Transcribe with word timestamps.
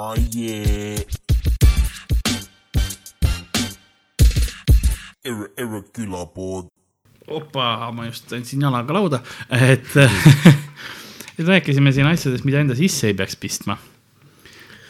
Oh 0.00 0.14
yeah. 0.34 0.96
Erre, 5.24 5.48
erre 5.60 5.80
külapood. 5.92 6.70
opa, 7.28 7.90
ma 7.92 8.06
just 8.08 8.32
andsin 8.32 8.64
jalaga 8.64 8.96
lauda, 8.96 9.20
et, 9.52 9.90
et 11.36 11.44
rääkisime 11.44 11.92
siin 11.92 12.08
asjadest, 12.08 12.46
mida 12.48 12.62
enda 12.64 12.78
sisse 12.78 13.10
ei 13.10 13.18
peaks 13.18 13.36
pistma. 13.36 13.76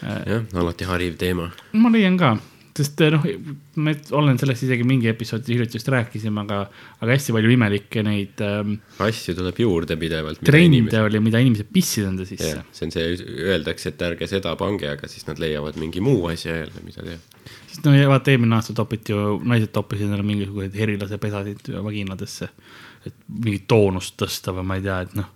jah, 0.00 0.46
alati 0.62 0.86
hariv 0.86 1.18
teema. 1.18 1.48
ma 1.74 1.90
leian 1.90 2.14
ka, 2.20 2.36
sest 2.76 3.00
noh, 3.10 3.24
ma 3.82 3.92
olen 4.16 4.38
sellest 4.38 4.64
isegi 4.66 4.84
mingi 4.86 5.08
episoodi 5.10 5.54
hiljuti 5.54 5.78
just 5.78 5.88
rääkisime, 5.90 6.44
aga, 6.44 6.60
aga 7.02 7.16
hästi 7.16 7.34
palju 7.34 7.50
imelikke 7.54 8.04
neid 8.06 8.42
ähm, 8.46 8.76
asju 9.02 9.34
tuleb 9.38 9.58
juurde 9.64 9.96
pidevalt. 10.00 10.42
trende 10.46 11.02
oli, 11.02 11.22
mida 11.24 11.40
inimesed 11.42 11.70
pissid 11.74 12.06
enda 12.06 12.26
sisse 12.28 12.52
jah, 12.52 12.62
see 12.76 12.86
on 12.86 12.94
see, 12.94 13.08
öeldakse, 13.48 13.90
et 13.90 14.04
ärge 14.06 14.28
seda 14.30 14.54
pange, 14.60 14.86
aga 14.92 15.10
siis 15.10 15.26
nad 15.26 15.42
leiavad 15.42 15.78
mingi 15.82 16.02
muu 16.04 16.28
asja 16.30 16.60
jälle, 16.60 16.84
mida 16.86 17.06
teha. 17.06 17.18
sest 17.72 17.88
no 17.88 17.94
vaata, 18.12 18.34
eelmine 18.34 18.58
aasta 18.58 18.76
topiti 18.78 19.16
ju, 19.16 19.40
naised 19.50 19.72
toppisid 19.74 20.06
endale 20.06 20.26
mingisuguseid 20.30 20.78
herilase 20.78 21.18
pesasid 21.22 21.72
vaginadesse. 21.74 22.50
et 23.06 23.16
mingit 23.32 23.66
toonust 23.70 24.14
tõsta 24.20 24.54
või 24.54 24.68
ma 24.68 24.76
ei 24.78 24.84
tea, 24.86 25.00
et 25.08 25.16
noh. 25.18 25.32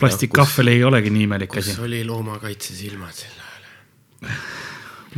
plastikkahvel 0.00 0.74
ei 0.74 0.82
olegi 0.84 1.14
nii 1.14 1.28
imelik 1.28 1.60
asi 1.60 1.76
kus. 1.76 1.84
oli 1.86 2.02
loomakaitse 2.08 2.74
silmad 2.74 3.14
sel 3.14 3.38
ajal? 3.44 4.34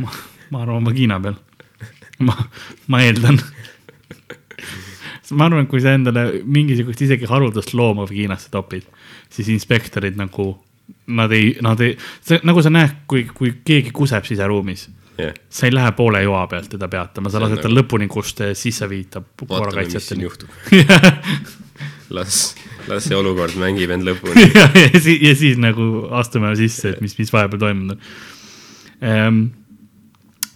ma, 0.05 0.13
ma 0.51 0.63
arvan 0.65 0.85
vagina 0.85 1.19
peal. 1.23 1.37
ma, 2.27 2.35
ma 2.91 3.01
eeldan. 3.03 3.39
ma 5.31 5.47
arvan, 5.47 5.63
et 5.65 5.71
kui 5.71 5.81
sa 5.83 5.95
endale 5.95 6.41
mingisugust 6.43 7.05
isegi 7.07 7.29
haruldast 7.29 7.73
looma 7.77 8.05
vaginasse 8.07 8.51
topid, 8.51 8.87
siis 9.31 9.51
inspektorid 9.53 10.17
nagu, 10.19 10.53
nad 11.15 11.31
ei, 11.35 11.53
nad 11.63 11.79
ei, 11.83 11.95
nagu 12.47 12.63
sa 12.63 12.73
näed, 12.73 13.05
kui, 13.07 13.23
kui 13.35 13.53
keegi 13.65 13.93
kuseb 13.95 14.27
siseruumis, 14.27 14.89
jah, 15.21 15.31
sa 15.49 15.69
ei 15.69 15.75
lähe 15.75 15.93
poole 15.95 16.23
joa 16.25 16.43
pealt 16.51 16.69
teda 16.73 16.89
peatama, 16.91 17.31
sa 17.31 17.41
lased 17.43 17.61
nagu- 17.61 17.79
lõpuni 17.79 18.09
ja 18.51 18.57
sa 18.75 18.89
viitad 18.91 19.23
vaatame, 19.23 19.47
mis 19.47 19.47
siin 19.47 19.55
korrakaitsjateni. 19.55 20.27
juhtub. 20.27 20.49
las, 22.17 22.41
las 22.91 23.07
see 23.07 23.15
olukord 23.15 23.55
mängib 23.61 23.95
end 23.95 24.07
lõpuni. 24.07 24.49
ja, 24.59 24.67
ja, 24.75 24.99
siis, 24.99 25.23
ja 25.23 25.33
siis 25.39 25.63
nagu 25.63 26.09
astume 26.19 26.51
sisse, 26.59 26.91
et 26.95 27.01
mis, 27.03 27.15
mis 27.19 27.31
vahepeal 27.33 27.63
toimunud 27.69 27.97
on. 29.01 29.41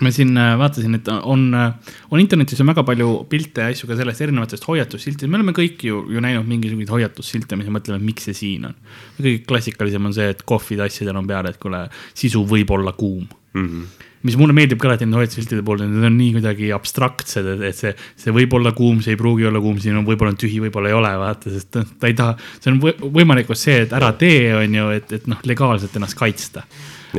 Ma 0.04 0.12
siin 0.12 0.34
äh, 0.38 0.56
vaatasin, 0.60 0.98
et 0.98 1.08
on, 1.14 1.46
on 1.56 2.20
internetis 2.20 2.60
on 2.60 2.68
väga 2.68 2.84
palju 2.84 3.12
pilte 3.32 3.64
ja 3.64 3.72
asju 3.72 3.88
ka 3.88 3.96
sellest 3.96 4.22
erinevatest 4.26 4.66
hoiatussiltidest, 4.68 5.32
me 5.32 5.40
oleme 5.40 5.54
kõik 5.56 5.86
ju, 5.88 6.02
ju 6.12 6.24
näinud 6.24 6.50
mingisuguseid 6.50 6.92
hoiatussilte, 6.92 7.56
mis 7.56 7.70
me 7.70 7.78
mõtleme, 7.78 8.02
miks 8.04 8.28
see 8.28 8.36
siin 8.36 8.66
on. 8.72 8.76
kõige 9.22 9.46
klassikalisem 9.48 10.06
on 10.12 10.14
see, 10.18 10.28
et 10.36 10.44
kohvitassidel 10.44 11.16
on 11.16 11.28
peal, 11.30 11.48
et 11.48 11.62
kuule, 11.62 11.86
sisu 12.14 12.44
võib 12.50 12.76
olla 12.76 12.92
kuum 12.98 13.28
Mhm. 13.56 13.84
mis 14.26 14.36
mulle 14.36 14.52
meeldib 14.58 14.80
ka 14.82 14.90
alati 14.90 15.06
nende 15.06 15.20
hoiatussiltide 15.22 15.62
puhul, 15.64 15.86
need 15.86 16.04
on 16.04 16.16
nii 16.18 16.32
kuidagi 16.34 16.72
abstraktsed, 16.76 17.46
et, 17.64 17.76
see, 17.78 17.94
see 18.20 18.34
võib 18.36 18.52
olla 18.58 18.74
kuum, 18.76 18.98
see 19.06 19.14
ei 19.14 19.20
pruugi 19.20 19.46
olla 19.48 19.62
kuum, 19.64 19.78
siin 19.80 19.96
on 19.96 20.04
võib-olla 20.08 20.34
on 20.34 20.40
tühi, 20.42 20.58
võib-olla 20.64 20.90
ei 20.90 20.98
ole, 20.98 21.12
vaata, 21.22 21.54
sest 21.54 21.70
ta 21.78 22.10
ei 22.10 22.18
taha, 22.18 22.34
see 22.60 22.74
on 22.74 22.82
võ- 22.82 23.12
võimalikkus 23.16 23.64
see, 23.68 23.78
et 23.86 23.94
ära 23.96 24.10
tee, 24.20 24.50
on 24.58 24.76
ju, 24.76 24.90
et, 24.98 25.14
et 25.20 25.28
noh, 25.32 25.40
legaalselt 25.48 25.96
ennast 25.96 26.18
kaitsta. 26.20 26.66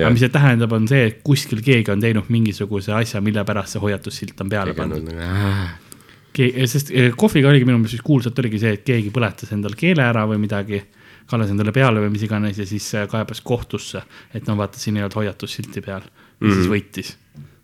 Aga 0.05 0.13
mis 0.15 0.23
see 0.25 0.33
tähendab, 0.35 0.73
on 0.77 0.87
see, 0.91 1.07
et 1.11 1.19
kuskil 1.27 1.63
keegi 1.65 1.93
on 1.95 2.03
teinud 2.03 2.31
mingisuguse 2.33 2.95
asja, 2.97 3.23
mille 3.25 3.45
pärast 3.49 3.77
see 3.77 3.83
hoiatussilt 3.83 4.41
on 4.45 4.53
peale 4.53 4.75
pandud. 4.77 5.09
nagu, 5.09 6.67
sest 6.69 6.93
eh, 6.93 7.13
kohviga 7.17 7.51
oligi 7.51 7.69
minu 7.69 7.81
meelest 7.81 8.05
kuulsalt 8.05 8.39
oligi 8.43 8.61
see, 8.63 8.77
et 8.77 8.85
keegi 8.87 9.13
põletas 9.15 9.53
endal 9.57 9.77
keele 9.79 10.05
ära 10.05 10.27
või 10.29 10.41
midagi, 10.43 10.83
kallas 11.31 11.51
endale 11.51 11.73
peale 11.75 12.03
või 12.05 12.13
mis 12.15 12.27
iganes 12.27 12.61
ja 12.61 12.67
siis 12.69 12.87
eh, 12.95 13.07
kaebas 13.11 13.41
kohtusse, 13.47 14.03
et 14.35 14.47
no 14.49 14.57
vaata, 14.59 14.81
siin 14.81 14.99
ei 14.99 15.07
olnud 15.07 15.17
hoiatussilti 15.23 15.83
peal 15.85 16.05
ja 16.05 16.09
mm 16.09 16.49
-hmm. 16.49 16.55
siis 16.55 16.71
võitis. 16.73 17.17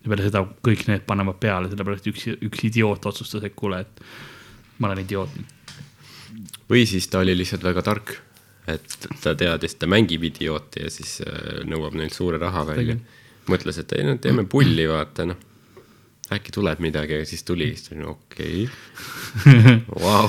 ja 0.03 0.09
peale 0.09 0.23
seda 0.27 0.45
kõik 0.69 0.87
need 0.89 1.07
panevad 1.07 1.39
peale, 1.41 1.69
sellepärast 1.71 2.07
üks, 2.11 2.29
üks 2.43 2.65
idioot 2.65 3.07
otsustas, 3.07 3.45
et 3.45 3.55
kuule, 3.55 3.81
et 3.81 4.03
ma 4.79 4.89
olen 4.89 5.05
idioot. 5.05 5.31
või 6.71 6.87
siis 6.87 7.09
ta 7.09 7.19
oli 7.19 7.37
lihtsalt 7.37 7.65
väga 7.65 7.83
tark, 7.83 8.17
et 8.71 8.97
ta 9.23 9.35
teadis, 9.39 9.75
ta 9.79 9.89
mängib 9.91 10.25
idiooti 10.29 10.85
ja 10.85 10.91
siis 10.93 11.19
äh, 11.25 11.63
nõuab 11.69 11.97
neilt 11.99 12.15
suure 12.15 12.41
raha 12.43 12.65
välja. 12.69 12.97
Mõtles, 13.51 13.81
et 13.83 13.95
ei 13.97 14.07
no 14.07 14.15
teeme 14.23 14.45
pulli, 14.47 14.85
vaata 14.87 15.27
noh, 15.27 15.39
äkki 16.33 16.55
tuleb 16.55 16.83
midagi, 16.85 17.19
aga 17.19 17.29
siis 17.29 17.43
tuli, 17.47 17.73
siis 17.75 17.95
oli 17.95 18.07
okei. 18.07 18.67
Okay. 18.67 19.79
vau, 20.05 20.29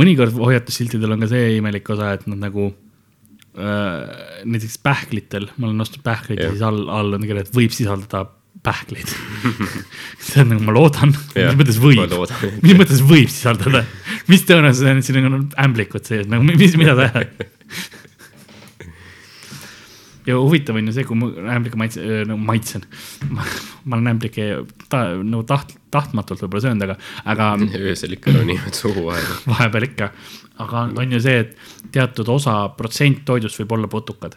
mõnikord 0.00 0.38
hoiatussiltidel 0.38 1.16
on 1.16 1.26
ka 1.26 1.30
see 1.30 1.58
imelik 1.58 1.92
osa, 1.92 2.14
et 2.16 2.24
nad 2.30 2.40
nagu 2.40 2.70
äh, 2.70 4.42
näiteks 4.48 4.80
pähklitel, 4.84 5.50
ma 5.58 5.68
olen 5.68 5.84
ostnud 5.84 6.04
pähkleid 6.06 6.40
ja 6.40 6.52
siis 6.54 6.64
all, 6.66 6.86
all 6.88 7.18
on 7.18 7.26
kirjas, 7.26 7.50
et 7.50 7.60
võib 7.60 7.76
sisaldada 7.76 8.24
pähkleid. 8.64 9.12
See 10.26 10.42
on 10.42 10.52
nagu, 10.52 10.64
ma 10.66 10.74
loodan, 10.76 11.14
Jah, 11.36 11.54
mis 11.54 11.62
mõttes 11.62 11.80
ma 11.80 11.88
võib 11.88 12.64
mis 12.66 12.76
mõttes 12.76 13.00
võib 13.06 13.30
sisaldada, 13.32 13.84
mis 14.28 14.44
tõenäosus 14.48 14.84
on, 14.90 15.00
et 15.00 15.08
siin 15.08 15.30
on 15.30 15.48
ämblikud 15.64 16.04
sees, 16.06 16.28
nagu 16.30 16.44
mis, 16.44 16.76
mida 16.80 16.96
ajad? 17.06 17.48
ja 20.26 20.36
huvitav 20.36 20.76
on 20.76 20.88
ju 20.88 20.94
see, 20.94 21.06
kui 21.08 21.18
ma 21.18 21.30
ämblikke 21.56 21.78
maitse, 21.80 22.02
nagu 22.28 22.38
maitsen, 22.44 22.84
ma 23.30 23.96
olen 23.96 24.12
ämblikke 24.14 24.46
ta, 24.92 25.02
nagu 25.16 25.42
taht-, 25.48 25.74
tahtmatult 25.94 26.44
võib-olla 26.44 26.64
söönud, 26.66 26.86
aga, 26.86 26.98
aga 27.32 27.50
öösel 27.80 28.16
ikka 28.16 28.34
ronivad 28.36 28.76
suhu 28.76 29.06
vahele. 29.08 29.40
vahepeal 29.54 29.88
ikka, 29.88 30.10
aga 30.66 30.86
on 31.02 31.16
ju 31.16 31.22
see, 31.24 31.46
et 31.46 31.90
teatud 31.94 32.30
osa 32.36 32.62
protsent 32.76 33.24
toidust 33.28 33.60
võib 33.62 33.78
olla 33.78 33.90
putukad. 33.90 34.36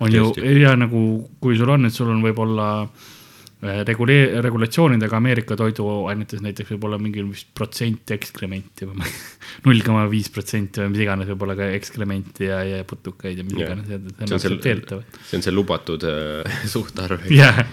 On 0.00 0.12
ju 0.12 0.30
Tõesti. 0.32 0.56
ja 0.60 0.74
nagu, 0.78 1.02
kui 1.40 1.56
sul 1.58 1.70
on, 1.72 1.88
et 1.88 1.94
sul 1.94 2.10
on 2.12 2.20
võib-olla 2.24 2.66
äh, 2.84 3.80
regulee-, 3.88 4.40
regulatsioonidega 4.44 5.16
Ameerika 5.16 5.56
toiduainetes 5.58 6.42
näiteks 6.44 6.74
võib 6.74 6.86
olla 6.88 6.98
mingi 7.00 7.24
vist 7.26 7.48
protsent 7.56 8.12
ekskrementi 8.16 8.88
või 8.88 9.08
null 9.66 9.84
koma 9.86 10.04
viis 10.12 10.28
protsenti 10.32 10.82
või 10.84 10.92
mis 10.94 11.04
iganes 11.06 11.30
võib 11.32 11.46
olla 11.46 11.56
ka 11.58 11.70
ekskrementi 11.78 12.50
ja, 12.50 12.60
ja 12.66 12.82
putukaid 12.88 13.40
ja 13.40 13.46
mis 13.46 13.56
iganes, 13.56 13.88
see 13.88 14.00
see 14.02 14.36
on 14.36 14.44
see, 14.44 15.00
see 15.30 15.40
on 15.40 15.46
see 15.48 15.56
lubatud 15.56 16.06
äh, 16.08 16.60
suhtarv. 16.74 17.26
jah. 17.32 17.64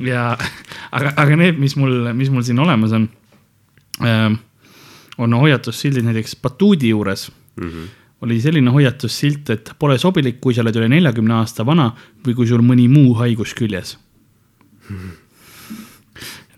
ja 0.00 0.26
aga, 0.34 1.12
aga 1.12 1.40
need, 1.44 1.60
mis 1.60 1.76
mul, 1.76 2.12
mis 2.16 2.32
mul 2.32 2.46
siin 2.46 2.64
olemas 2.64 2.96
on 2.96 3.08
ähm,, 4.06 4.40
on 5.18 5.34
hoiatussildid 5.34 6.06
näiteks 6.06 6.36
batuudi 6.42 6.94
juures 6.94 7.32
mm. 7.56 7.68
-hmm. 7.68 7.88
Oli 8.26 8.40
selline 8.42 8.70
hoiatussilt, 8.74 9.50
et 9.54 9.72
pole 9.78 9.98
sobilik, 9.98 10.40
kui 10.42 10.54
sa 10.54 10.64
oled 10.64 10.76
üle 10.80 10.88
neljakümne 10.90 11.38
aasta 11.38 11.66
vana 11.66 11.92
või 12.26 12.34
kui 12.38 12.48
sul 12.50 12.64
mõni 12.66 12.88
muu 12.90 13.14
haigus 13.20 13.54
küljes 13.58 13.96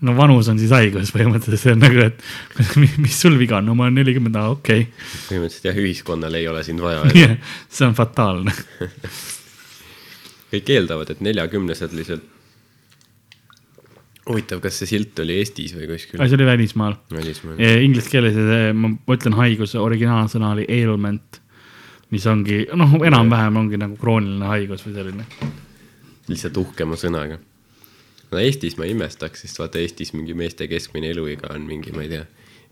no 0.05 0.15
vanus 0.17 0.49
on 0.51 0.59
siis 0.61 0.71
haigus 0.73 1.11
põhimõtteliselt, 1.13 1.61
see 1.61 1.75
on 1.75 1.83
nagu, 1.83 2.07
et 2.07 2.17
mis, 3.03 3.17
sul 3.17 3.37
viga 3.39 3.59
on, 3.59 3.69
no 3.69 3.77
ma 3.77 3.87
olen 3.87 3.99
nelikümmend, 4.01 4.37
aa 4.39 4.53
okei 4.55 4.87
põhimõtteliselt 5.27 5.69
jah, 5.69 5.81
ühiskonnal 5.83 6.37
ei 6.39 6.47
ole 6.49 6.63
sind 6.67 6.81
vaja. 6.83 7.05
okay., 7.05 7.37
see 7.69 7.87
on 7.87 7.97
fataalne. 7.97 8.55
kõik 10.51 10.71
eeldavad, 10.75 11.13
et 11.13 11.21
neljakümnesed 11.23 11.93
lihtsalt. 11.97 12.25
huvitav, 14.31 14.61
kas 14.63 14.81
see 14.81 14.89
silt 14.89 15.19
oli 15.23 15.37
Eestis 15.41 15.75
või 15.77 15.89
kuskil 15.91 16.21
see 16.21 16.39
oli 16.39 16.49
välismaal. 16.49 16.97
välismaal? 17.13 17.61
Inglise 17.85 18.11
keeles 18.11 18.37
see, 18.37 18.73
ma 18.77 18.95
ütlen 19.13 19.37
haiguse 19.37 19.81
originaalsõna 19.81 20.55
oli 20.57 20.67
ailment, 20.69 21.40
mis 22.11 22.27
ongi 22.27 22.65
noh, 22.77 22.97
enam-vähem 23.07 23.59
ongi 23.63 23.79
nagu 23.79 23.95
krooniline 23.99 24.49
haigus 24.51 24.83
või 24.87 24.97
selline. 24.97 25.27
lihtsalt 26.27 26.57
uhkema 26.61 26.99
sõnaga. 26.99 27.39
no 28.31 28.39
Eestis 28.39 28.77
ma 28.79 28.87
ei 28.87 28.95
imestaks, 28.95 29.45
sest 29.45 29.59
vaata 29.59 29.79
Eestis 29.81 30.13
mingi 30.15 30.35
meeste 30.37 30.67
keskmine 30.71 31.11
eluiga 31.15 31.53
on 31.55 31.65
mingi, 31.67 31.95
ma 31.95 32.05
ei 32.05 32.11
tea, 32.11 32.25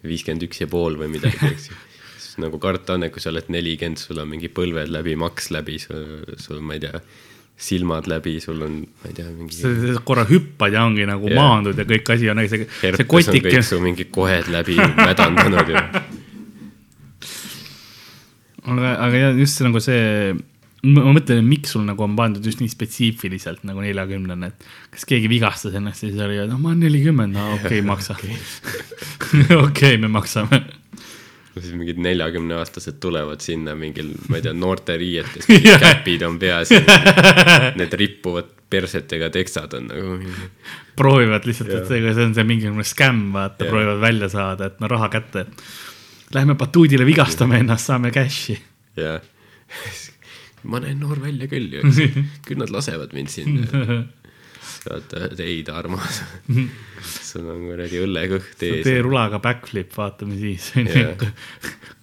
viiskümmend 0.03 0.45
üks 0.47 0.61
ja 0.63 0.67
pool 0.71 0.99
või 0.99 1.11
midagi, 1.15 1.39
eks 1.53 1.71
ju. 1.71 1.79
siis 2.17 2.37
nagu 2.43 2.59
karta 2.59 2.95
on, 2.99 3.07
et 3.07 3.15
kui 3.15 3.23
sa 3.23 3.31
oled 3.33 3.51
nelikümmend, 3.51 3.99
sul 3.99 4.19
on 4.21 4.29
mingi 4.31 4.51
põlved 4.51 4.91
läbi, 4.91 5.15
maks 5.19 5.51
läbi, 5.55 5.79
sul, 5.83 6.05
sul, 6.39 6.61
ma 6.63 6.75
ei 6.75 6.83
tea, 6.83 7.01
silmad 7.59 8.07
läbi, 8.07 8.37
sul 8.43 8.61
on, 8.63 8.79
ma 8.83 9.11
ei 9.11 9.17
tea, 9.17 9.31
mingi 9.35 9.97
korra 10.07 10.23
hüppad 10.27 10.75
ja 10.75 10.85
ongi 10.87 11.07
nagu 11.07 11.27
yeah. 11.27 11.39
maandud 11.39 11.79
ja 11.79 11.87
kõik 11.87 12.15
asi 12.15 12.31
on, 12.31 12.43
see, 12.47 12.67
see 12.79 13.63
su 13.67 13.83
mingi 13.83 14.07
kohed 14.11 14.51
läbi 14.51 14.79
mädandanud 14.79 15.75
ju. 15.75 15.83
aga, 18.65 18.95
aga 19.05 19.21
jah, 19.23 19.37
just 19.39 19.59
see 19.59 19.67
nagu 19.67 19.81
see, 19.83 20.33
ma 20.87 21.13
mõtlen, 21.15 21.45
miks 21.47 21.75
sul 21.75 21.85
nagu 21.87 22.03
on 22.05 22.17
pandud 22.17 22.45
just 22.45 22.61
nii 22.63 22.71
spetsiifiliselt 22.71 23.65
nagu 23.67 23.83
neljakümnene, 23.83 24.51
et 24.51 24.67
kas 24.95 25.07
keegi 25.09 25.31
vigastas 25.31 25.77
ennast 25.79 26.05
ja 26.05 26.11
siis 26.11 26.21
oli, 26.25 26.39
noh, 26.49 26.59
ma 26.59 26.73
olen 26.73 26.85
nelikümmend, 26.87 27.35
no 27.35 27.55
okei 27.57 27.79
okay, 27.79 27.87
maksa. 27.91 28.17
okei, 29.59 29.97
me 30.03 30.11
maksame. 30.11 30.63
siis 31.59 31.73
mingid 31.75 31.99
neljakümneaastased 31.99 33.01
tulevad 33.03 33.43
sinna 33.43 33.75
mingil, 33.75 34.13
ma 34.29 34.39
ei 34.39 34.45
tea, 34.45 34.55
noorteriietes, 34.55 35.49
Jah. 35.67 35.81
käpid 35.83 36.23
on 36.27 36.39
peas 36.39 36.71
ja 36.71 36.83
need 37.75 37.99
rippuvad 37.99 38.55
persetega 38.69 39.31
teksad 39.33 39.73
on 39.73 39.87
nagu 39.89 40.17
proovivad 40.99 41.45
lihtsalt, 41.47 41.71
et 41.73 41.87
see, 41.89 42.01
see 42.13 42.25
on 42.27 42.35
see 42.35 42.45
mingisugune 42.47 42.85
skämm, 42.87 43.29
vaata, 43.35 43.67
proovivad 43.67 44.01
välja 44.03 44.29
saada, 44.31 44.69
et 44.69 44.81
no 44.83 44.89
raha 44.91 45.09
kätte. 45.13 45.45
Lähme 46.33 46.55
batuudile 46.55 47.05
vigastame 47.07 47.57
ennast, 47.63 47.89
saame 47.89 48.11
cash'i. 48.13 48.57
ja 48.99 49.19
ma 50.69 50.79
näen 50.83 50.99
noor 50.99 51.19
välja 51.23 51.47
küll 51.51 51.73
ju, 51.73 51.83
eks. 51.83 52.23
küll 52.47 52.59
nad 52.61 52.71
lasevad 52.73 53.13
mind 53.15 53.31
sinna. 53.31 53.67
vaata, 54.85 55.29
ei, 55.43 55.59
armas. 55.73 56.21
sul 57.01 57.47
on 57.51 57.65
kuradi 57.67 58.01
õllekõht 58.03 58.63
ees. 58.67 58.83
tee 58.85 59.01
rulaga 59.05 59.41
backflip, 59.43 59.91
vaatame 59.95 60.37
siis 60.39 60.71
Jah.. 60.77 61.25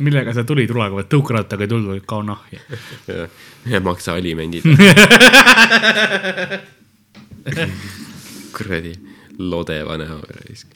millega 0.04 0.34
sa 0.36 0.44
tulid 0.48 0.70
rulaga 0.72 0.98
või 1.00 1.08
tõukerattaga 1.12 1.66
ei 1.66 1.72
tulnud, 1.72 2.04
kao 2.08 2.22
nahja. 2.26 2.60
ja, 3.08 3.28
ja 3.70 3.82
maksa 3.84 4.16
alimendid. 4.18 4.66
kuradi 8.56 8.94
lodeva 9.38 9.98
näoga 10.00 10.40
raisk. 10.40 10.72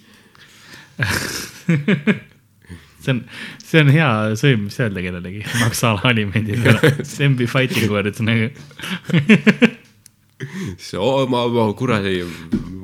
See 3.00 3.14
on, 3.14 3.20
see 3.64 3.82
on 3.84 3.92
hea 3.94 4.08
sõim, 4.40 4.66
mis 4.68 4.80
öelda 4.80 5.04
kellelegi, 5.04 5.44
maksa 5.64 5.94
alimendid, 6.10 6.66
Sembi 7.08 7.48
fighting 7.50 7.92
words 7.92 8.22
nagu. 8.24 8.50
siis 10.76 10.94
oo, 10.96 11.26
ma, 11.30 11.44
ma 11.52 11.66
kuradi 11.76 12.20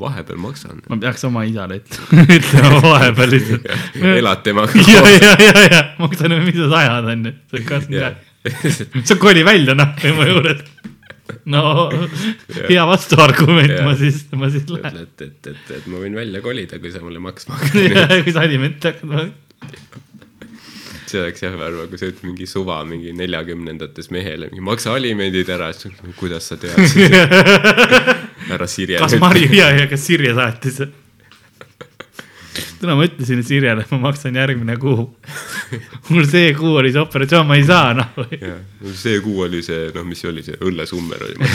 vahepeal 0.00 0.40
maksan. 0.40 0.82
ma 0.90 0.98
peaks 1.00 1.24
oma 1.28 1.44
isale 1.48 1.80
ütlema, 2.38 2.80
vahepeal 2.84 3.32
lihtsalt. 3.32 3.70
elad 4.16 4.42
temaga 4.46 4.84
ja, 4.94 5.04
ja, 5.14 5.36
ja, 5.40 5.66
ja 5.70 5.84
maksan, 6.00 6.36
mida 6.44 6.68
sa 6.72 6.82
ajad, 6.82 7.12
onju. 7.14 7.32
sa 9.04 9.18
koli 9.20 9.44
välja, 9.46 9.76
noh, 9.78 9.94
tema 10.00 10.28
juures. 10.28 10.62
no 11.50 11.62
hea 12.68 12.84
vastuargument, 12.86 13.80
ma 13.86 13.96
siis, 13.98 14.22
ma 14.36 14.50
siis 14.52 14.68
lähen. 14.70 15.02
ütled, 15.06 15.32
et, 15.32 15.50
et, 15.54 15.74
et 15.80 15.88
ma 15.90 16.04
võin 16.04 16.14
välja 16.18 16.44
kolida, 16.44 16.80
kui 16.82 16.92
sa 16.94 17.02
mulle 17.04 17.22
maksma 17.24 17.58
hakkad. 17.62 18.22
kui 18.26 18.36
sa 18.36 18.44
alimente 18.44 18.92
hakkad, 18.92 19.34
see 21.10 21.22
oleks 21.22 21.42
jah, 21.44 21.56
arva, 21.68 21.86
kui 21.90 22.00
sa 22.00 22.08
ütled 22.10 22.26
mingi 22.26 22.46
suva 22.50 22.80
mingi 22.88 23.12
neljakümnendates 23.16 24.10
mehele, 24.14 24.50
maksa 24.64 24.94
alimendid 24.96 25.48
ära, 25.52 25.72
siis 25.76 25.94
kuidas 26.18 26.48
sa 26.50 26.58
teadsid. 26.60 27.16
härra 28.50 28.66
Sirje. 28.70 29.00
kas 29.02 29.18
Marju 29.20 29.50
ja, 29.56 29.72
ja 29.74 29.88
kas 29.90 30.06
Sirje 30.06 30.34
saatis? 30.36 30.80
täna 32.80 32.94
ma 32.96 33.04
ütlesin 33.08 33.42
Sirjele, 33.44 33.84
et 33.84 33.92
ma 33.92 33.98
maksan 34.08 34.36
järgmine 34.36 34.76
kuu. 34.80 35.06
mul 36.12 36.26
see 36.28 36.52
kuu 36.56 36.76
oli 36.80 36.92
see 36.92 37.02
operatsioon, 37.02 37.46
ma 37.48 37.56
ei 37.58 37.64
saa, 37.68 37.94
noh. 37.96 38.10
see 38.96 39.20
kuu 39.24 39.42
oli 39.46 39.62
see, 39.64 39.90
noh, 39.94 40.04
mis 40.08 40.20
see 40.22 40.30
oli, 40.32 40.44
see 40.46 40.58
õllesummer 40.64 41.24
oli. 41.28 41.50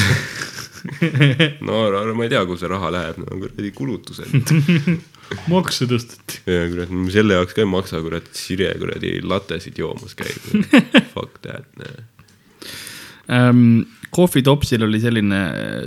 no 1.68 1.84
ära- 1.88 2.02
ära- 2.06 2.16
ma 2.18 2.26
ei 2.26 2.32
tea, 2.34 2.42
kuhu 2.46 2.58
see 2.60 2.70
raha 2.72 2.92
läheb, 2.94 3.22
no 3.22 3.38
kuradi 3.38 3.72
kulutused. 3.78 4.30
makse 5.52 5.88
tõsteti. 5.90 6.42
ja 6.50 6.68
kurat, 6.72 6.94
selle 7.14 7.40
jaoks 7.40 7.58
ka 7.58 7.64
ei 7.64 7.70
maksa, 7.70 8.02
kurat, 8.06 8.30
Sirje 8.38 8.72
kuradi 8.82 9.18
latesid 9.26 9.82
joomas 9.82 10.16
käib. 10.20 10.70
Fuck 11.16 11.42
that, 11.48 11.68
noh. 11.82 11.98
ähm,. 13.30 13.66
Coffee 14.12 14.44
Topsil 14.44 14.82
oli 14.84 15.00
selline 15.00 15.38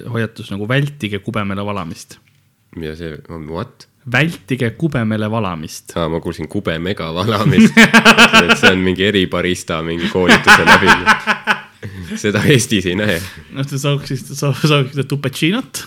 hoiatus 0.09 0.49
nagu 0.49 0.65
vältige 0.65 1.19
kubemele 1.21 1.61
valamist. 1.67 2.17
mida 2.75 2.95
see 2.97 3.19
what? 3.51 3.85
vältige 4.13 4.71
kubemele 4.71 5.31
valamist. 5.31 5.97
aa, 5.97 6.09
ma 6.09 6.21
kuulsin 6.21 6.49
kube 6.49 6.79
mega 6.79 7.15
valamist. 7.15 7.75
see 8.61 8.73
on 8.73 8.79
mingi 8.79 9.07
eribarista 9.07 9.83
mingi 9.83 10.09
koolituse 10.13 10.65
läbi. 10.65 10.89
seda 12.21 12.43
Eestis 12.51 12.89
ei 12.91 12.97
näe. 12.99 13.19
noh, 13.55 13.67
sa 13.69 13.81
saaksid, 13.81 14.35
sa 14.37 14.53
saaksid 14.55 15.07
tupetšinot. 15.11 15.85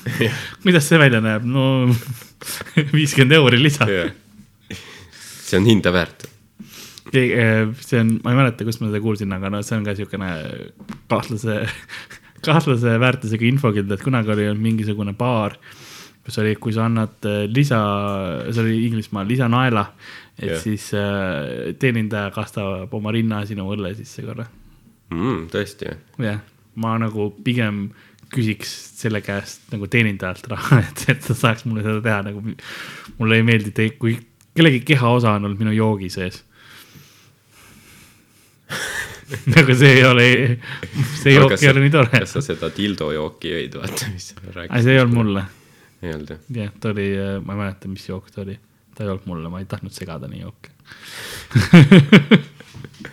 kuidas 0.63 0.87
see 0.89 0.99
välja 1.01 1.21
näeb? 1.23 1.45
no 1.47 1.87
viiskümmend 2.97 3.37
euri 3.37 3.61
lisa. 3.61 3.87
see 3.87 5.59
on 5.59 5.67
hinda 5.69 5.93
väärt. 5.95 6.27
see 7.11 8.01
on, 8.01 8.17
ma 8.23 8.33
ei 8.33 8.39
mäleta, 8.41 8.67
kust 8.67 8.83
ma 8.83 8.91
seda 8.91 9.01
kuulsin, 9.03 9.33
aga 9.33 9.51
no 9.53 9.63
see 9.65 9.77
on 9.79 9.87
ka 9.87 9.95
siukene 9.97 10.31
kahtlase, 11.09 11.59
kahtlase 12.47 12.97
väärtusega 13.01 13.47
infokild, 13.47 13.91
et 13.91 14.05
kunagi 14.05 14.33
oli 14.35 14.49
mingisugune 14.59 15.15
baar, 15.17 15.57
kus 16.25 16.39
oli, 16.43 16.57
kui 16.59 16.75
sa 16.75 16.85
annad 16.89 17.27
äh, 17.29 17.45
lisa, 17.47 17.81
see 18.51 18.63
oli 18.65 18.79
Inglismaal, 18.89 19.29
lisanaela, 19.29 19.87
et 20.37 20.51
yeah. 20.51 20.61
siis 20.61 20.91
äh, 20.93 21.73
teenindaja 21.79 22.33
kastab 22.35 22.93
oma 22.93 23.15
rinna 23.15 23.45
sinu 23.47 23.69
õlle 23.73 23.95
sisse 23.97 24.25
korra. 24.27 24.45
mm,. 25.13 25.47
tõesti, 25.53 25.91
jah, 26.23 26.41
ma 26.75 26.97
nagu 27.01 27.29
pigem 27.43 27.87
küsiks 28.33 28.71
selle 28.99 29.21
käest 29.23 29.69
nagu 29.71 29.87
teenindajalt 29.91 30.49
raha, 30.51 30.81
et, 30.87 31.05
et 31.13 31.21
ta 31.23 31.35
saaks 31.37 31.65
mulle 31.67 31.85
seda 31.85 32.01
teha, 32.03 32.19
nagu 32.31 32.43
mulle 33.19 33.39
ei 33.39 33.45
meeldi, 33.47 33.91
kui 33.99 34.17
kellegi 34.57 34.81
kehaosa 34.87 35.35
on 35.37 35.47
olnud 35.47 35.61
minu 35.61 35.75
joogi 35.75 36.09
sees. 36.13 36.41
nagu 39.55 39.75
see 39.75 39.93
ei 39.99 40.03
ole, 40.07 40.25
see 41.21 41.35
jook 41.35 41.55
ei 41.59 41.69
ole 41.71 41.85
nii 41.85 41.93
tore. 41.93 42.11
kas 42.11 42.35
sa 42.37 42.43
seda 42.43 42.71
dildo 42.75 43.11
jooki 43.15 43.53
jõid, 43.53 43.79
vaata, 43.79 44.09
mis 44.11 44.31
sa 44.31 44.41
rääkisid? 44.43 44.83
see 44.83 44.95
ei 44.95 45.01
olnud 45.03 45.17
mulle, 45.21 45.43
ei 46.03 46.15
olnud 46.15 46.33
jah? 46.33 46.41
jah, 46.61 46.73
ta 46.83 46.91
oli, 46.91 47.07
ma 47.43 47.55
ei 47.55 47.61
mäleta, 47.63 47.91
mis 47.91 48.07
jook 48.09 48.31
ta 48.33 48.43
oli, 48.43 48.57
ta 48.95 49.05
ei 49.05 49.13
olnud 49.13 49.27
mulle, 49.29 49.51
ma 49.53 49.63
ei 49.63 49.69
tahtnud 49.71 49.95
segada 49.95 50.31
nii 50.31 50.43
jooke. 50.43 50.75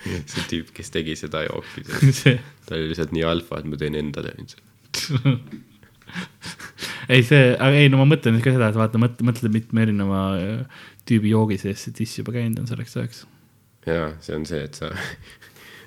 see 0.30 0.48
tüüp, 0.50 0.72
kes 0.76 0.92
tegi 0.94 1.16
seda 1.18 1.44
jooki, 1.46 1.84
ta 2.66 2.76
oli 2.76 2.90
lihtsalt 2.90 3.14
nii 3.16 3.26
alfa, 3.28 3.60
et 3.60 3.70
ma 3.70 3.80
teen 3.80 3.98
endale 4.00 4.34
seda. 4.48 5.38
ei 7.14 7.22
see, 7.26 7.54
aga 7.54 7.78
ei 7.78 7.90
no 7.92 8.00
ma 8.02 8.08
mõtlen 8.14 8.40
ka 8.44 8.54
seda, 8.54 8.70
et 8.70 8.78
vaata, 8.78 9.00
mõtle, 9.02 9.26
mõtle 9.26 9.50
mitme 9.52 9.86
erineva 9.86 10.26
äh, 10.38 10.82
tüübi 11.08 11.32
joogi 11.34 11.58
sees 11.60 11.86
see 11.86 11.96
tiss 11.96 12.20
juba 12.20 12.34
käinud 12.36 12.62
on 12.62 12.68
selleks 12.70 12.96
ajaks. 13.00 13.24
jaa, 13.88 14.12
see 14.24 14.36
on 14.38 14.46
see, 14.48 14.62
et 14.68 14.78
sa, 14.78 14.90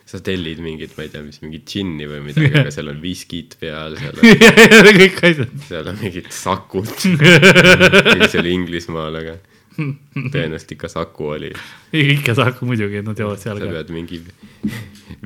sa 0.07 0.21
tellid 0.23 0.61
mingit, 0.63 0.95
ma 0.97 1.05
ei 1.07 1.13
tea, 1.13 1.23
mis 1.25 1.39
mingit 1.43 1.65
džinni 1.69 2.09
või 2.09 2.23
midagi, 2.27 2.51
aga 2.53 2.73
seal 2.73 2.91
on 2.91 2.99
viskit 3.03 3.57
peal, 3.61 3.97
seal 3.99 4.19
on, 4.19 4.89
kõik 5.01 5.21
asjad. 5.29 5.53
seal 5.69 5.91
on 5.93 6.01
mingid 6.01 6.31
sakud. 6.35 6.91
see 6.97 8.41
oli 8.43 8.57
Inglismaal, 8.57 9.21
aga 9.23 9.37
tõenäoliselt 10.33 10.71
ikka 10.77 10.89
Saku 10.91 11.31
oli. 11.37 11.51
ikka 11.93 12.35
Saku 12.37 12.65
muidugi, 12.69 13.01
nad 13.05 13.19
joovad 13.19 13.41
seal 13.41 13.59
sa 13.61 13.65
ka. 13.65 13.71
pead 13.77 13.93
mingi 13.95 14.21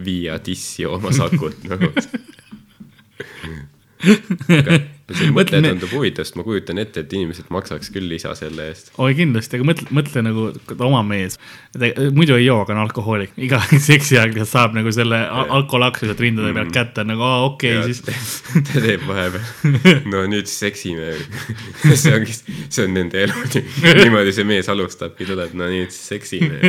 viia 0.06 0.40
dissi 0.46 0.86
oma 0.90 1.14
Sakut 1.16 1.64
nagu. 1.70 1.92
see 5.18 5.32
Mõtle- 5.36 5.62
tundub 5.66 5.92
huvitav, 5.96 6.28
sest 6.28 6.38
ma 6.40 6.46
kujutan 6.48 6.82
ette, 6.82 7.04
et 7.06 7.14
inimesed 7.14 7.50
maksaks 7.54 7.92
küll 7.94 8.08
lisa 8.12 8.34
selle 8.38 8.70
eest. 8.72 8.92
oi 9.02 9.16
kindlasti, 9.18 9.60
aga 9.60 9.68
mõtle, 9.72 9.88
mõtle 9.98 10.24
nagu 10.26 10.48
oma 10.88 11.02
mees, 11.08 11.38
muidu 12.16 12.38
ei 12.38 12.46
joo, 12.46 12.62
aga 12.66 12.76
on 12.76 12.84
alkohoolik, 12.86 13.36
iga 13.42 13.62
seksi 13.90 14.20
ajal 14.22 14.46
saab 14.50 14.76
nagu 14.78 14.92
selle 14.96 15.22
al- 15.28 15.52
alkolaksu 15.60 16.10
sealt 16.10 16.24
rindade 16.24 16.54
pealt 16.58 16.74
kätte 16.76 17.06
nagu 17.08 17.26
aa 17.28 17.44
okei 17.50 17.78
okay,, 17.78 17.94
siis 17.94 18.04
ta 18.72 18.84
teeb 18.84 19.06
vahepeal, 19.08 19.46
no 20.14 20.26
nüüd 20.32 20.50
seksime. 20.52 21.14
see 21.94 22.16
ongi, 22.16 22.38
see 22.70 22.86
on 22.88 22.96
nende 22.98 23.26
elu, 23.28 23.46
niimoodi 24.02 24.36
see 24.36 24.48
mees 24.48 24.70
alustabki, 24.72 25.28
tuleb, 25.30 25.56
no 25.58 25.70
nüüd 25.72 25.94
seksime. 25.96 26.60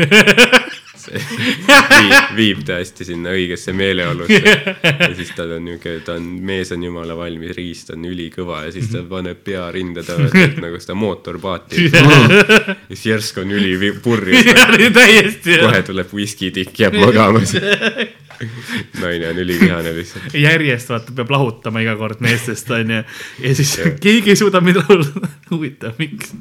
viib, 1.11 2.14
viib 2.37 2.62
ta 2.66 2.78
hästi 2.80 3.06
sinna 3.09 3.32
õigesse 3.35 3.75
meeleolusse 3.76 4.40
ja 4.42 5.11
siis 5.16 5.32
tal 5.37 5.56
on 5.56 5.66
niuke, 5.66 5.99
ta 6.06 6.16
on, 6.18 6.28
mees 6.44 6.73
on 6.75 6.85
jumala 6.87 7.16
valmis, 7.18 7.54
riist 7.56 7.92
on 7.94 8.04
ülikõva 8.09 8.64
ja 8.66 8.73
siis 8.75 8.90
ta 8.92 9.02
paneb 9.09 9.42
pea 9.44 9.66
rinda 9.75 10.04
teeb 10.06 10.59
nagu 10.62 10.80
seda 10.82 10.97
mootorpaati. 10.99 11.87
ja 11.92 12.76
siis 12.88 13.06
järsku 13.11 13.44
on 13.44 13.54
üli 13.59 13.92
purjus, 14.02 14.50
täiesti 14.99 15.61
kohe 15.62 15.82
tuleb 15.87 16.16
viskitikk, 16.16 16.75
jääb 16.85 16.99
magama. 17.00 17.42
naine 19.02 19.28
on 19.28 19.38
ülivihane 19.38 19.94
lihtsalt. 19.94 20.35
järjest 20.35 20.90
vaata, 20.90 21.14
peab 21.14 21.30
lahutama 21.30 21.82
iga 21.85 21.94
kord 22.00 22.23
meestest 22.25 22.71
onju 22.75 23.02
ja 23.02 23.54
siis 23.59 23.76
keegi 24.02 24.35
ei 24.35 24.38
suuda 24.38 24.61
mind 24.64 24.82
rahuldada. 24.82 25.30
huvitav, 25.50 25.99
miks? 26.02 26.35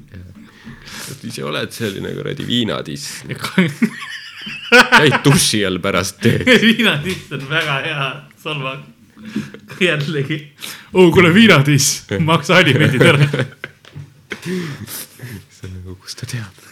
ise 1.27 1.43
oled 1.45 1.73
selline 1.75 2.13
kuradi 2.15 2.47
viinatiss, 2.47 3.23
käid 4.71 5.19
duši 5.25 5.65
all 5.67 5.79
pärast 5.83 6.21
tööd. 6.23 6.47
viinatiss 6.69 7.31
on 7.37 7.45
väga 7.49 7.77
hea 7.85 8.09
solvang. 8.41 8.83
jällegi, 9.79 10.39
oo 10.93 11.11
kuule 11.13 11.33
viinatiss, 11.33 12.07
maksa 12.25 12.57
alimendid 12.57 13.01
ära. 13.05 13.27
nagu, 15.91 15.95
kust 16.01 16.19
ta 16.21 16.25
teab. 16.29 16.53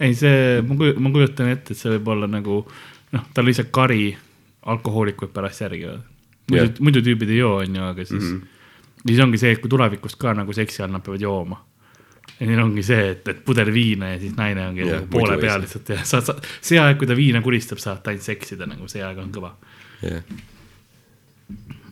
ei, 0.00 0.14
see, 0.14 0.62
ma 0.66 0.76
kujutan, 0.76 1.02
ma 1.02 1.12
kujutan 1.14 1.52
ette, 1.52 1.72
et 1.72 1.80
see 1.80 1.92
võib 1.94 2.08
olla 2.16 2.28
nagu 2.30 2.54
noh, 3.14 3.24
tal 3.34 3.46
lihtsalt 3.48 3.70
kari 3.74 4.10
alkohoolikuid 4.66 5.32
pärast 5.34 5.62
järgi. 5.62 5.86
muidu 6.50 6.64
yeah., 6.64 6.82
muidu 6.82 7.02
tüübid 7.06 7.30
ei 7.30 7.40
joo, 7.40 7.56
onju, 7.62 7.82
aga 7.82 8.04
siis 8.04 8.22
mm. 8.22 8.40
-hmm. 8.40 9.06
siis 9.06 9.20
ongi 9.22 9.38
see, 9.38 9.52
et 9.54 9.62
kui 9.62 9.70
tulevikus 9.70 10.16
ka 10.16 10.34
nagu 10.34 10.52
seksi 10.52 10.82
all 10.82 10.92
nad 10.92 11.02
peavad 11.02 11.20
jooma. 11.20 11.64
Ja 12.40 12.46
neil 12.50 12.60
ongi 12.60 12.82
see, 12.84 13.04
et, 13.14 13.28
et 13.32 13.38
pudel 13.46 13.70
viina 13.72 14.10
ja 14.14 14.18
siis 14.20 14.34
naine 14.36 14.66
ongi 14.68 14.82
yeah, 14.84 14.98
nagu 15.00 15.08
poole 15.14 15.38
peal 15.40 15.62
lihtsalt 15.64 15.88
ja 15.94 16.02
sa, 16.04 16.20
sa, 16.24 16.34
see 16.60 16.78
aeg, 16.82 16.98
kui 17.00 17.08
ta 17.08 17.16
viina 17.16 17.40
kuristab, 17.44 17.80
saad 17.82 18.02
ta 18.04 18.12
ainult 18.12 18.26
seksida 18.26 18.66
nagu 18.68 18.88
see 18.92 19.02
aeg 19.06 19.18
on 19.22 19.32
kõva. 19.34 19.54
jah, 20.02 20.22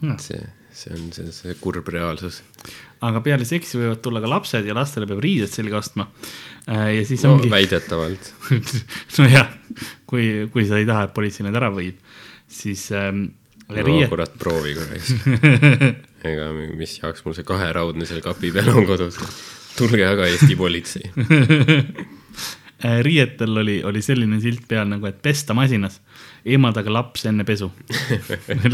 Hmm. 0.02 0.16
see, 0.18 0.40
see 0.74 0.90
on 0.92 1.04
see, 1.14 1.30
see 1.32 1.54
kurb 1.62 1.86
reaalsus. 1.94 2.40
aga 3.06 3.20
peale 3.24 3.46
seksi 3.48 3.78
võivad 3.78 4.00
tulla 4.02 4.20
ka 4.20 4.28
lapsed 4.28 4.66
ja 4.66 4.74
lastele 4.76 5.06
peab 5.08 5.20
riided 5.22 5.48
selga 5.52 5.78
ostma. 5.78 6.08
ja 6.66 7.04
siis 7.06 7.22
no 7.24 7.36
ongi 7.36 7.48
no,, 7.48 7.54
väidetavalt. 7.54 8.32
nojah, 9.18 9.48
kui, 10.10 10.26
kui 10.52 10.66
sa 10.68 10.80
ei 10.82 10.88
taha, 10.88 11.06
et 11.08 11.14
politsei 11.16 11.46
need 11.46 11.56
ära 11.60 11.70
viib, 11.72 12.02
siis 12.50 12.88
ähm, 12.98 13.28
no 13.70 13.86
riiet, 13.86 14.10
kurat, 14.12 14.34
proovi 14.42 14.74
korraks. 14.76 15.14
ega 16.34 16.50
mi- 16.58 16.72
mis 16.82 16.98
jaoks 17.00 17.24
mul 17.24 17.38
see 17.38 17.46
kaheraudne 17.48 18.04
seal 18.10 18.20
kapi 18.26 18.50
peal 18.58 18.72
on 18.74 18.84
kodus. 18.90 19.16
Tulge 19.78 20.06
aga 20.06 20.26
Eesti 20.30 20.56
politsei. 20.56 21.10
äh, 22.84 22.98
riietel 23.06 23.56
oli, 23.62 23.80
oli 23.84 24.02
selline 24.02 24.40
silt 24.42 24.66
peal 24.70 24.88
nagu, 24.90 25.06
et 25.10 25.20
pesta 25.22 25.56
masinas, 25.56 26.00
eemaldage 26.44 26.92
laps 26.92 27.26
enne 27.30 27.46
pesu. 27.48 27.70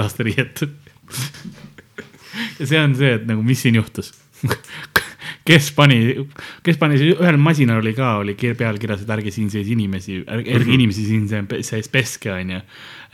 laste 0.00 0.26
riiet. 0.26 0.64
ja 2.59 2.66
see 2.66 2.80
on 2.80 2.97
see, 2.99 3.14
et 3.21 3.28
nagu, 3.28 3.45
mis 3.47 3.62
siin 3.66 3.80
juhtus. 3.80 4.12
kes 5.50 5.73
pani, 5.76 5.99
kes 6.66 6.78
pani, 6.80 6.97
ühel 7.11 7.38
masinal 7.42 7.83
oli 7.83 7.92
ka, 7.97 8.12
oli 8.23 8.37
kir- 8.38 8.54
peal 8.59 8.78
kirjas, 8.80 9.02
et 9.04 9.11
ärge 9.11 9.33
siin 9.35 9.50
sees 9.52 9.66
inimesi, 9.75 10.21
ärge 10.30 10.71
inimesi 10.76 11.04
siin 11.09 11.26
se- 11.30 11.62
sees 11.66 11.90
peske, 11.92 12.30
onju. 12.33 12.61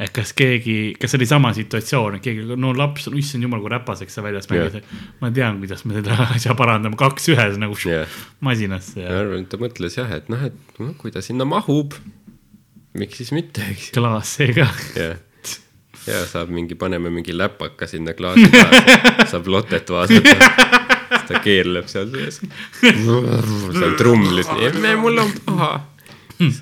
et 0.05 0.11
kas 0.13 0.35
keegi, 0.37 0.93
kas 1.01 1.17
oli 1.17 1.25
sama 1.29 1.55
situatsioon, 1.57 2.19
et 2.19 2.25
keegi, 2.27 2.45
no 2.61 2.75
laps 2.77 3.09
on, 3.09 3.17
issand 3.17 3.47
jumal, 3.47 3.63
kui 3.65 3.73
räpaseks 3.73 4.19
sa 4.19 4.25
väljas 4.27 4.51
mängis 4.53 4.77
Jah. 4.77 4.91
ma 5.23 5.31
tean, 5.33 5.57
kuidas 5.63 5.87
me 5.89 5.97
seda 5.97 6.19
asja 6.37 6.53
parandame, 6.59 6.99
kaks 7.01 7.31
ühes 7.33 7.57
nagu 7.63 7.79
Jah. 7.89 8.05
masinasse 8.45 9.01
ma 9.07 9.23
arvan, 9.23 9.47
et 9.47 9.49
ta 9.55 9.57
mõtles 9.63 9.97
jah, 9.97 10.13
et 10.21 10.29
noh, 10.33 10.43
et 10.51 10.81
no, 10.83 10.93
kui 11.01 11.15
ta 11.15 11.25
sinna 11.25 11.49
mahub, 11.49 11.97
miks 12.97 13.23
siis 13.23 13.33
mitte, 13.33 13.65
eks 13.73 13.89
klaas 13.97 14.37
see 14.37 14.53
ka. 14.57 14.69
jah, 15.01 15.17
ja 16.07 16.21
saab 16.29 16.53
mingi, 16.55 16.77
paneme 16.79 17.11
mingi 17.11 17.33
läpaka 17.35 17.89
sinna 17.91 18.13
klaasi 18.15 18.47
taha, 18.53 18.83
saab 19.33 19.49
lotet 19.51 19.89
vaadata. 19.91 20.76
Siis 21.11 21.29
ta 21.29 21.43
keerleb 21.45 21.91
seal 21.91 22.09
sees. 22.13 22.41
seal 22.81 23.93
trumlis, 24.01 24.49
mul 25.03 25.23
on 25.25 25.37
paha. 25.47 25.75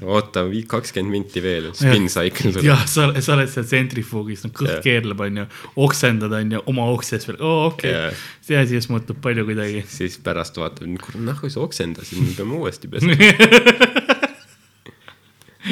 oota, 0.07 0.45
kakskümmend 0.71 1.11
minti 1.11 1.41
veel, 1.43 1.73
spin 1.75 2.05
cycle 2.13 2.53
tuleb. 2.53 2.69
jah, 2.69 2.85
sa, 2.87 3.09
sa 3.19 3.35
oled 3.35 3.51
seal 3.51 3.67
tsentrifuugis, 3.67 4.45
no 4.47 4.53
kõht 4.55 4.71
yeah. 4.71 4.85
keerleb, 4.85 5.25
onju, 5.27 5.49
oksendad, 5.83 6.37
onju, 6.39 6.63
oma 6.71 6.87
okses 6.95 7.27
veel, 7.27 7.41
oo 7.43 7.65
okei 7.73 7.91
okay., 7.91 8.21
see 8.45 8.61
asi 8.61 8.79
just 8.79 8.93
muutub 8.95 9.19
palju 9.25 9.49
kuidagi. 9.49 9.83
siis 9.91 10.21
pärast 10.23 10.63
vaatad, 10.63 10.87
kurat, 11.03 11.27
nahku 11.27 11.51
sa 11.51 11.65
oksendasid, 11.67 12.23
me 12.23 12.39
peame 12.39 12.61
uuesti 12.61 12.93
pesema. 12.93 13.19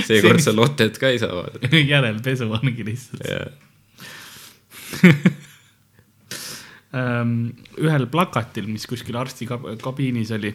seekord 0.07 0.43
sa 0.43 0.55
lotet 0.57 0.99
ka 1.01 1.13
ei 1.13 1.21
saa 1.23 1.35
vaadata. 1.37 1.71
järelpesu 1.93 2.49
ongi 2.51 2.87
lihtsalt. 2.87 3.23
ähm, 5.05 5.42
ühel 6.93 8.05
plakatil, 8.13 8.67
mis 8.69 8.85
kuskil 8.89 9.17
arsti 9.17 9.47
kab- 9.49 9.71
kabiinis 9.81 10.33
oli, 10.37 10.51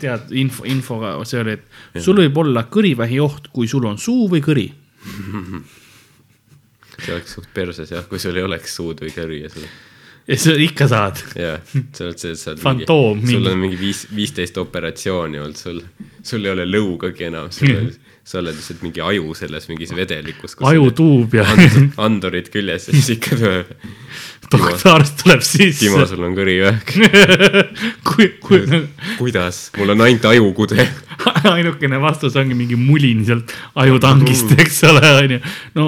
tead 0.00 0.32
info, 0.40 0.64
infoga, 0.68 1.14
see 1.28 1.42
oli, 1.42 1.56
et 1.92 2.04
sul 2.04 2.22
võib 2.22 2.40
olla 2.44 2.64
kõrivähi 2.72 3.20
oht, 3.20 3.50
kui 3.52 3.68
sul 3.68 3.84
on 3.88 4.00
suu 4.00 4.30
või 4.32 4.40
kõri. 4.44 4.66
see 7.02 7.12
oleks 7.12 7.36
suht 7.36 7.52
perses 7.52 7.92
jah, 7.92 8.04
kui 8.08 8.20
sul 8.22 8.36
ei 8.36 8.46
oleks 8.46 8.78
suud 8.78 9.04
või 9.04 9.12
kõri 9.14 9.42
ja 9.44 9.52
sul 9.52 9.68
ja 10.26 10.38
sa 10.38 10.54
ikka 10.58 10.88
saad. 10.90 11.18
jah, 11.38 11.58
sa 11.92 12.06
oled 12.06 12.22
see, 12.22 12.36
sa 12.38 12.52
oled 12.52 12.62
Fantoom 12.62 13.18
mingi, 13.18 13.32
sul 13.32 13.42
mingi. 13.42 13.52
on 13.52 13.60
mingi 13.64 13.80
viis, 13.80 14.04
viisteist 14.14 14.58
operatsiooni 14.62 15.42
olnud, 15.42 15.58
sul, 15.58 15.82
sul 16.22 16.46
ei 16.46 16.54
ole 16.54 16.66
lõugagi 16.68 17.26
enam, 17.30 17.50
sul 17.54 17.74
on, 17.74 17.90
sa 18.28 18.38
oled 18.38 18.54
lihtsalt 18.54 18.84
mingi 18.86 19.02
aju 19.02 19.34
selles 19.34 19.66
mingis 19.70 19.94
vedelikus. 19.96 20.54
ajutuub 20.70 21.34
ja 21.40 21.46
andurid 22.06 22.52
küljes 22.54 22.88
ja 22.88 22.94
siis 22.94 23.16
ikka 23.16 23.40
tuleb. 23.40 23.74
doktorarst 24.52 25.22
tuleb 25.24 25.42
sisse 25.46 25.86
Timo,. 25.86 26.04
sul 26.06 26.22
on 26.28 26.36
kõrivähk. 26.36 26.94
kui, 28.08 28.28
kui 28.42 28.62
kuidas, 29.18 29.64
mul 29.78 29.94
on 29.96 30.06
ainult 30.06 30.28
ajukude. 30.30 30.86
ainukene 31.56 31.98
vastus 32.02 32.36
ongi 32.38 32.54
mingi 32.54 32.78
mulin 32.78 33.24
sealt 33.26 33.50
ajutangist, 33.82 34.54
eks 34.60 34.82
ole, 34.90 35.02
onju. 35.24 35.42
no 35.74 35.86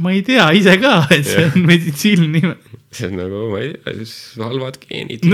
ma 0.00 0.16
ei 0.16 0.24
tea 0.24 0.48
ise 0.56 0.78
ka, 0.80 1.02
et 1.12 1.28
see 1.28 1.44
on 1.50 1.66
meditsiiniline 1.68 2.56
see 2.90 3.10
on 3.10 3.18
nagu, 3.20 3.42
ma 3.52 3.62
ei 3.62 3.74
tea, 3.74 4.06
halvad 4.42 4.80
geenid. 4.82 5.26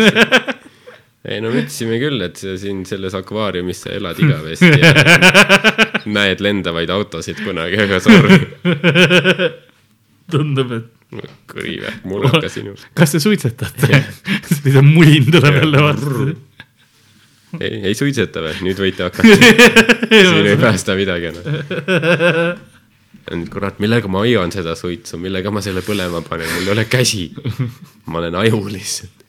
ei 1.26 1.40
no 1.42 1.52
mõtlesime 1.54 2.00
küll, 2.02 2.20
et 2.26 2.42
siin 2.42 2.84
selles 2.88 3.16
akvaariumis 3.18 3.86
sa 3.86 3.94
elad 3.96 4.20
igavesti 4.22 4.72
ja 4.76 4.92
näed 6.16 6.44
lendavaid 6.44 6.92
autosid 6.94 7.40
kunagi, 7.42 7.80
aga 7.86 8.02
sorry, 8.04 8.42
tundub, 10.30 10.76
et 10.76 10.92
kõrivähk 11.50 12.04
mulaka 12.08 12.50
sinul. 12.52 12.78
kas 12.96 13.14
te 13.14 13.22
suitsetate? 13.22 14.02
siis 14.48 14.62
see 14.64 14.84
mulin 14.84 15.28
tuleb 15.30 15.60
jälle 15.62 15.82
vastu. 15.82 16.28
ei, 17.60 17.74
ei 17.90 17.94
suitseta 17.98 18.42
või, 18.44 18.54
nüüd 18.66 18.80
võite 18.82 19.06
hakata. 19.06 19.36
siin 20.10 20.50
ei 20.52 20.56
päästa 20.60 20.98
midagi 20.98 21.32
enam. 21.32 22.64
kurat, 23.50 23.80
millega 23.82 24.08
ma 24.10 24.22
hoian 24.22 24.52
seda 24.54 24.76
suitsu, 24.78 25.18
millega 25.18 25.50
ma 25.54 25.62
selle 25.64 25.82
põlema 25.86 26.22
panen, 26.26 26.50
mul 26.54 26.68
ei 26.68 26.74
ole 26.76 26.84
käsi. 26.90 27.28
ma 28.10 28.20
olen 28.22 28.38
aju 28.42 28.62
lihtsalt. 28.70 29.24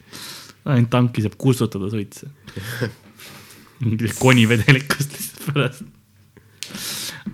ainult 0.67 0.91
tanki 0.93 1.23
saab 1.25 1.37
kustutada 1.39 1.89
mingi 3.79 4.11
konivedelikust 4.19 5.15
lihtsalt 5.15 5.47
pärast. 5.47 5.83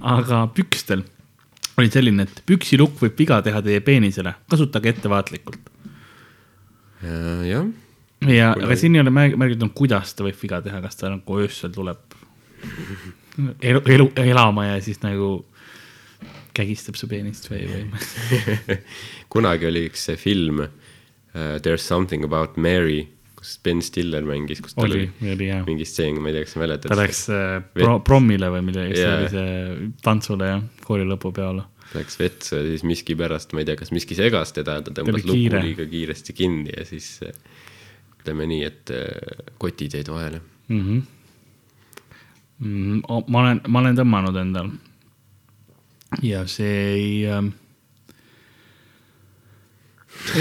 aga 0.01 0.46
pükstel 0.55 1.03
oli 1.77 1.89
selline, 1.89 2.27
et 2.27 2.43
püksilukk 2.46 3.00
võib 3.01 3.15
viga 3.17 3.39
teha 3.46 3.62
teie 3.65 3.82
peenisele, 3.82 4.36
kasutage 4.50 4.93
ettevaatlikult. 4.93 5.72
jah, 7.03 7.72
ja, 8.29 8.53
aga 8.53 8.75
siin 8.79 8.96
ei 8.96 9.03
ole 9.03 9.12
märg- 9.12 9.39
märgitud, 9.39 9.74
kuidas 9.75 10.13
ta 10.15 10.24
võib 10.24 10.38
viga 10.39 10.62
teha, 10.63 10.79
kas 10.86 11.00
ta 11.00 11.12
nagu 11.12 11.39
öösel 11.43 11.74
tuleb 11.75 12.20
elu, 13.62 13.82
elu, 13.89 14.12
elama 14.24 14.70
ja 14.70 14.77
siis 14.84 15.01
nagu 15.03 15.41
kägistab 16.53 16.98
su 17.00 17.10
peenist 17.12 17.50
või, 17.51 17.65
või. 17.69 18.77
kunagi 19.33 19.69
oli 19.69 19.88
üks 19.89 20.07
see 20.10 20.19
film 20.19 20.63
uh, 20.63 20.69
There 21.33 21.75
is 21.75 21.86
something 21.88 22.25
about 22.27 22.57
Mary, 22.62 23.07
kus 23.39 23.55
Ben 23.65 23.81
Stiller 23.86 24.25
mängis, 24.27 24.62
kus 24.63 24.77
tal 24.77 24.88
oli 24.88 25.07
oli, 25.33 25.50
jah. 25.50 25.63
mingi 25.67 25.88
stseen, 25.89 26.22
ma 26.22 26.31
ei 26.31 26.38
tea, 26.38 26.48
kas 26.48 26.55
sa 26.55 26.63
mäletad. 26.63 26.93
ta 26.93 27.00
läks 27.00 27.24
äh, 27.33 27.57
pro, 27.75 27.98
prommile 28.05 28.51
või 28.53 28.65
millegi, 28.69 29.00
see 29.01 29.13
oli 29.13 29.31
see 29.33 29.89
tantsule 30.05 30.51
ja 30.51 30.62
kooli 30.86 31.07
lõpupeole. 31.10 31.65
Läks 31.93 32.17
vetsu 32.17 32.55
ja 32.57 32.63
siis 32.65 32.86
miskipärast, 32.89 33.51
ma 33.53 33.62
ei 33.62 33.67
tea, 33.69 33.77
kas 33.77 33.91
miski 33.93 34.17
segas 34.17 34.53
teda 34.55 34.79
ta 34.86 34.93
tõmbas 34.95 35.25
luku 35.27 35.36
kiire. 35.38 35.62
liiga 35.65 35.86
kiiresti 35.89 36.33
kinni 36.38 36.74
ja 36.74 36.86
siis 36.89 37.10
eh, 37.25 37.36
ütleme 38.22 38.48
nii, 38.50 38.63
et 38.65 38.93
eh, 38.95 39.43
kotid 39.62 40.00
jäid 40.00 40.10
vahele. 40.13 40.41
mm. 40.69 40.86
-hmm. 40.86 41.03
Mm, 42.63 43.01
ma 43.27 43.41
olen, 43.41 43.62
ma 43.67 43.81
olen 43.81 43.98
tõmmanud 43.98 44.38
endal. 44.39 44.69
Ja 46.22 46.43
see 46.48 46.77
ei 46.93 47.25
äh,, 47.27 47.43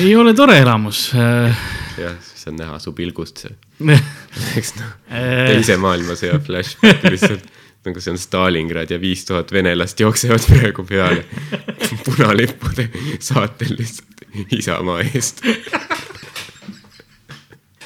ei 0.03 0.15
ole 0.17 0.35
tore 0.35 0.59
elamus 0.59 1.11
äh,. 1.15 1.65
jah, 1.99 2.17
siis 2.27 2.47
on 2.51 2.61
näha 2.61 2.79
su 2.83 2.93
pilgust 2.97 3.45
see, 3.47 3.57
äh, 3.89 4.05
eks 4.61 4.77
noh, 4.81 4.95
teise 5.09 5.79
maailmasõja 5.81 6.41
flashback 6.45 7.09
lihtsalt 7.11 7.51
nagu 7.83 8.01
see 8.01 8.13
on 8.15 8.19
Stalingrad 8.21 8.93
ja 8.95 9.01
viis 9.03 9.25
tuhat 9.27 9.51
venelast 9.53 10.01
jooksevad 10.01 10.45
praegu 10.47 10.85
peale 10.87 11.25
punalippude 12.07 12.89
saatel 13.19 13.75
lihtsalt 13.79 14.13
Isamaa 14.55 15.03
eest. 15.03 15.43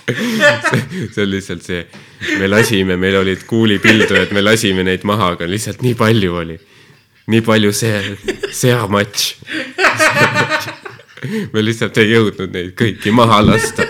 see 0.06 1.08
see 1.10 1.22
on 1.22 1.30
lihtsalt 1.30 1.64
see, 1.66 1.86
me 2.38 2.48
lasime, 2.48 2.96
meil 3.00 3.16
olid 3.22 3.42
kuulipildujad, 3.48 4.30
me 4.36 4.42
lasime 4.44 4.84
neid 4.86 5.02
maha, 5.08 5.32
aga 5.34 5.48
lihtsalt 5.50 5.82
nii 5.82 5.94
palju 5.98 6.36
oli. 6.42 6.58
Nii 7.26 7.42
palju 7.46 7.72
see, 7.74 8.16
seamatš. 8.54 9.26
me 11.52 11.64
lihtsalt 11.64 11.98
ei 12.02 12.12
jõudnud 12.12 12.52
neid 12.54 12.74
kõiki 12.78 13.14
maha 13.14 13.40
lasta. 13.44 13.86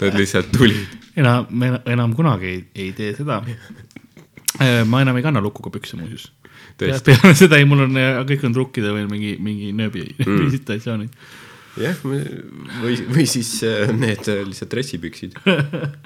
Nad 0.00 0.18
lihtsalt 0.18 0.52
tulid. 0.52 0.98
enam, 1.16 1.46
me 1.50 1.74
enam 1.86 2.14
kunagi 2.16 2.48
ei, 2.50 2.60
ei 2.74 2.92
tee 2.96 3.14
seda. 3.16 3.40
ma 4.86 5.02
enam 5.02 5.16
ei 5.16 5.24
kanna 5.24 5.40
lukuga 5.40 5.72
pükse 5.72 5.96
muuseas. 5.96 6.30
Peale 6.78 7.34
seda 7.36 7.58
ei, 7.60 7.66
mul 7.68 7.84
on 7.86 7.96
äh, 8.00 8.18
kõik 8.26 8.44
on 8.48 8.54
trukkide 8.56 8.92
või 8.94 9.04
mingi, 9.10 9.32
mingi 9.40 9.72
nööbi 9.76 10.06
mm. 10.24 10.48
situatsioonid. 10.56 11.16
jah, 11.80 12.00
või, 12.04 12.96
või 13.12 13.24
siis 13.30 13.50
äh, 13.66 13.92
need 13.96 14.26
äh, 14.30 14.42
lihtsalt 14.48 14.72
dressipüksid. 14.74 15.36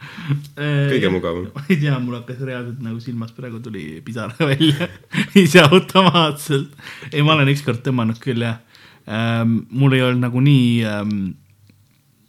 Kõige 0.92 1.11
mugavam. 1.12 1.49
ma 1.56 1.64
ei 1.68 1.80
tea, 1.80 1.96
mul 2.02 2.18
hakkas 2.20 2.42
reaalselt 2.46 2.82
nagu 2.85 3.00
silmas 3.02 3.32
praegu 3.37 3.61
tuli 3.64 3.87
pisara 4.06 4.37
välja 4.38 4.90
ise 5.44 5.64
automaatselt. 5.66 6.76
ei, 7.12 7.25
ma 7.26 7.35
olen 7.37 7.50
ükskord 7.54 7.82
tõmmanud 7.87 8.20
küll 8.23 8.46
jah 8.46 8.62
ähm,. 9.06 9.61
mul 9.70 9.96
ei 9.96 10.04
olnud 10.06 10.26
nagu 10.26 10.42
nii 10.42 10.70
ähm,, 10.87 11.18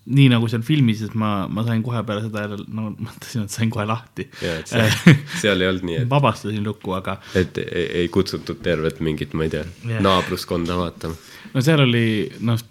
nii 0.08 0.28
nagu 0.32 0.48
seal 0.48 0.64
filmis, 0.64 1.02
et 1.04 1.16
ma, 1.20 1.32
ma 1.52 1.66
sain 1.68 1.82
kohe 1.84 2.00
peale 2.08 2.24
seda 2.24 2.46
jälle, 2.46 2.66
no 2.72 2.94
mõtlesin, 2.94 3.44
et 3.44 3.54
sain 3.54 3.72
kohe 3.74 3.84
lahti. 3.90 4.28
seal, 4.40 4.88
seal 5.36 5.64
ei 5.64 5.68
olnud 5.68 5.88
nii, 5.90 5.98
et, 6.04 6.10
vabastasin 6.10 6.64
lukku, 6.64 6.94
aga 6.96 7.18
et 7.36 7.60
ei, 7.60 7.88
ei 8.04 8.12
kutsutud 8.14 8.62
tervet 8.64 9.02
mingit, 9.04 9.36
ma 9.36 9.48
ei 9.48 9.52
tea 9.58 9.66
yeah., 9.84 10.00
naabruskonda 10.06 10.80
vaatama. 10.80 11.18
no 11.54 11.66
seal 11.66 11.84
oli, 11.84 12.06
noh, 12.48 12.62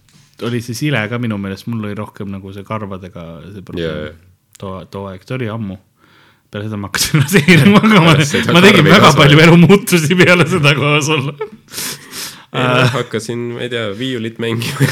oli 0.42 0.60
see 0.64 0.76
sile 0.76 1.00
ka 1.08 1.18
minu 1.22 1.38
meelest, 1.40 1.68
mul 1.70 1.84
oli 1.86 1.96
rohkem 1.96 2.30
nagu 2.32 2.52
see 2.54 2.64
karvadega 2.66 3.26
see 3.52 3.64
probleem 3.64 4.00
yeah. 4.08 4.16
too, 4.60 4.72
too 4.92 5.06
aeg, 5.10 5.24
see 5.24 5.36
oli 5.38 5.48
ammu, 5.52 5.78
peale 6.50 6.66
seda 6.68 6.80
ma 6.80 6.90
hakkasin 6.90 7.20
laseerima, 7.22 7.82
aga 7.82 8.02
ma, 8.04 8.16
ma 8.56 8.64
tegin 8.64 8.88
väga 8.88 9.00
kasvas. 9.06 9.20
palju 9.22 9.44
elumuutusi 9.46 10.18
peale 10.18 10.48
seda 10.50 10.74
koos 10.78 11.10
olla. 11.16 11.36
äh.. 12.52 12.82
hakkasin, 12.98 13.46
ma 13.56 13.64
ei 13.64 13.72
tea, 13.72 13.86
viiulit 13.98 14.40
mängima. 14.42 14.90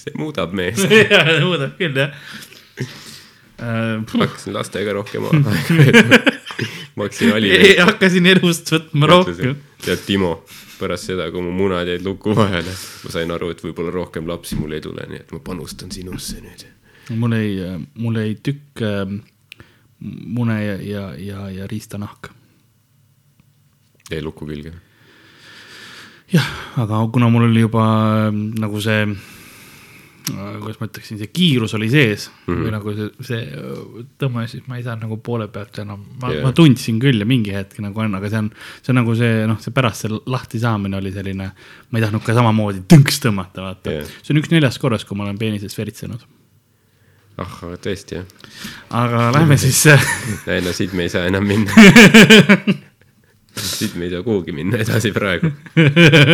see 0.00 0.14
muudab 0.18 0.54
meest. 0.56 0.86
jaa, 1.12 1.40
muudab 1.44 1.74
küll 1.80 1.98
jah. 2.04 2.14
Äh, 3.60 3.96
hakkasin 4.14 4.54
lastega 4.56 4.94
rohkem 4.96 5.26
aega 5.28 5.80
veetma. 5.82 6.29
Ma 6.96 7.06
hakkasin 7.06 7.32
Ali. 7.36 7.52
hakkasin 7.78 8.26
elust 8.32 8.72
võtma 8.74 9.10
rohkem. 9.10 9.56
tead, 9.84 10.02
Timo, 10.06 10.32
pärast 10.80 11.10
seda, 11.10 11.30
kui 11.32 11.44
mu 11.44 11.52
munad 11.56 11.88
jäid 11.88 12.04
luku 12.06 12.34
vahele, 12.36 12.74
ma 13.04 13.14
sain 13.14 13.32
aru, 13.34 13.52
et 13.54 13.64
võib-olla 13.64 13.94
rohkem 13.94 14.28
lapsi 14.30 14.58
mul 14.60 14.76
ei 14.76 14.84
tule, 14.84 15.06
nii 15.10 15.22
et 15.22 15.34
ma 15.34 15.42
panustan 15.44 15.92
sinusse 15.94 16.40
nüüd. 16.42 16.66
mul 17.18 17.34
ei, 17.38 17.56
mul 17.98 18.20
jäi 18.20 18.36
tükk 18.42 18.84
äh, 18.86 19.16
mune 20.00 20.58
ja, 20.64 20.76
ja, 20.82 21.08
ja, 21.18 21.48
ja 21.50 21.66
riistanahk. 21.70 22.30
jäi 24.10 24.22
luku 24.22 24.46
külge. 24.46 24.72
jah, 26.32 26.48
aga 26.76 27.02
kuna 27.12 27.28
mul 27.28 27.50
oli 27.50 27.66
juba 27.66 27.84
äh, 28.28 28.32
nagu 28.60 28.80
see, 28.80 29.04
kuidas 30.34 30.80
ma 30.80 30.88
ütleksin, 30.88 31.18
see 31.20 31.30
kiirus 31.32 31.74
oli 31.78 31.88
sees 31.92 32.28
mm. 32.30 32.48
-hmm. 32.48 32.64
või 32.64 32.72
nagu 32.74 32.94
see, 32.96 33.10
see 33.28 34.08
tõmme, 34.20 34.46
siis 34.50 34.66
ma 34.70 34.78
ei 34.78 34.84
saanud 34.86 35.06
nagu 35.06 35.20
poole 35.24 35.48
pealt 35.52 35.80
enam, 35.82 36.02
ma 36.22 36.32
yeah., 36.32 36.44
ma 36.46 36.52
tundsin 36.56 37.00
küll 37.02 37.22
ja 37.22 37.28
mingi 37.28 37.54
hetk 37.54 37.78
nagu 37.84 38.04
on, 38.04 38.18
aga 38.18 38.32
see 38.32 38.42
on, 38.44 38.50
see 38.80 38.94
on 38.94 39.00
nagu 39.02 39.16
see 39.18 39.46
noh, 39.50 39.60
see 39.62 39.76
pärast 39.76 40.06
see 40.06 40.20
lahti 40.34 40.60
saamine 40.62 41.00
oli 41.00 41.14
selline, 41.14 41.50
ma 41.90 42.00
ei 42.00 42.04
tahtnud 42.06 42.26
ka 42.26 42.36
samamoodi 42.36 42.84
tõnks 42.90 43.22
tõmmata, 43.24 43.64
vaata 43.70 43.96
yeah.. 43.96 44.12
see 44.20 44.34
on 44.34 44.42
üks 44.42 44.52
neljast 44.54 44.82
korrast, 44.82 45.08
kui 45.08 45.18
ma 45.18 45.28
olen 45.28 45.40
peenisest 45.40 45.78
veritsenud. 45.78 46.26
ah, 47.40 47.56
tõesti 47.86 48.20
jah. 48.20 48.36
aga 49.04 49.30
lähme 49.38 49.58
siis 49.60 49.86
äh, 49.92 50.12
ei 50.56 50.62
no 50.64 50.76
siit 50.76 50.92
me 50.94 51.08
ei 51.08 51.12
saa 51.12 51.26
enam 51.30 51.46
minna. 51.46 51.72
siit 53.56 53.96
me 53.98 54.06
ei 54.06 54.14
saa 54.14 54.22
kuhugi 54.26 54.54
minna 54.54 54.80
edasi 54.82 55.12
praegu. 55.14 55.50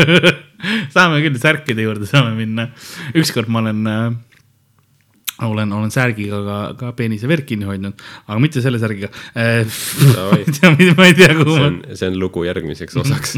saame 0.94 1.20
küll 1.24 1.38
särkide 1.40 1.84
juurde 1.84 2.08
saame 2.08 2.34
minna. 2.38 2.70
ükskord 3.16 3.48
ma 3.52 3.62
olen 3.64 3.86
äh, 3.90 4.08
olen, 5.44 5.72
olen 5.72 5.92
särgiga 5.92 6.40
ka, 6.44 6.58
ka 6.80 6.92
peenise 6.96 7.28
verd 7.28 7.44
kinni 7.48 7.68
hoidnud, 7.68 8.00
aga 8.26 8.38
mitte 8.40 8.62
selle 8.64 8.80
särgiga 8.80 9.10
äh. 9.36 9.66
Ma 10.96 11.08
ei 11.08 11.16
tea, 11.16 11.32
kuhu 11.36 11.56
ma 11.58 11.70
on, 11.70 11.80
see 11.92 12.08
on 12.08 12.18
lugu 12.20 12.46
järgmiseks 12.46 12.96
osaks. 13.02 13.36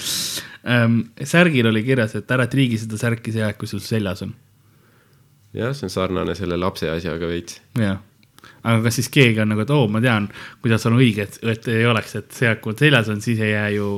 ähm,. 0.74 1.00
särgil 1.22 1.70
oli 1.70 1.84
kirjas, 1.86 2.16
et 2.18 2.30
ära 2.34 2.48
triigi 2.50 2.80
seda 2.82 2.98
särki 3.00 3.34
see 3.34 3.44
aeg, 3.46 3.58
kui 3.60 3.70
sul 3.70 3.82
seljas 3.84 4.24
on. 4.26 4.34
jah, 5.56 5.74
see 5.76 5.86
on 5.86 5.94
sarnane 5.94 6.34
selle 6.38 6.58
lapse 6.58 6.90
asjaga 6.90 7.30
veits. 7.30 7.60
jah, 7.78 8.02
aga 8.62 8.82
kas 8.86 8.98
siis 9.00 9.08
keegi 9.12 9.40
on 9.42 9.52
nagu, 9.52 9.64
et 9.64 9.72
oo, 9.74 9.86
ma 9.92 10.02
tean, 10.04 10.28
kuidas 10.64 10.84
on 10.88 10.98
õige, 10.98 11.26
et, 11.28 11.38
et 11.54 11.70
ei 11.72 11.86
oleks, 11.88 12.16
et 12.20 12.36
see 12.36 12.50
aeg, 12.50 12.60
kui 12.64 12.76
seljas 12.78 13.08
on, 13.12 13.22
siis 13.24 13.40
ei 13.44 13.54
jää 13.54 13.70
ju 13.76 13.88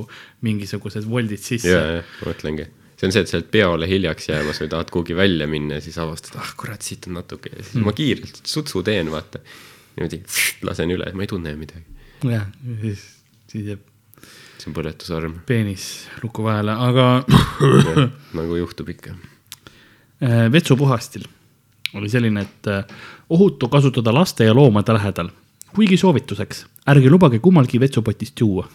mingisugused 0.46 1.06
voldid 1.08 1.42
sisse 1.42 1.72
ja, 1.72 1.82
ja 1.98 2.00
ma 2.04 2.30
mõtlengi. 2.30 2.68
see 2.96 3.08
on 3.08 3.14
see, 3.14 3.24
et 3.24 3.32
sa 3.32 3.38
oled 3.40 3.50
peole 3.54 3.90
hiljaks 3.90 4.30
jäämas 4.30 4.62
või 4.62 4.72
tahad 4.74 4.92
kuhugi 4.94 5.18
välja 5.18 5.48
minna 5.50 5.80
ja 5.80 5.84
siis 5.84 5.98
avastad, 6.02 6.38
ah 6.42 6.54
kurat, 6.58 6.82
siit 6.86 7.10
on 7.10 7.18
natuke 7.18 7.52
ja 7.52 7.60
siis 7.60 7.78
mm. 7.78 7.88
ma 7.88 7.96
kiirelt 7.98 8.42
sutsu 8.54 8.84
teen, 8.86 9.10
vaata. 9.12 9.42
niimoodi 9.96 10.22
lasen 10.68 10.94
üle, 10.94 11.10
ma 11.14 11.26
ei 11.26 11.32
tunne 11.32 11.56
midagi. 11.58 11.86
jah, 12.30 12.46
siis, 12.84 13.08
siis 13.50 13.72
jääb 13.74 13.88
see 14.62 14.70
on 14.70 14.76
põletusarm, 14.76 15.38
peenis 15.46 15.86
luku 16.22 16.44
vahele, 16.46 16.70
aga 16.70 17.06
nagu 18.38 18.58
juhtub 18.60 18.92
ikka. 18.94 19.16
Äh, 20.22 20.46
vetsupuhastil 20.54 21.26
oli 21.94 22.08
selline, 22.08 22.40
et 22.46 22.66
äh, 22.72 22.84
ohutu 23.30 23.68
kasutada 23.68 24.14
laste 24.14 24.44
ja 24.44 24.54
loomade 24.54 24.92
lähedal, 24.96 25.28
kuigi 25.74 25.96
soovituseks, 26.00 26.66
ärge 26.92 27.10
lubage 27.10 27.38
kummalgi 27.38 27.80
vetsupotist 27.80 28.40
juua. 28.40 28.68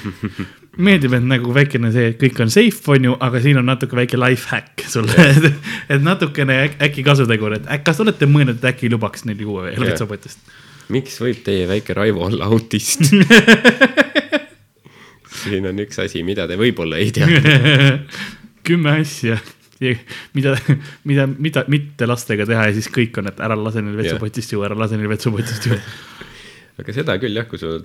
meeldib, 0.80 1.12
et 1.18 1.24
nagu 1.26 1.50
väikene 1.54 1.90
see, 1.92 2.06
et 2.12 2.18
kõik 2.20 2.38
on 2.40 2.50
safe, 2.52 2.80
on 2.94 3.04
ju, 3.10 3.16
aga 3.20 3.40
siin 3.42 3.58
on 3.60 3.66
natuke 3.68 3.96
väike 3.98 4.16
life 4.20 4.48
hack 4.48 4.84
sulle, 4.88 5.26
et 5.92 6.00
natukene 6.02 6.56
äk- 6.68 6.78
äkki 6.86 7.04
kasutegur, 7.04 7.58
et 7.58 7.66
äk- 7.68 7.84
kas 7.84 8.00
olete 8.00 8.28
mõelnud, 8.30 8.56
et 8.62 8.68
äkki 8.72 8.88
lubaks 8.92 9.26
neil 9.28 9.42
juua 9.44 9.66
veel 9.68 9.84
vetsupotist? 9.90 10.38
miks 10.90 11.20
võib 11.22 11.44
teie 11.46 11.68
väike 11.70 11.94
Raivo 11.94 12.24
olla 12.26 12.48
autist? 12.50 13.04
siin 15.44 15.68
on 15.70 15.78
üks 15.84 16.00
asi, 16.02 16.24
mida 16.26 16.46
te 16.50 16.56
võib-olla 16.58 16.98
ei 17.00 17.12
tea. 17.14 17.28
kümme 18.66 18.96
asja, 19.02 19.36
mida, 20.36 20.56
mida, 21.08 21.26
mida 21.38 21.64
mitte 21.72 22.08
lastega 22.08 22.46
teha 22.48 22.68
ja 22.68 22.76
siis 22.76 22.90
kõik 22.92 23.16
on, 23.20 23.30
et 23.30 23.40
ära 23.42 23.56
lase 23.58 23.82
neil 23.84 23.98
vetsupotist 24.00 24.52
juua, 24.54 24.68
ära 24.68 24.78
lase 24.78 24.98
neil 25.00 25.10
vetsupotist 25.12 25.70
juua. 25.70 25.80
aga 26.80 26.94
seda 26.96 27.16
küll 27.20 27.36
jah, 27.36 27.48
kui 27.48 27.60
sul 27.60 27.80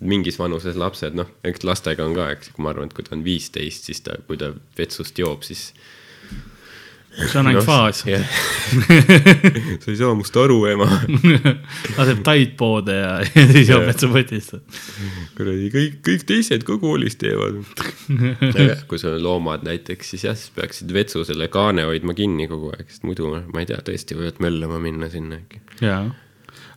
mingis 0.00 0.38
vanuses 0.40 0.76
lapsed, 0.80 1.16
noh, 1.16 1.28
eks 1.46 1.64
lastega 1.66 2.04
on 2.06 2.16
ka, 2.16 2.30
eks, 2.36 2.52
kui 2.54 2.64
ma 2.64 2.72
arvan, 2.74 2.90
et 2.90 2.96
kui 2.96 3.06
ta 3.06 3.16
on 3.16 3.24
viisteist, 3.26 3.88
siis 3.90 4.04
ta, 4.06 4.16
kui 4.28 4.40
ta 4.40 4.52
vetsust 4.78 5.18
joob, 5.20 5.44
siis. 5.46 5.70
See 7.10 7.38
on 7.40 7.48
ainult 7.50 7.66
faas. 7.66 8.02
jah. 8.06 8.22
sa 9.82 9.90
ei 9.90 9.96
saa 9.98 10.14
must 10.14 10.36
aru, 10.38 10.58
ema. 10.70 10.86
laseb 11.98 12.22
taid 12.26 12.54
poode 12.60 12.94
ja, 12.94 13.12
ja 13.24 13.46
siis 13.50 13.70
joob 13.70 13.84
Jah. 13.84 13.88
vetsupotist. 13.90 14.54
kuradi 15.38 15.70
kõik, 15.74 15.98
kõik 16.06 16.26
teised 16.28 16.66
ka 16.68 16.78
koolis 16.82 17.18
teevad. 17.20 17.60
kui 18.90 19.00
sul 19.02 19.16
on 19.16 19.24
loomad 19.24 19.66
näiteks, 19.66 20.14
siis 20.14 20.26
jah, 20.28 20.38
siis 20.38 20.54
peaksid 20.56 20.92
vetsu 20.94 21.24
selle 21.28 21.50
kaane 21.52 21.86
hoidma 21.88 22.14
kinni 22.18 22.48
kogu 22.50 22.72
aeg, 22.76 22.86
sest 22.90 23.06
muidu 23.08 23.32
ma 23.50 23.64
ei 23.64 23.70
tea, 23.70 23.80
tõesti 23.86 24.18
võivad 24.18 24.40
möllama 24.44 24.80
minna 24.82 25.10
sinna 25.12 25.40
äkki. 25.40 25.62
jaa, 25.84 26.04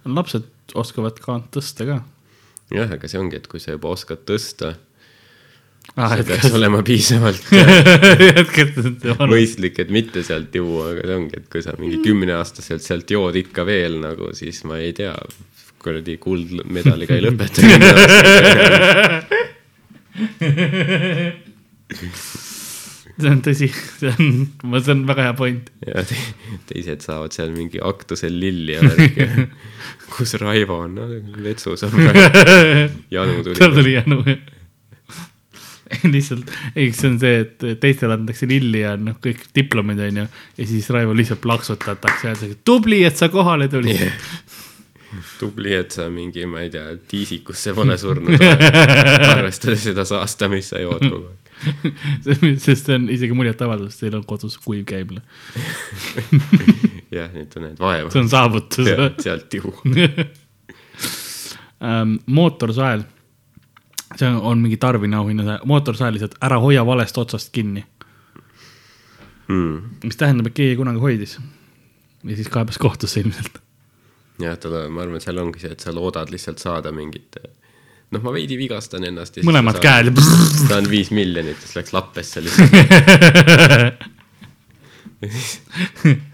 lapsed 0.10 0.50
oskavad 0.80 1.22
kaant 1.24 1.52
tõsta 1.54 1.88
ka. 1.90 2.02
jah, 2.74 2.98
aga 2.98 3.10
see 3.10 3.22
ongi, 3.22 3.38
et 3.40 3.50
kui 3.52 3.62
sa 3.62 3.78
juba 3.78 3.94
oskad 3.94 4.26
tõsta, 4.30 4.76
ah, 5.96 6.16
see 6.16 6.26
peaks 6.28 6.54
olema 6.56 6.82
piisavalt 6.86 7.50
mõistlik, 9.34 9.80
et 9.84 9.92
mitte 9.94 10.24
sealt 10.26 10.56
juua, 10.58 10.92
aga 10.94 11.08
see 11.08 11.18
ongi, 11.22 11.42
et 11.42 11.48
kui 11.54 11.62
sa 11.66 11.76
mingi 11.80 12.00
kümneaastaselt 12.06 12.84
sealt 12.86 13.14
jood 13.14 13.36
ikka 13.44 13.66
veel 13.68 14.00
nagu, 14.04 14.32
siis 14.38 14.64
ma 14.70 14.80
ei 14.82 14.94
tea, 14.98 15.14
kuradi 15.84 16.18
kuldmedaliga 16.22 17.18
ei 17.18 17.24
lõpeta. 17.28 17.60
see 23.14 23.30
on 23.30 23.42
tõsi, 23.46 23.70
see 23.70 24.10
on, 24.10 24.80
see 24.80 24.94
on 24.96 25.04
väga 25.10 25.28
hea 25.28 25.36
point. 25.38 25.70
ja 25.86 26.04
te, 26.08 26.18
teised 26.72 27.06
saavad 27.06 27.36
seal 27.36 27.52
mingi 27.56 27.82
aktusel 27.84 28.34
lilli 28.40 28.78
ja 28.78 28.82
värki. 28.88 29.30
kus 30.14 30.36
Raivo 30.42 30.80
on 30.86 30.98
no,, 30.98 31.08
vetsus 31.44 31.86
on 31.88 31.94
praegu. 31.94 32.20
Janu 33.16 33.40
tal 33.44 33.54
tuli. 33.54 33.74
tuli 33.78 33.96
jänu. 33.98 34.18
lihtsalt, 36.14 36.52
ei, 36.76 36.92
see 36.96 37.12
on 37.12 37.20
see, 37.22 37.44
et 37.46 37.68
teistele 37.82 38.18
antakse 38.18 38.50
lilli 38.50 38.84
ja 38.84 38.96
noh, 39.00 39.18
kõik 39.24 39.46
diplomid 39.56 40.02
on 40.08 40.24
ju. 40.24 40.28
ja 40.58 40.68
siis 40.70 40.90
Raivo 40.94 41.16
lihtsalt 41.18 41.44
plaksutatakse 41.44 42.28
ja 42.28 42.34
öeldakse, 42.34 42.60
tubli, 42.66 43.04
et 43.08 43.20
sa 43.20 43.30
kohale 43.34 43.70
tulid 43.72 44.00
yeah.. 44.00 44.18
tubli, 45.40 45.74
et 45.78 45.94
sa 45.94 46.10
mingi, 46.14 46.46
ma 46.50 46.64
ei 46.66 46.72
tea, 46.74 46.96
tiisikusse 47.10 47.76
pole 47.78 47.98
surnud. 48.02 48.42
arvestades 49.34 49.88
seda 49.90 50.06
saasta, 50.10 50.50
mis 50.52 50.74
sa 50.74 50.82
jood 50.82 51.04
kogu 51.06 51.26
aeg. 51.28 51.40
sest 52.64 52.88
see 52.88 52.98
on 52.98 53.08
isegi 53.14 53.36
muljetavaldav, 53.38 53.92
sest 53.92 54.06
teil 54.06 54.18
on 54.18 54.26
kodus 54.28 54.58
kuiv 54.64 54.84
käimla. 54.90 55.22
jah, 57.14 57.30
nüüd 57.34 57.50
tunned 57.54 57.80
vaeva 57.80 58.12
see. 58.12 58.24
on 58.24 58.32
saavutus. 58.32 58.90
sealt 59.24 59.54
ju. 59.54 59.74
ähm, 61.84 62.18
mootorsael, 62.26 63.06
see 64.20 64.30
on, 64.30 64.60
mingi 64.62 64.78
Tarvini 64.78 65.16
auhinna, 65.18 65.60
mootorsael 65.66 66.14
lihtsalt 66.16 66.36
ära 66.42 66.60
hoia 66.64 66.86
valest 66.86 67.18
otsast 67.18 67.52
kinni, 67.56 67.86
Mm. 69.52 69.82
mis 70.04 70.16
tähendab, 70.18 70.48
et 70.48 70.54
keegi 70.56 70.76
kunagi 70.80 71.00
hoidis. 71.04 71.38
ja 72.24 72.36
siis 72.36 72.48
kaebas 72.50 72.78
kohtusse 72.80 73.20
ilmselt. 73.20 73.58
jah, 74.40 74.56
tal, 74.58 74.78
ma 74.90 75.02
arvan, 75.04 75.16
et 75.20 75.26
seal 75.26 75.38
ongi 75.38 75.60
see, 75.60 75.72
et 75.76 75.80
sa 75.84 75.92
loodad 75.94 76.32
lihtsalt 76.32 76.60
saada 76.64 76.92
mingit, 76.96 77.36
noh, 78.12 78.22
ma 78.24 78.32
veidi 78.34 78.58
vigastan 78.58 79.04
ennast. 79.04 79.38
mõlemad 79.44 79.80
käed. 79.84 80.14
saan 80.70 80.88
viis 80.90 81.12
miljonit, 81.12 81.60
siis 81.60 81.76
läks 81.76 81.94
lappesse 81.94 82.42
lihtsalt. 82.42 82.72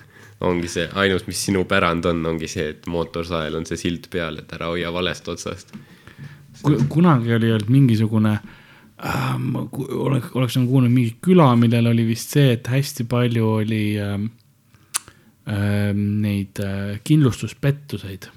ongi 0.49 0.67
see, 0.71 0.87
ainus, 1.01 1.25
mis 1.27 1.41
sinu 1.49 1.65
pärand 1.69 2.05
on, 2.09 2.21
ongi 2.33 2.47
see, 2.47 2.69
et 2.75 2.87
mootorsael 2.87 3.55
on 3.59 3.65
see 3.67 3.77
silt 3.79 4.07
peal, 4.13 4.37
et 4.39 4.53
ära 4.55 4.69
hoia 4.71 4.91
valest 4.95 5.27
otsast. 5.33 5.73
Kunagi 6.89 7.33
oli 7.33 7.51
olnud 7.51 7.69
mingisugune 7.71 8.33
äh,, 8.33 9.37
ma 9.39 9.63
oleks, 9.89 10.33
oleks 10.35 10.57
nagu 10.59 10.71
kuulnud 10.73 10.93
mingi 10.93 11.15
küla, 11.23 11.53
millel 11.59 11.91
oli 11.91 12.07
vist 12.09 12.35
see, 12.35 12.53
et 12.57 12.67
hästi 12.67 13.05
palju 13.09 13.47
oli 13.61 13.83
ähm, 14.01 14.29
ähm, 15.47 16.03
neid 16.25 16.59
äh, 16.63 16.99
kindlustuspettuseid. 17.03 18.29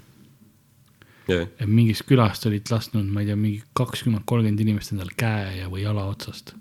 jah, 1.27 1.45
et 1.47 1.69
mingist 1.69 2.03
külast 2.07 2.47
olid 2.49 2.67
lasknud, 2.71 3.05
ma 3.07 3.23
ei 3.23 3.29
tea, 3.31 3.37
mingi 3.39 3.61
kakskümmend, 3.77 4.25
kolmkümmend 4.27 4.65
inimest 4.65 4.91
endale 4.95 5.15
käe 5.17 5.59
ja, 5.61 5.69
või 5.71 5.85
jala 5.85 6.07
otsast. 6.11 6.55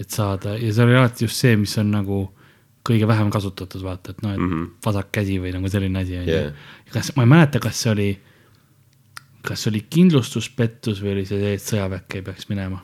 et 0.00 0.10
saada 0.10 0.56
ja 0.58 0.72
seal 0.72 0.88
oli 0.90 0.98
alati 0.98 1.28
just 1.28 1.38
see, 1.38 1.56
mis 1.56 1.76
on 1.78 1.92
nagu 1.94 2.24
kõige 2.84 3.08
vähem 3.08 3.30
kasutatud, 3.32 3.82
vaata, 3.84 4.12
et 4.12 4.22
noh, 4.22 4.34
et 4.34 4.40
mm. 4.40 4.50
-hmm. 4.52 4.70
vasak 4.84 5.10
käsi 5.12 5.38
või 5.40 5.54
nagu 5.54 5.68
selline 5.72 6.02
asi 6.02 6.18
on 6.20 6.28
ju 6.28 6.40
kas, 6.92 7.12
ma 7.16 7.24
ei 7.24 7.30
mäleta, 7.32 7.60
kas 7.60 7.80
see 7.82 7.92
oli, 7.92 8.08
kas 9.44 9.64
see 9.64 9.72
oli 9.74 9.84
kindlustuspettus 9.92 11.02
või 11.04 11.14
oli 11.18 11.26
see 11.28 11.40
see, 11.42 11.54
et 11.58 11.64
sõjaväkke 11.64 12.20
ei 12.20 12.26
peaks 12.30 12.48
minema. 12.50 12.80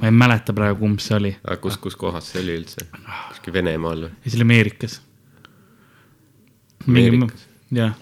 ma 0.00 0.08
ei 0.10 0.14
mäleta 0.14 0.54
praegu, 0.56 0.80
kumb 0.82 1.00
see 1.02 1.16
oli. 1.18 1.32
aga 1.44 1.58
kus, 1.62 1.78
kus 1.82 1.96
kohas 2.00 2.32
see 2.32 2.42
oli 2.42 2.58
üldse? 2.60 2.86
kuskil 3.30 3.54
Venemaal 3.56 4.06
või? 4.06 4.12
ja 4.24 4.30
see 4.30 4.40
oli 4.40 4.48
Ameerikas. 4.48 5.00
Ameerikas? 6.88 7.46
jah, 7.76 7.94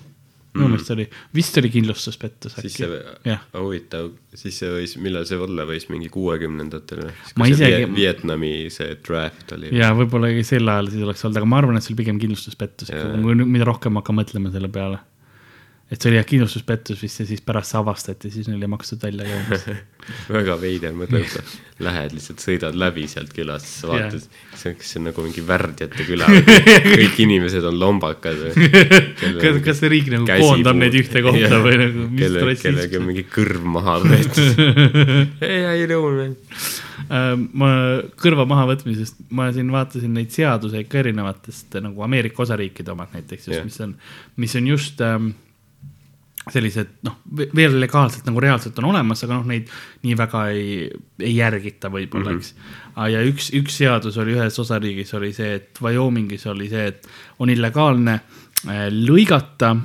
minu 0.54 0.70
meelest 0.72 0.90
oli, 0.94 1.04
vist 1.36 1.58
oli 1.60 1.70
kindlustuspettus 1.72 2.56
siis 2.56 2.78
äkki 2.78 2.86
see, 2.86 3.00
jah, 3.28 3.42
huvitav, 3.58 4.08
siis 4.38 4.56
see 4.62 4.70
võis, 4.72 4.94
millal 5.02 5.26
see 5.28 5.38
olla 5.44 5.66
võis, 5.68 5.88
mingi 5.92 6.08
kuuekümnendatel 6.14 7.04
või? 7.04 7.12
Ma 7.42 7.50
isegi- 7.50 7.90
Vietnami 7.94 8.52
see 8.74 8.96
draft 9.04 9.52
oli. 9.58 9.74
ja 9.76 9.92
võib-olla 9.98 10.32
sel 10.46 10.68
ajal 10.72 10.90
siis 10.94 11.04
oleks 11.06 11.24
olnud, 11.26 11.42
aga 11.42 11.50
ma 11.52 11.60
arvan, 11.62 11.78
et 11.78 11.84
see 11.86 11.92
oli 11.92 12.00
pigem 12.02 12.22
kindlustuspettus, 12.22 12.92
mida 13.44 13.68
rohkem 13.68 14.00
hakkan 14.00 14.20
mõtlema 14.22 14.54
selle 14.54 14.72
peale. 14.72 15.02
Et 15.88 15.96
see 15.96 16.10
oli 16.10 16.18
jah 16.18 16.26
kindlustuspettus 16.28 17.00
vist 17.00 17.22
ja 17.22 17.24
siis 17.28 17.40
pärast 17.44 17.72
see 17.72 17.78
avastati, 17.80 18.30
siis 18.32 18.48
neil 18.50 18.60
ei 18.60 18.68
makstud 18.68 19.00
välja 19.00 19.24
ka 19.24 19.38
umbes. 19.38 19.62
väga 20.28 20.56
veider, 20.60 20.92
mõtle, 20.96 21.22
sa 21.32 21.40
lähed 21.84 22.12
lihtsalt, 22.16 22.42
sõidad 22.44 22.76
läbi 22.76 23.06
sealt 23.08 23.32
külast, 23.32 23.70
siis 23.70 23.86
vaatad, 23.88 24.26
kas 24.52 24.90
see, 24.90 24.98
on 25.00 25.08
nagu 25.08 25.24
mingi 25.24 25.44
värdjate 25.48 26.06
küla 26.08 26.28
kõik 27.00 27.22
inimesed 27.24 27.64
on 27.70 27.80
lombakad 27.80 28.42
või 28.42 28.68
kas, 29.40 29.62
kas 29.64 29.80
see 29.80 29.92
riik 29.94 30.12
nagu 30.12 30.28
koondab 30.28 30.76
neid 30.82 31.00
ühte 31.00 31.24
kohta 31.24 31.62
või 31.64 31.80
nagu, 31.80 32.06
mis 32.12 32.24
kelle, 32.26 32.54
kellelgi 32.66 33.00
on 33.00 33.08
mingi 33.08 33.24
kõrv 33.32 33.66
maha 33.78 33.98
võetud. 34.04 34.62
ei, 35.48 35.64
ei. 35.72 35.88
Äh, 37.08 37.32
ma 37.56 37.72
kõrva 38.20 38.44
mahavõtmisest, 38.50 39.24
ma 39.32 39.48
siin 39.56 39.72
vaatasin 39.72 40.12
neid 40.20 40.36
seaduseid 40.36 40.92
ka 40.92 41.00
erinevatest 41.00 41.80
nagu 41.80 42.04
Ameerika 42.04 42.44
osariikide 42.44 42.92
omad 42.92 43.14
näiteks 43.16 43.48
just 43.48 43.64
mis 43.64 43.84
on, 43.84 43.94
mis 44.36 44.56
on 44.58 44.74
just 44.76 45.00
ähm, 45.04 45.30
sellised 46.52 46.94
noh, 47.06 47.18
veel 47.56 47.78
legaalselt 47.80 48.26
nagu 48.28 48.40
reaalselt 48.42 48.78
on 48.82 48.90
olemas, 48.92 49.22
aga 49.24 49.38
noh, 49.38 49.46
neid 49.48 49.68
nii 50.06 50.16
väga 50.18 50.46
ei, 50.54 50.88
ei 51.20 51.34
järgita 51.36 51.90
võib-olla 51.92 52.32
mm, 52.32 52.40
-hmm. 52.40 52.72
eks. 52.96 53.12
ja 53.12 53.22
üks, 53.28 53.52
üks 53.58 53.78
seadus 53.82 54.18
oli 54.18 54.36
ühes 54.38 54.58
osariigis 54.58 55.14
oli 55.18 55.32
see, 55.36 55.54
et 55.60 55.82
Wyomingis 55.82 56.46
oli 56.46 56.68
see, 56.72 56.88
et 56.94 57.08
on 57.38 57.50
illegaalne 57.50 58.18
äh, 58.18 58.88
lõigata, 58.92 59.76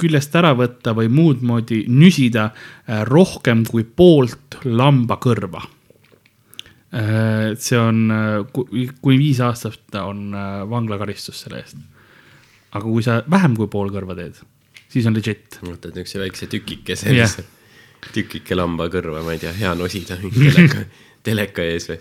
küljest 0.00 0.36
ära 0.36 0.54
võtta 0.56 0.94
või 0.96 1.10
muud 1.12 1.42
moodi 1.44 1.84
nüsida 1.88 2.50
äh, 2.50 3.04
rohkem 3.08 3.66
kui 3.68 3.84
poolt 3.84 4.62
lambakõrva 4.64 5.66
Äh, 6.90 7.54
see 7.62 7.78
on, 7.78 8.10
kuni 8.50 9.18
viis 9.20 9.38
aastat 9.46 9.94
on 10.02 10.32
vanglakaristus 10.70 11.44
selle 11.44 11.60
eest. 11.62 11.78
aga 12.74 12.82
kui 12.82 13.02
sa 13.02 13.20
vähem 13.30 13.54
kui 13.58 13.68
pool 13.70 13.92
kõrva 13.94 14.16
teed, 14.18 14.40
siis 14.90 15.06
on 15.08 15.16
legit. 15.16 15.60
võtad 15.62 15.94
niisuguse 15.94 16.22
väikse 16.24 16.50
tükikese 16.50 17.14
Jah. 17.14 17.34
yeah., 17.38 17.56
tükike 18.14 18.56
lambakõrva, 18.56 19.24
ma 19.24 19.34
ei 19.36 19.42
tea, 19.42 19.52
hea 19.58 19.72
nosida 19.76 20.16
teleka, 20.20 20.84
teleka 21.26 21.66
ees 21.68 21.90
või. 21.90 21.98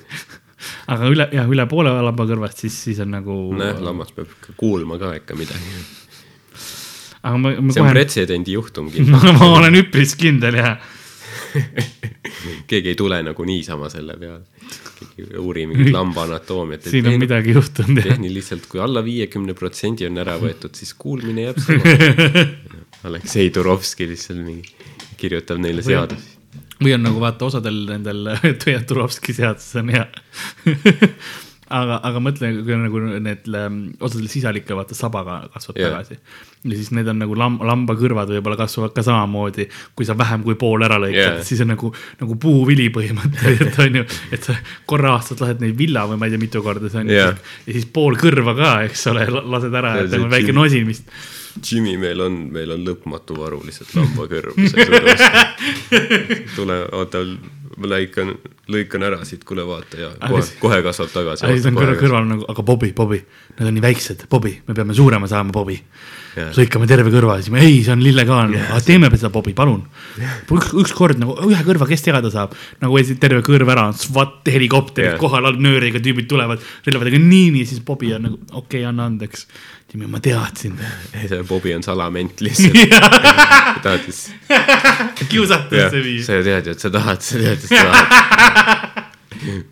aga 0.96 1.10
üle, 1.12 1.28
jah, 1.36 1.50
üle 1.52 1.66
poole 1.72 1.94
lambakõrvast, 2.10 2.64
siis, 2.66 2.78
siis 2.88 3.02
on 3.04 3.12
nagu. 3.18 3.40
nojah, 3.56 3.82
lammas 3.84 4.14
peab 4.16 4.32
kuulma 4.60 5.00
ka 5.02 5.14
ikka 5.20 5.38
midagi. 5.40 5.76
aga 7.22 7.36
ma, 7.36 7.52
ma 7.52 7.76
see 7.76 7.84
on 7.84 7.90
kohe, 7.90 7.98
pretsedendi 7.98 8.56
juhtum 8.56 8.90
kindlasti. 8.94 9.36
ma 9.40 9.52
olen 9.60 9.82
üpris 9.84 10.16
kindel 10.20 10.60
ja 10.62 10.78
keegi 12.70 12.94
ei 12.94 12.96
tule 12.98 13.20
nagu 13.26 13.46
niisama 13.48 13.90
selle 13.92 14.16
peale. 14.20 14.44
keegi 15.00 15.28
ei 15.28 15.42
uuri 15.42 15.66
mingit 15.70 15.92
lamba 15.94 16.26
anatoomiat. 16.28 16.90
siin 16.92 17.08
on 17.12 17.20
midagi 17.22 17.56
juhtunud 17.58 18.02
tehniliselt, 18.04 18.68
kui 18.72 18.82
alla 18.84 19.04
viiekümne 19.06 19.56
protsendi 19.58 20.08
on 20.10 20.22
ära 20.22 20.38
võetud, 20.42 20.76
siis 20.78 20.94
kuulmine 21.00 21.50
jääb 21.50 21.62
samaks. 21.66 22.58
Aleksei 23.10 23.50
Turovski 23.56 24.10
lihtsalt 24.10 24.42
mingi 24.44 24.74
kirjutab 25.20 25.62
neile 25.64 25.84
seadusi. 25.86 26.38
või 26.84 26.96
on 26.96 27.06
nagu 27.08 27.22
vaata, 27.22 27.48
osadel 27.48 27.86
nendel 27.90 28.34
Turovski 28.90 29.36
seadus 29.38 29.72
on 29.80 29.94
hea. 29.96 30.08
aga, 31.70 32.00
aga 32.10 32.22
mõtle, 32.24 32.50
on 32.76 32.84
nagu 32.86 33.02
need 33.24 33.48
ähm, 33.58 33.80
osadel 34.02 34.30
sisalikke 34.32 34.78
vaata 34.78 34.98
sabaga 34.98 35.40
kasvab 35.54 35.80
Jah. 35.80 35.94
tagasi. 35.94 36.18
ja 36.66 36.76
siis 36.76 36.92
need 36.96 37.08
on 37.12 37.22
nagu 37.22 37.38
lamb, 37.38 37.64
lambakõrvad 37.66 38.32
võib-olla 38.34 38.58
kasvavad 38.60 38.94
ka 38.96 39.04
samamoodi, 39.06 39.70
kui 39.96 40.08
sa 40.08 40.18
vähem 40.20 40.44
kui 40.46 40.58
pool 40.60 40.84
ära 40.86 41.00
lõikad 41.02 41.22
yeah., 41.22 41.42
siis 41.46 41.62
on 41.64 41.72
nagu, 41.74 41.92
nagu 42.20 42.38
puuvili 42.42 42.90
põhimõtteliselt 42.96 43.80
on 43.86 44.00
ju, 44.02 44.06
et 44.36 44.50
sa 44.50 44.58
korra 44.90 45.16
aastas 45.18 45.42
lased 45.44 45.64
neid 45.64 45.78
villa 45.80 46.06
või 46.10 46.20
ma 46.20 46.30
ei 46.30 46.36
tea, 46.36 46.42
mitu 46.42 46.64
korda 46.66 46.92
see 46.92 47.04
on 47.06 47.14
Jah. 47.14 47.36
ja 47.66 47.76
siis 47.78 47.90
pool 47.94 48.18
kõrva 48.20 48.56
ka, 48.58 48.74
eks 48.90 49.08
ole, 49.14 49.28
lased 49.40 49.82
ära, 49.82 49.96
on 49.98 50.08
et 50.08 50.18
nagu 50.18 50.32
väike 50.34 50.58
vist. 50.90 51.14
Jimmy, 51.64 51.98
meil 52.02 52.22
on, 52.24 52.36
meil 52.54 52.72
on 52.76 52.84
lõpmatu 52.88 53.38
varu 53.40 53.62
lihtsalt 53.66 53.96
lambakõrvu. 53.98 54.56
tule, 56.58 56.82
oota, 56.98 57.24
ma 57.80 57.90
lõikan, 57.94 58.32
lõikan 58.72 59.04
ära 59.08 59.20
siit, 59.28 59.44
kuule 59.48 59.64
vaata 59.68 60.00
ja 60.00 60.10
kohe, 60.22 60.44
kohe 60.62 60.80
kasvab 60.86 61.12
tagasi. 61.14 61.46
aga 61.46 61.56
siis 61.56 61.68
on 61.70 61.78
kõrval, 61.78 62.00
kõrval 62.00 62.30
nagu, 62.30 62.48
aga 62.52 62.66
Bobi, 62.66 62.92
Bobi, 62.96 63.20
need 63.58 63.70
on 63.70 63.78
nii 63.78 63.86
väiksed, 63.86 64.26
Bobi, 64.32 64.56
me 64.68 64.76
peame 64.78 64.96
suurema 64.98 65.30
saama, 65.32 65.56
Bobi. 65.56 65.78
Jah. 66.38 66.52
lõikame 66.54 66.86
terve 66.88 67.10
kõrva, 67.10 67.40
siis 67.40 67.50
me, 67.52 67.64
ei, 67.66 67.80
see 67.84 67.92
on 67.96 68.04
illegaalne 68.06 68.60
yes., 68.60 68.86
teeme 68.86 69.10
seda, 69.16 69.32
Bobi, 69.34 69.56
palun. 69.58 69.82
üks, 70.54 70.70
ükskord 70.78 71.20
nagu 71.20 71.34
ühe 71.48 71.64
kõrva, 71.66 71.88
kes 71.90 72.06
teada 72.06 72.30
saab, 72.32 72.54
nagu 72.84 73.02
terve 73.20 73.42
kõrv 73.46 73.72
ära, 73.74 73.88
SWAT 73.98 74.52
helikopterid 74.54 75.16
yeah. 75.16 75.20
kohal, 75.20 75.50
nööriga 75.58 76.02
tüübid 76.04 76.30
tulevad, 76.30 76.62
relvadega 76.86 77.20
nii, 77.24 77.50
nii, 77.58 77.66
siis 77.68 77.82
Bobi 77.86 78.14
on 78.16 78.28
nagu 78.30 78.40
okei 78.52 78.84
okay,, 78.84 78.86
anna 78.92 79.10
andeks. 79.10 79.48
Jimmy, 79.90 80.06
ma 80.06 80.20
teadsin. 80.22 80.76
see 81.30 81.44
Bobi 81.50 81.74
on 81.76 81.84
salament 81.84 82.42
lihtsalt. 82.46 82.78
tahtis, 83.84 84.28
kiusatakse 85.32 85.82
jah, 85.82 85.96
viia. 86.06 86.24
sa 86.26 86.38
ju 86.38 86.46
tead 86.46 86.70
ju, 86.70 86.76
et 86.78 86.84
sa 86.84 86.92
tahad, 86.94 87.24
sa 87.26 87.42
tead, 87.42 87.58
et 87.58 87.66
sa 87.66 87.86
tahad. 87.90 89.08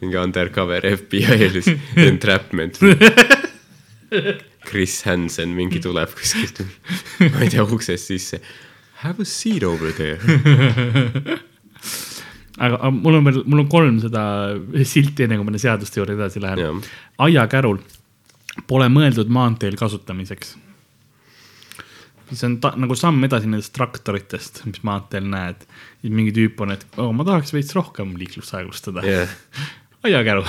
mingi 0.02 0.18
undercover 0.18 0.88
FBI 0.98 1.52
lihtsalt, 1.54 2.00
entrapment. 2.08 2.80
Chris 4.68 5.02
Hansen 5.06 5.54
mingi 5.56 5.80
tuleb 5.84 6.10
kuskilt, 6.18 6.64
ma 7.22 7.44
ei 7.46 7.52
tea, 7.54 7.64
uksest 7.64 8.10
sisse. 8.10 8.42
Have 9.04 9.22
a 9.22 9.28
seat 9.30 9.62
over 9.64 9.94
there. 9.94 10.18
aga 12.58 12.90
mul 12.90 13.20
on 13.20 13.28
veel, 13.30 13.44
mul 13.46 13.62
on 13.62 13.70
kolm 13.70 14.00
seda 14.02 14.24
silti, 14.82 15.28
enne 15.28 15.38
kui 15.38 15.46
ma 15.46 15.54
nende 15.54 15.62
seaduste 15.62 16.02
juurde 16.02 16.18
edasi 16.18 16.42
lähen 16.42 16.64
Jah.. 16.64 16.82
Pole 18.68 18.88
mõeldud 18.92 19.30
maanteel 19.34 19.78
kasutamiseks. 19.80 20.56
see 22.32 22.48
on 22.50 22.58
ta, 22.64 22.74
nagu 22.76 22.96
samm 23.00 23.24
edasi 23.24 23.48
nendest 23.48 23.74
traktoritest, 23.76 24.66
mis 24.66 24.82
maanteel 24.88 25.30
näed. 25.32 25.68
mingi 26.04 26.34
tüüp 26.36 26.60
on, 26.66 26.76
et 26.76 26.86
oh, 26.98 27.14
ma 27.16 27.28
tahaks 27.28 27.54
veits 27.56 27.76
rohkem 27.76 28.16
liiklust 28.20 28.56
aeglustada 28.58 29.06
yeah.. 29.06 29.30
jah, 29.30 29.72
aiakäru. 30.10 30.44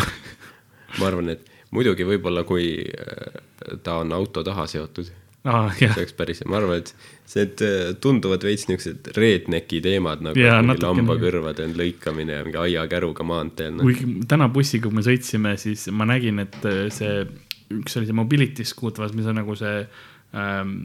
ma 0.99 1.07
arvan, 1.11 1.31
et 1.37 1.47
muidugi 1.75 2.07
võib-olla, 2.09 2.45
kui 2.49 2.75
äh, 2.83 3.41
ta 3.85 4.01
on 4.03 4.13
auto 4.17 4.43
taha 4.47 4.67
seotud, 4.71 5.11
ah, 5.49 5.71
see, 5.77 5.91
oleks 5.93 6.17
päris, 6.19 6.43
ma 6.49 6.61
arvan, 6.63 6.83
et 6.83 6.95
et, 7.37 7.61
äh, 7.63 7.95
tunduvad 8.01 8.45
veits 8.47 8.65
niisugused 8.71 9.11
rednecki 9.17 9.83
teemad 9.85 10.23
nagu 10.25 10.39
natukene. 10.41 10.87
lambakõrvade 10.87 11.67
lõikamine 11.77 12.39
ja 12.39 12.47
mingi 12.47 12.61
aiakäruga 12.63 13.27
maanteel 13.27 13.77
no.. 13.77 13.85
kuigi 13.85 14.09
täna 14.29 14.49
bussiga, 14.53 14.89
kui 14.89 14.97
me 14.97 15.05
sõitsime, 15.05 15.53
siis 15.61 15.87
ma 15.93 16.09
nägin, 16.09 16.41
et 16.47 16.57
äh, 16.65 16.87
see, 16.95 17.27
üks 17.75 17.99
see 17.99 18.17
mobility 18.17 18.65
scooter, 18.65 19.09
mis 19.15 19.29
on 19.29 19.41
nagu 19.41 19.57
see 19.59 19.83
ähm, 20.37 20.79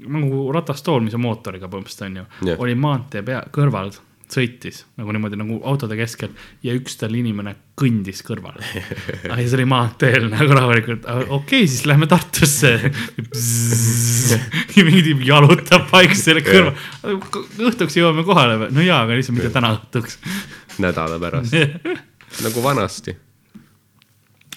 nagu 0.00 0.44
ratastool, 0.54 1.02
mis 1.04 1.16
on 1.16 1.24
mootoriga 1.24 1.68
põhimõtteliselt 1.70 2.06
on 2.08 2.22
ju 2.22 2.28
yeah., 2.46 2.62
oli 2.62 2.76
maantee 2.78 3.24
pea, 3.26 3.42
kõrval 3.52 3.92
sõitis 4.30 4.84
nagu 4.98 5.12
niimoodi 5.14 5.38
nagu 5.38 5.58
autode 5.66 5.96
keskel 5.98 6.30
ja 6.64 6.74
üks 6.76 6.96
tal 7.00 7.14
inimene 7.16 7.56
kõndis 7.80 8.22
kõrval. 8.26 8.60
ja 9.26 9.38
see 9.40 9.56
oli 9.58 9.66
maanteel 9.70 10.28
nagu 10.30 10.54
rahulikult, 10.56 11.06
okei 11.08 11.34
okay,, 11.36 11.70
siis 11.70 11.86
lähme 11.88 12.06
Tartusse. 12.10 12.72
ja 14.76 14.84
mingi 14.86 15.02
tüüp 15.08 15.24
jalutab 15.26 15.88
vaikselt 15.92 16.46
kõrval, 16.46 16.74
õhtuks 17.70 17.98
jõuame 17.98 18.26
kohale 18.28 18.58
või? 18.64 18.74
no 18.76 18.86
jaa, 18.86 19.02
aga 19.06 19.18
lihtsalt 19.18 19.38
mitte 19.38 19.52
täna 19.54 19.74
õhtuks 19.78 20.20
nädala 20.84 21.18
pärast, 21.22 21.56
nagu 22.44 22.64
vanasti. 22.64 23.16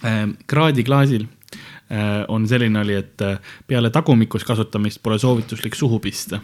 Ähm, 0.04 0.36
kraadiklaasil 0.52 1.26
on 2.28 2.48
selline 2.48 2.80
oli, 2.80 2.96
et 2.96 3.22
äh, 3.22 3.40
peale 3.68 3.90
tagumikus 3.94 4.46
kasutamist 4.48 5.02
pole 5.04 5.20
soovituslik 5.20 5.76
suhu 5.76 6.00
pista. 6.00 6.40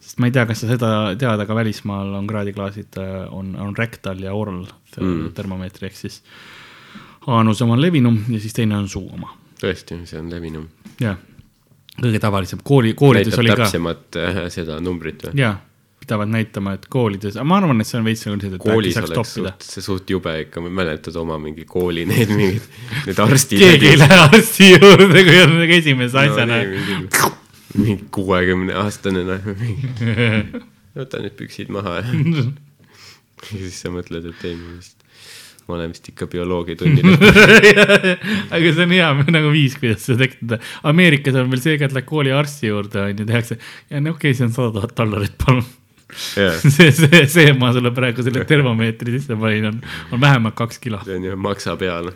sest 0.00 0.18
ma 0.20 0.28
ei 0.28 0.34
tea, 0.34 0.46
kas 0.46 0.60
sa 0.60 0.68
seda 0.68 0.88
tead, 1.18 1.40
aga 1.40 1.54
välismaal 1.54 2.14
on 2.18 2.26
kraadiklaasid, 2.28 2.98
on, 3.30 3.54
on 3.56 3.76
rectal 3.76 4.20
ja 4.20 4.34
oral 4.34 4.66
mm. 5.00 5.30
termomeetri 5.34 5.88
ehk 5.88 5.96
siis 5.96 6.20
aanus 7.26 7.62
oma 7.64 7.78
levinum 7.80 8.18
ja 8.28 8.40
siis 8.40 8.52
teine 8.52 8.76
on 8.76 8.88
suu 8.88 9.06
oma. 9.12 9.32
tõesti, 9.60 10.02
see 10.08 10.18
on 10.20 10.28
levinum. 10.32 10.66
jah, 11.00 11.16
kõige 12.00 12.20
tavalisem, 12.20 12.60
kooli, 12.64 12.94
koolides 12.98 13.32
näitab 13.32 13.44
oli 13.44 13.54
ka, 13.54 13.62
täpsemat 13.62 14.20
äh, 14.20 14.42
seda 14.52 14.80
numbrit 14.84 15.24
või? 15.28 15.38
jaa, 15.40 15.56
pidavad 16.04 16.30
näitama, 16.32 16.76
et 16.78 16.86
koolides, 16.92 17.38
ma 17.42 17.58
arvan, 17.60 17.80
et 17.82 17.90
see 17.90 18.00
on 18.00 18.08
veits 18.08 18.26
nagu 18.28 18.38
lihtsalt, 18.38 18.60
et 18.60 18.74
äkki 18.76 18.92
saaks 18.98 19.14
toppida 19.16 19.54
see 19.64 19.84
suht 19.84 20.12
jube 20.14 20.34
ikka, 20.44 20.62
ma 20.64 20.72
mäletan 20.82 21.20
oma 21.24 21.38
mingi 21.42 21.66
kooli 21.68 22.06
need 22.10 22.34
mingid, 22.34 22.68
need 23.08 23.24
arstid. 23.24 23.64
keegi 23.64 23.94
ei 23.94 24.02
lähe 24.02 24.20
arsti 24.28 24.74
juurde, 24.76 25.24
kui 25.24 25.40
on 25.46 25.56
nagu 25.62 25.80
esimese 25.80 26.20
asjana 26.26 26.60
no,. 26.60 26.68
mingi, 26.74 27.32
mingi 27.80 28.12
kuuekümne 28.14 28.76
aastane 28.84 29.24
noh, 29.26 29.50
võta 30.94 31.24
need 31.24 31.34
püksid 31.38 31.72
maha 31.74 31.98
ja 32.02 32.44
siis 33.50 33.80
sa 33.82 33.92
mõtled, 33.92 34.28
et 34.30 34.46
ei, 34.48 34.56
ma 34.58 34.76
vist, 34.78 35.04
ma 35.68 35.78
olen 35.78 35.94
vist 35.94 36.08
ikka 36.12 36.28
bioloogiatunnil. 36.32 37.14
aga 38.54 38.72
see 38.76 38.84
on 38.86 38.94
hea 38.94 39.08
nagu 39.34 39.52
viis, 39.54 39.76
kuidas 39.80 40.04
seda 40.06 40.24
tekitada. 40.24 40.60
Ameerikas 40.90 41.38
on 41.40 41.50
veel 41.52 41.64
see 41.64 41.78
ka, 41.80 41.88
et 41.88 41.96
lähed 41.96 42.08
kooli 42.08 42.34
arsti 42.34 42.70
juurde 42.70 43.02
on 43.04 43.14
ju, 43.14 43.28
tehakse 43.28 43.58
ja 43.58 44.02
no 44.02 44.14
okei 44.14 44.32
okay,, 44.32 44.38
see 44.38 44.48
on 44.48 44.54
sada 44.56 44.74
tuhat 44.76 44.94
dollarit, 45.00 45.36
palun. 45.40 45.64
Jah, 46.36 46.56
see, 46.76 46.90
see, 46.92 47.22
see 47.30 47.52
ma 47.58 47.72
sulle 47.76 47.92
praegu 47.94 48.24
selle 48.26 48.44
termomeetri 48.48 49.18
sisse 49.18 49.38
panin, 49.40 49.70
on, 49.72 49.80
on 50.12 50.22
vähemalt 50.22 50.56
kaks 50.58 50.80
kilo. 50.82 51.02
see 51.04 51.18
on 51.18 51.28
ju 51.28 51.36
maksa 51.36 51.76
peal. 51.80 52.10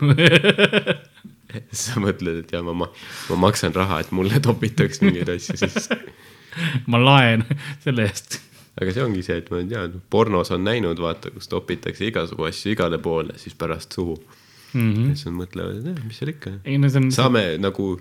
sa 1.83 2.01
mõtled, 2.01 2.43
et 2.43 2.51
ja 2.53 2.61
ma, 2.65 2.75
ma, 2.83 2.89
ma 3.31 3.39
maksan 3.47 3.73
raha, 3.75 4.03
et 4.03 4.11
mulle 4.15 4.41
topitaks 4.43 5.01
mingeid 5.05 5.31
asju 5.33 5.57
sisse. 5.63 5.97
ma 6.91 7.01
laen 7.01 7.45
selle 7.83 8.05
eest. 8.09 8.39
aga 8.79 8.93
see 8.95 9.03
ongi 9.03 9.23
see, 9.25 9.39
et 9.41 9.49
ma 9.53 9.61
tean, 9.67 9.97
pornos 10.13 10.53
on 10.55 10.63
näinud, 10.65 10.99
vaata, 11.03 11.33
kus 11.35 11.49
topitakse 11.51 12.07
igasugu 12.09 12.47
asju 12.49 12.75
igale 12.75 13.01
poole, 13.03 13.35
siis 13.41 13.57
pärast 13.59 13.97
suhu 13.97 14.15
mm. 14.73 14.93
-hmm. 14.93 15.13
siis 15.13 15.25
nad 15.27 15.37
mõtlevad, 15.41 15.81
et 15.81 15.91
eh, 15.91 16.05
mis 16.05 16.21
seal 16.21 16.33
ikka. 16.33 16.51
ei 16.63 16.77
on, 16.77 17.11
saame 17.11 17.43
nagu, 17.61 17.91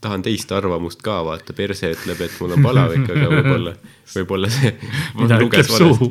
tahan 0.00 0.22
teist 0.26 0.52
arvamust 0.54 1.02
ka 1.04 1.20
vaata, 1.26 1.54
perse 1.56 1.92
ütleb, 1.94 2.20
et 2.26 2.36
mul 2.40 2.54
on 2.56 2.64
palavik, 2.64 3.06
aga 3.14 3.28
võib-olla, 3.32 3.74
võib-olla 4.16 4.50
see. 4.52 4.72
Mida 5.18 5.38
ütleb 5.44 5.70
suu. 5.70 6.10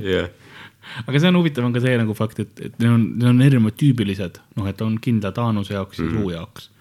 aga 1.03 1.19
see 1.19 1.31
on 1.31 1.39
huvitav, 1.39 1.67
on 1.67 1.75
ka 1.75 1.83
see 1.83 1.97
nagu 1.99 2.15
fakt, 2.17 2.41
et, 2.43 2.53
et 2.69 2.79
need 2.79 2.93
on, 2.93 3.05
need 3.17 3.29
on 3.33 3.43
erinevad 3.49 3.77
tüübilised, 3.79 4.39
noh, 4.59 4.69
et 4.71 4.83
on 4.85 4.95
kindlad 5.03 5.39
aanuse 5.43 5.75
jaoks 5.75 6.01
ja 6.01 6.07
mm. 6.07 6.15
suu 6.15 6.33
jaoks. 6.35 6.71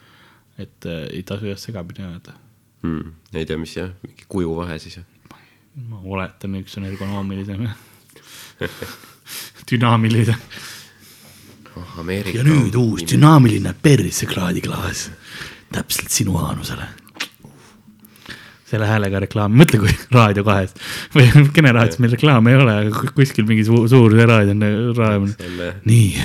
et 0.63 0.89
äh, 0.89 1.03
ei 1.13 1.23
tasu 1.27 1.51
jah 1.51 1.59
segamini 1.61 2.07
ajada. 2.07 2.39
hmm.. 2.83 3.13
ei 3.35 3.45
tea, 3.49 3.59
mis 3.61 3.77
jah, 3.77 3.91
mingi 4.07 4.29
kujuvahe 4.29 4.79
siis. 4.83 5.01
ma 5.91 6.01
oletan, 6.05 6.55
üks 6.63 6.79
on 6.79 6.87
ergonoomilisem 6.89 7.67
ja 7.67 7.75
dünaamilisem. 9.71 10.49
oh,. 11.75 11.99
Ameerika. 12.01 12.39
ja 12.39 12.47
nüüd 12.47 12.79
uus. 12.79 13.05
dünaamiline 13.11 13.75
persekraadiklaas 13.83 15.11
täpselt 15.73 16.11
sinu 16.15 16.37
aanusele. 16.39 16.87
selle 18.67 18.87
häälega 18.91 19.21
reklaam, 19.23 19.53
mõtle 19.55 19.79
kui 19.79 19.93
Raadio 20.17 20.43
kahes 20.45 20.73
või 21.15 21.29
Kene 21.55 21.71
raadios 21.77 22.01
meil 22.03 22.11
reklaami 22.17 22.51
ei 22.51 22.57
ole, 22.59 22.73
aga 22.83 22.91
ku- 22.99 23.13
kuskil 23.21 23.47
mingi 23.47 23.63
suur, 23.67 23.85
suur 23.89 24.11
raadio 24.27 24.57
on 24.57 24.65
raadios. 24.97 25.37
selle, 25.39 25.69
nii, 25.87 26.25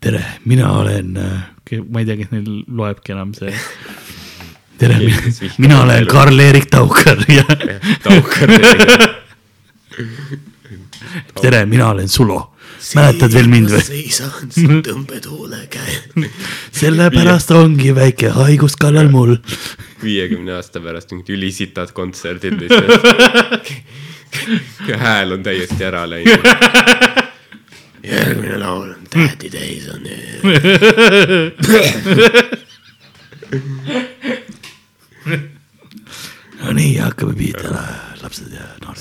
tere, 0.00 0.20
mina 0.46 0.70
olen, 0.78 1.10
ma 1.18 2.02
ei 2.02 2.06
tea, 2.06 2.16
kes 2.20 2.30
neil 2.30 2.62
loebki 2.68 3.12
enam 3.16 3.34
see. 3.34 3.50
tere 4.80 4.96
mina 5.60 5.82
olen. 5.82 6.06
Karl-Erik 6.08 6.70
Taukar 6.72 7.18
ja 7.28 7.42
taukar. 8.06 8.54
tere, 11.42 11.66
mina 11.66 11.88
olen 11.90 12.08
Sulo. 12.08 12.54
Mäletad 12.94 13.34
veel 13.34 13.48
mind 13.50 13.70
või? 13.72 13.82
seisan 13.84 14.50
siin 14.52 14.82
tõmbetuule 14.86 15.64
käel. 15.72 16.26
sellepärast 16.80 17.50
ongi 17.56 17.94
väike 17.96 18.32
haigus 18.36 18.76
kallal 18.80 19.10
mul. 19.12 19.36
viiekümne 20.02 20.52
aasta 20.58 20.80
pärast 20.84 21.12
mingid 21.14 21.34
ülisitad 21.36 21.92
kontserdid 21.96 22.60
lihtsalt. 22.60 23.72
hääl 25.04 25.32
on 25.36 25.42
täiesti 25.42 25.84
ära 25.84 26.06
läinud. 26.10 26.44
järgmine 28.04 28.58
laul 28.58 28.88
on 28.94 29.00
Tähti 29.10 29.50
täis 29.50 29.88
on. 29.90 30.02
no 36.60 36.72
nii, 36.76 36.96
hakkame 37.00 37.34
pihta, 37.38 37.84
lapsed 38.22 38.52
ja 38.54 38.66
noored. 38.84 38.98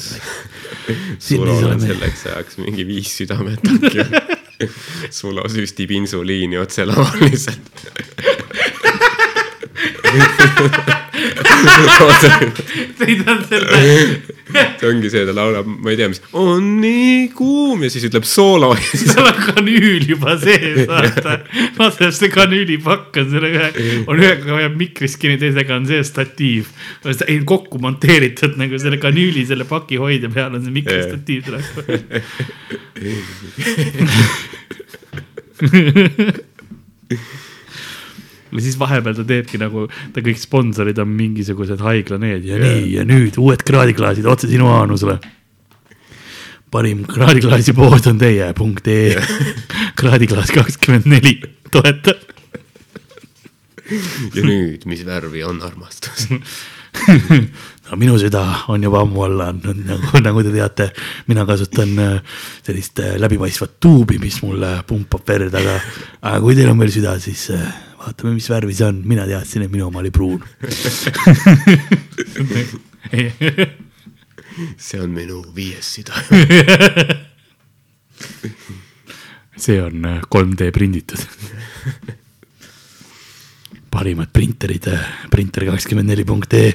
sul 1.19 1.47
on 1.47 1.81
selleks 1.81 2.25
ajaks 2.29 2.59
mingi 2.63 2.87
viis 2.87 3.15
südamet. 3.19 3.59
Sulo 5.19 5.45
süstib 5.47 5.91
insuliini 5.95 6.59
otse 6.59 6.85
laval 6.85 7.21
lihtsalt. 7.23 7.69
sõidan 12.99 13.39
selle, 13.47 13.79
see 14.51 14.87
ongi 14.89 15.09
see, 15.11 15.23
ta 15.27 15.33
laulab, 15.35 15.67
ma 15.69 15.91
ei 15.93 15.97
tea, 15.99 16.09
mis 16.11 16.21
on 16.37 16.63
nii 16.81 17.29
kuum 17.35 17.83
ja 17.85 17.89
siis 17.91 18.05
ütleb 18.09 18.25
soolo 18.27 18.69
seal 18.79 19.27
on 19.29 19.39
kanüül 19.49 20.03
juba 20.09 20.35
sees, 20.41 20.81
vaata. 20.89 21.39
laseb 21.79 22.13
see 22.15 22.29
kanüülipakk 22.33 23.19
on 23.23 23.27
selle 23.33 23.49
ühe, 23.53 23.69
on 24.05 24.15
ühega 24.19 24.49
hoiab 24.57 24.75
mikrist 24.79 25.17
kinni, 25.21 25.37
teisega 25.41 25.71
on 25.79 25.85
see 25.89 26.01
statiiv. 26.07 26.65
ei 27.27 27.39
kokku 27.47 27.75
monteeritud 27.83 28.53
nagu 28.59 28.75
selle 28.81 28.99
kanüüli, 29.01 29.41
selle 29.49 29.65
paki 29.69 29.95
hoidja 30.01 30.29
peal 30.33 30.51
on 30.55 30.63
see 30.65 30.73
mikrostatiiv 30.79 31.41
tuleb. 31.49 31.65
ja 38.51 38.63
siis 38.63 38.77
vahepeal 38.79 39.17
ta 39.17 39.25
teebki 39.27 39.59
nagu, 39.61 39.85
ta 40.13 40.23
kõik 40.25 40.39
sponsorid 40.41 40.99
on 41.01 41.11
mingisugused 41.13 41.81
haigla 41.85 42.19
need 42.21 42.47
ja 42.47 42.57
ja 42.57 42.63
nii, 42.63 42.87
ja 42.97 43.05
nüüd 43.07 43.37
uued 43.41 43.63
kraadiklaasid 43.65 44.27
otse 44.29 44.49
sinu 44.49 44.71
aanusele. 44.73 45.19
parim 46.71 47.05
kraadiklaasi 47.09 47.73
pood 47.73 48.07
on 48.11 48.19
teie 48.21 48.51
punkt 48.57 48.87
ee. 48.87 49.17
kraadiklaas 49.99 50.51
kakskümmend 50.53 51.09
neli, 51.09 51.39
toeta. 51.71 52.13
ja 54.35 54.43
nüüd, 54.43 54.85
mis 54.85 55.05
värvi 55.05 55.43
on 55.43 55.61
armastus? 55.65 56.29
no 57.89 57.97
minu 57.97 58.17
süda 58.21 58.43
on 58.69 58.83
juba 58.83 59.01
ammu 59.05 59.25
alla 59.25 59.49
andnud, 59.53 59.83
nagu, 59.85 60.21
nagu 60.23 60.43
te 60.45 60.53
teate, 60.53 60.89
mina 61.29 61.45
kasutan 61.45 61.93
äh, 62.01 62.39
sellist 62.65 63.01
äh, 63.01 63.15
läbipaistvat 63.21 63.77
tuubi, 63.81 64.19
mis 64.21 64.41
mulle 64.45 64.79
pumpab 64.87 65.25
verd, 65.27 65.53
aga, 65.57 65.77
aga 66.21 66.41
kui 66.43 66.57
teil 66.57 66.69
on 66.73 66.81
veel 66.81 66.93
süda, 66.93 67.15
siis 67.21 67.47
äh, 67.55 67.69
vaatame, 68.09 68.33
mis 68.37 68.49
värvi 68.49 68.73
see 68.75 68.87
on, 68.89 69.01
mina 69.07 69.25
teadsin, 69.29 69.61
et 69.65 69.71
minu 69.71 69.87
oma 69.87 69.99
oli 70.01 70.11
pruun. 70.13 70.41
see 74.89 74.99
on 74.99 75.11
minu 75.13 75.43
viies 75.55 75.87
süda. 75.97 76.13
see 79.63 79.81
on 79.81 80.05
äh, 80.05 80.21
3D 80.25 80.71
prinditud. 80.75 81.21
parimad 83.93 84.29
printerid, 84.33 84.85
printer 85.33 85.65
kakskümmend 85.71 86.11
neli 86.11 86.25
punkt 86.25 86.53
ee. 86.53 86.73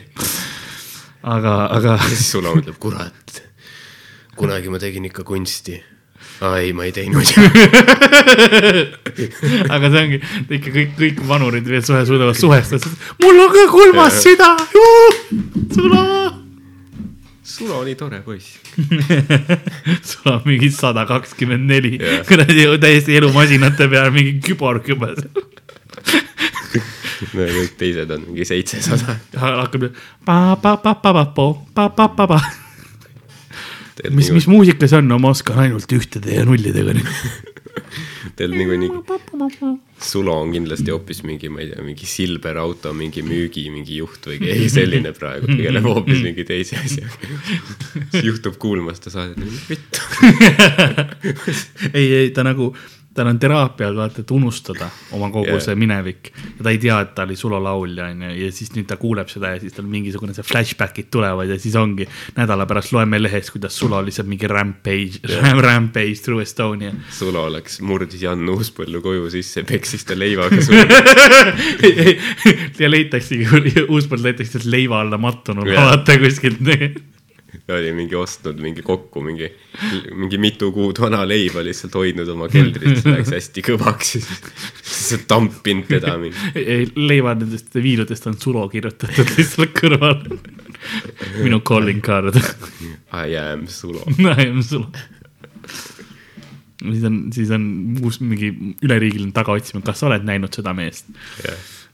aga, 1.23 1.53
aga 1.71 1.99
siis 2.09 2.27
Sulo 2.33 2.57
ütleb, 2.59 2.75
kurat, 2.83 3.43
kunagi 4.35 4.69
ma 4.73 4.79
tegin 4.83 5.07
ikka 5.11 5.23
kunsti. 5.27 5.79
ei, 6.43 6.73
ma 6.73 6.85
ei 6.85 6.93
teinud. 6.93 7.23
aga 9.75 9.91
see 9.91 10.03
ongi 10.03 10.19
ikka 10.57 10.71
kõik, 10.75 10.91
kõik 10.99 11.21
vanurid 11.29 11.69
veel 11.69 11.85
suhe 11.87 12.05
suudavad 12.09 12.37
suhestada. 12.39 12.87
mul 13.23 13.41
on 13.45 13.53
ka 13.55 13.67
kolmas 13.73 14.15
süda. 14.25 14.51
Sulo. 15.75 16.03
Sulo 17.45 17.75
oli 17.85 17.95
tore 17.95 18.21
poiss. 18.25 18.59
sul 20.09 20.33
on 20.33 20.43
mingi 20.49 20.71
sada 20.75 21.07
kakskümmend 21.07 21.65
neli 21.71 21.99
kuradi 22.29 22.67
täiesti 22.83 23.17
elumasinate 23.21 23.89
peal 23.93 24.11
mingi 24.15 24.33
küborg 24.43 24.85
juba. 24.91 25.07
no 27.35 27.43
kõik 27.55 27.75
teised 27.79 28.11
on 28.11 28.21
mingi 28.27 28.45
seitsesada. 28.49 29.17
hakkab 29.39 29.83
pa-pa-pa-pa. 33.95 34.15
mis, 34.19 34.31
mis 34.35 34.47
muusika 34.51 34.89
see 34.91 35.01
on, 35.01 35.11
no 35.11 35.19
ma 35.23 35.35
oskan 35.35 35.65
ainult 35.67 35.93
ühtede 35.97 36.39
ja 36.39 36.47
nullidega. 36.49 36.97
Teil 38.37 38.55
niikuinii, 38.57 38.91
Sulo 40.05 40.35
on 40.43 40.51
kindlasti 40.53 40.91
hoopis 40.91 41.23
mingi, 41.25 41.49
ma 41.53 41.63
ei 41.63 41.69
tea, 41.71 41.83
mingi 41.85 42.07
Silver 42.09 42.59
auto 42.59 42.91
mingi 42.97 43.23
müügi 43.25 43.69
mingi 43.73 44.01
juht 44.01 44.27
või 44.27 44.41
keegi 44.43 44.67
selline 44.73 45.13
praegu, 45.17 45.49
tegeleb 45.53 45.87
hoopis 45.87 46.23
mingi 46.25 46.47
teise 46.49 46.81
asjaga. 46.81 47.31
siis 48.11 48.27
juhtub 48.27 48.59
kuulmas 48.61 49.01
ta 49.05 49.13
saadet, 49.15 49.39
vittu. 49.69 50.03
ei, 51.99 52.09
ei 52.25 52.33
ta 52.35 52.45
nagu, 52.47 52.73
tal 53.15 53.31
on 53.31 53.39
teraapial 53.39 53.97
vaata, 53.97 54.25
et 54.25 54.31
unustada 54.35 54.89
oma 55.15 55.31
kogu 55.31 55.53
yeah. 55.53 55.63
see 55.63 55.77
minevik 55.79 56.31
ja 56.35 56.67
ta 56.67 56.73
ei 56.75 56.81
tea, 56.83 56.99
et 57.05 57.15
ta 57.15 57.27
oli 57.27 57.37
Sulo 57.39 57.61
laulja 57.63 58.09
onju 58.11 58.31
ja 58.35 58.51
siis 58.55 58.73
nüüd 58.75 58.89
ta 58.91 58.99
kuuleb 59.01 59.31
seda 59.31 59.55
ja 59.55 59.61
siis 59.63 59.77
tal 59.77 59.87
mingisugune 59.91 60.35
see 60.37 60.47
flashback'id 60.47 61.11
tulevad 61.15 61.51
ja 61.51 61.59
siis 61.61 61.77
ongi 61.79 62.09
nädala 62.37 62.67
pärast 62.71 62.95
loeme 62.97 63.21
lehest, 63.23 63.53
kuidas 63.55 63.79
Sulo 63.79 64.03
lihtsalt 64.05 64.31
mingi 64.31 64.51
rampage 64.51 65.23
yeah. 65.29 65.55
rampage 65.69 66.21
through 66.25 66.43
Estonia. 66.43 66.93
Sulo 67.15 67.47
oleks, 67.51 67.81
murdis 67.85 68.23
Jan 68.23 68.45
Uuspõllu 68.51 69.03
koju 69.05 69.31
sisse, 69.33 69.65
peksis 69.69 70.07
ta 70.09 70.19
leivaga 70.19 70.61
sulle. 70.67 70.85
ja 72.81 72.91
leitaksegi, 72.91 73.87
Uuspõld 73.89 74.27
leitakse 74.27 74.65
leiva 74.65 75.03
alla 75.05 75.19
mattununa 75.21 75.71
Jah. 75.71 75.91
vaata 75.91 76.19
kuskilt. 76.23 77.13
Oli 77.73 77.93
mingi 77.97 78.17
ostnud 78.17 78.59
mingi 78.61 78.83
kokku 78.85 79.23
mingi, 79.25 79.49
mingi 80.13 80.39
mitu 80.41 80.69
kuud 80.73 80.99
vana 81.01 81.23
leiba 81.29 81.63
lihtsalt 81.65 81.95
hoidnud 81.97 82.29
oma 82.35 82.49
keldris, 82.53 83.07
läks 83.09 83.33
hästi 83.33 83.65
kõvaks, 83.65 84.11
siis 84.85 85.25
tampinud 85.31 85.89
teda 85.89 86.19
mingi. 86.21 86.37
leivad 86.99 87.41
nendest 87.41 87.73
viiludest 87.81 88.29
on 88.29 88.37
Sulo 88.41 88.67
kirjutatud 88.73 89.33
lihtsalt 89.39 89.73
kõrval. 89.79 90.21
minu 91.41 91.63
calling 91.65 92.05
card. 92.05 92.37
I 93.13 93.37
am 93.41 93.65
Sulo. 93.73 94.05
I 94.37 94.51
am 94.51 94.61
Sulo. 94.63 94.91
siis 96.85 97.05
on, 97.09 97.23
siis 97.33 97.55
on 97.57 97.65
uus 98.05 98.21
mingi 98.21 98.53
üleriigiline 98.85 99.33
tagaotsimine, 99.33 99.87
kas 99.87 100.05
sa 100.05 100.11
oled 100.11 100.29
näinud 100.29 100.53
seda 100.53 100.77
meest? 100.77 101.09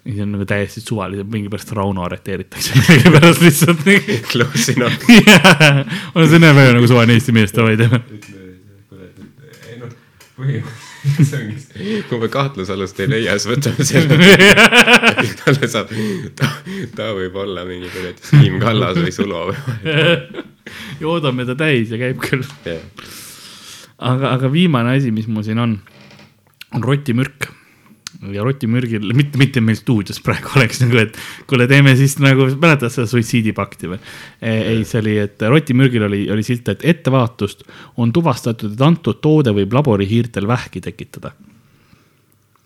Siis 0.05 0.21
on 0.25 0.33
nagu 0.35 0.47
täiesti 0.49 0.83
suvaliselt, 0.83 1.31
mingi 1.31 1.51
pärast 1.53 1.73
Rauno 1.77 2.05
arreteeritakse 2.07 2.75
millegipärast 2.79 3.43
lihtsalt 3.47 3.87
nii. 3.87 4.21
Close 4.31 4.77
enough. 4.77 5.11
on 6.15 6.29
see 6.29 6.43
näeb 6.43 6.57
väga 6.61 6.77
nagu 6.79 6.91
suvaline 6.91 7.19
Eesti 7.19 7.37
mees, 7.37 7.53
davai 7.57 7.77
teeme. 7.81 8.03
ei 9.69 9.77
noh, 9.81 9.99
põhimõtteliselt 10.39 10.89
see 11.01 11.39
ongi, 11.41 12.01
kui 12.09 12.21
me 12.21 12.29
kahtlusalust 12.33 12.99
ei 13.01 13.09
leia, 13.09 13.37
siis 13.39 13.49
võtame 13.49 13.87
selle. 13.89 14.19
talle 15.41 15.71
saab, 15.71 15.93
ta, 16.37 16.51
ta 16.97 17.11
võib 17.17 17.39
olla 17.41 17.65
mingi 17.69 17.89
kuradi 17.93 18.27
Siim 18.29 18.59
Kallas 18.63 19.01
või 19.01 19.15
Sulo 19.15 19.47
või. 19.51 20.45
joodame 21.01 21.47
ta 21.49 21.57
täis 21.61 21.93
ja 21.93 22.01
käib 22.01 22.21
küll. 22.25 22.45
jah, 22.69 22.83
aga, 23.97 24.35
aga 24.35 24.53
viimane 24.53 24.99
asi, 24.99 25.13
mis 25.15 25.29
mul 25.31 25.47
siin 25.47 25.61
on, 25.63 25.79
on 26.77 26.85
rotimürk. 26.85 27.49
Ja 28.33 28.45
rotimürgil, 28.45 29.13
mitte, 29.17 29.39
mitte 29.41 29.63
meil 29.65 29.79
stuudios 29.79 30.21
praegu 30.25 30.53
oleks 30.59 30.83
nagu, 30.85 30.99
et 31.03 31.19
kuule, 31.51 31.67
teeme 31.71 31.95
siis 31.99 32.17
nagu, 32.23 32.49
mäletad 32.61 32.93
seda 32.93 33.09
suitsiidipakti 33.11 33.93
või? 33.93 34.01
ei, 34.43 34.83
see 34.89 35.03
oli, 35.03 35.17
et 35.25 35.47
rotimürgil 35.47 36.07
oli, 36.09 36.25
oli 36.33 36.47
silt, 36.47 36.69
et 36.73 36.85
ettevaatust 36.95 37.65
on 38.01 38.13
tuvastatud, 38.15 38.75
et 38.75 38.85
antud 38.85 39.23
toode 39.23 39.55
võib 39.57 39.79
laborihiirtel 39.79 40.49
vähki 40.51 40.83
tekitada. 40.85 41.33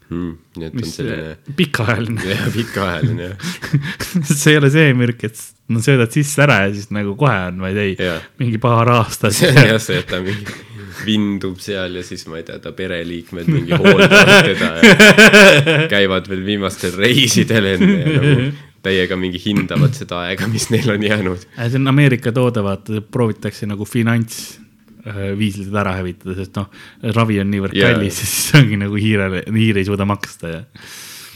Hmm, 0.04 0.34
nii 0.58 0.66
et 0.68 0.74
on 0.74 0.82
mis 0.82 0.90
selline 0.98 1.54
pikaajaline, 1.56 2.26
jah, 2.34 2.44
pikaajaline 2.52 3.30
jah, 3.30 3.48
see 4.28 4.52
ei 4.52 4.60
ole 4.60 4.70
see 4.74 4.92
mürk, 4.96 5.24
et 5.30 5.40
no 5.72 5.80
söödad 5.84 6.12
sisse 6.12 6.44
ära 6.44 6.64
ja 6.66 6.74
siis 6.74 6.90
nagu 6.94 7.16
kohe 7.18 7.38
on, 7.48 7.62
vaid 7.64 7.80
ei 7.80 7.96
mingi 8.40 8.60
paar 8.62 8.90
aastat. 8.98 9.36
see 9.36 9.50
on 9.54 9.74
jah 9.74 9.80
see, 9.82 10.02
et 10.04 10.10
ta 10.10 10.20
mingi 10.24 10.73
vindub 11.04 11.58
seal 11.62 11.98
ja 11.98 12.04
siis 12.06 12.26
ma 12.30 12.38
ei 12.40 12.46
tea, 12.46 12.58
ta 12.62 12.72
pereliikmed 12.76 13.50
mingi 13.50 13.76
hooldavad 13.76 14.48
teda 14.50 14.70
ja 14.76 15.88
käivad 15.90 16.28
veel 16.30 16.44
viimastel 16.46 16.96
reisidel 16.98 17.74
enne 17.74 17.98
ja 17.98 18.14
nagu 18.14 18.46
täiega 18.84 19.16
mingi 19.16 19.40
hindavad 19.40 19.96
seda 19.96 20.20
aega, 20.26 20.48
mis 20.50 20.68
neil 20.72 20.90
on 20.92 21.02
jäänud. 21.02 21.46
see 21.56 21.80
on 21.80 21.88
Ameerika 21.88 22.32
toode, 22.36 22.62
vaata, 22.64 23.00
proovitakse 23.00 23.68
nagu 23.70 23.86
finantsviisidel 23.88 25.80
ära 25.80 25.96
hävitada, 26.00 26.36
sest 26.40 26.60
noh, 26.60 26.68
ravi 27.16 27.40
on 27.40 27.52
niivõrd 27.54 27.76
Jaa. 27.78 27.94
kallis 27.94 28.20
ja 28.20 28.28
siis 28.28 28.60
ongi 28.60 28.80
nagu 28.84 29.00
hiirele, 29.00 29.44
hiir 29.56 29.80
ei 29.80 29.88
suuda 29.88 30.06
maksta 30.08 30.52
ja. 30.52 30.62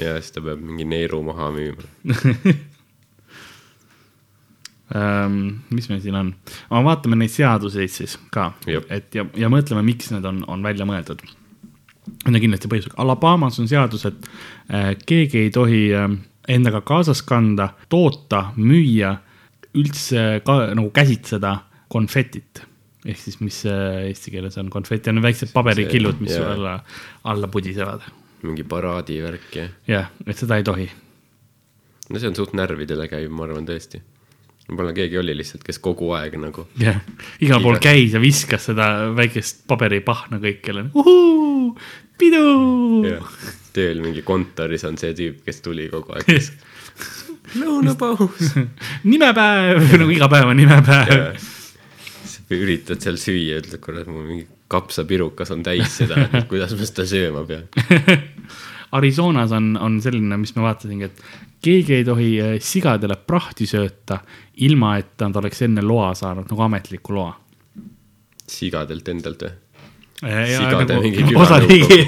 ja 0.02 0.16
siis 0.20 0.36
ta 0.36 0.44
peab 0.44 0.60
mingi 0.60 0.88
neeru 0.88 1.22
maha 1.30 1.52
müüma. 1.56 1.88
Ähm, 4.96 5.34
mis 5.68 5.90
meil 5.90 6.00
siin 6.00 6.16
on, 6.16 6.30
vaatame 6.72 7.18
neid 7.20 7.32
seaduseid 7.34 7.92
siis 7.92 8.14
ka, 8.32 8.54
et 8.88 9.12
ja, 9.12 9.26
ja 9.36 9.50
mõtleme, 9.52 9.82
miks 9.84 10.08
need 10.14 10.24
on, 10.24 10.40
on 10.48 10.64
välja 10.64 10.86
mõeldud. 10.88 11.20
Need 12.24 12.38
on 12.38 12.40
kindlasti 12.40 12.70
põhjusega, 12.72 12.96
Alabamas 13.04 13.60
on 13.60 13.68
seadus, 13.68 14.06
et 14.08 14.30
äh, 14.72 14.94
keegi 15.04 15.42
ei 15.44 15.52
tohi 15.52 15.82
äh, 15.92 16.08
endaga 16.48 16.80
kaasas 16.88 17.20
kanda, 17.26 17.74
toota, 17.92 18.46
müüa, 18.56 19.12
üldse 19.76 20.40
ka 20.46 20.58
nagu 20.72 20.88
käsitseda 20.94 21.58
konfetit. 21.92 22.64
ehk 23.04 23.20
siis, 23.20 23.38
mis 23.44 23.60
äh, 23.68 24.08
eesti 24.08 24.32
keeles 24.32 24.56
on 24.58 24.72
konfeti, 24.72 25.12
on 25.12 25.20
väiksed 25.22 25.52
paberikillud, 25.52 26.20
mis 26.24 26.32
sul 26.34 26.48
alla, 26.48 26.78
alla 27.24 27.48
pudisevad. 27.48 28.08
mingi 28.42 28.64
paraadivärk 28.64 29.56
ja, 29.56 29.68
jah, 29.86 30.10
et 30.26 30.38
seda 30.38 30.56
ei 30.56 30.64
tohi. 30.64 30.88
no 32.08 32.18
see 32.18 32.28
on 32.28 32.36
suht 32.36 32.56
närvidele 32.56 33.08
käiv, 33.08 33.30
ma 33.30 33.44
arvan 33.44 33.68
tõesti. 33.68 34.00
Võib-olla 34.68 34.92
keegi 34.96 35.18
oli 35.20 35.36
lihtsalt, 35.38 35.64
kes 35.66 35.80
kogu 35.84 36.12
aeg 36.16 36.36
nagu 36.40 36.66
jah, 36.80 37.00
igal 37.44 37.62
pool 37.64 37.80
käis 37.82 38.16
ja 38.16 38.22
viskas 38.22 38.68
seda 38.70 39.08
väikest 39.16 39.64
paberipahna 39.70 40.40
kõikjale. 40.42 40.88
pidu. 42.18 42.44
ja, 43.08 43.22
tööl 43.72 44.02
mingi 44.04 44.24
kontoris 44.26 44.84
on 44.88 45.00
see 45.00 45.14
tüüp, 45.16 45.40
kes 45.46 45.62
tuli 45.64 45.88
kogu 45.92 46.16
aeg, 46.18 46.52
lõunapaus. 47.56 48.52
nimepäev, 49.12 49.82
nagu 50.02 50.12
iga 50.12 50.28
päev 50.30 50.52
on 50.52 50.58
nimepäev. 50.58 51.48
üritad 52.54 53.02
seal 53.04 53.18
süüa, 53.20 53.60
ütled, 53.62 53.80
kurat, 53.84 54.08
mul 54.08 54.24
mingi 54.26 54.46
kapsapirukas 54.68 55.52
on 55.54 55.62
täis 55.64 55.98
seda, 56.00 56.26
et 56.28 56.48
kuidas 56.48 56.74
ma 56.76 56.88
seda 56.88 57.06
sööma 57.08 57.44
pean. 57.48 57.68
Arizonas 58.96 59.52
on, 59.52 59.76
on 59.76 60.00
selline, 60.00 60.36
mis 60.40 60.54
ma 60.56 60.68
vaatasingi, 60.68 61.08
et 61.08 61.22
keegi 61.64 61.98
ei 61.98 62.04
tohi 62.06 62.28
eh, 62.40 62.56
sigadele 62.64 63.18
prahti 63.20 63.66
sööta, 63.68 64.20
ilma 64.64 64.96
et 65.00 65.16
nad 65.24 65.36
oleks 65.40 65.64
enne 65.66 65.84
loa 65.84 66.12
saanud, 66.18 66.48
nagu 66.50 66.66
ametliku 66.68 67.16
loa. 67.18 67.32
sigadelt 68.48 69.08
endalt 69.08 69.42
või? 69.44 69.56
Sigade 70.18 70.46
Sigade 70.56 70.94
nagu, 70.94 71.02
mingi 71.04 71.36
osariigi. 71.42 71.98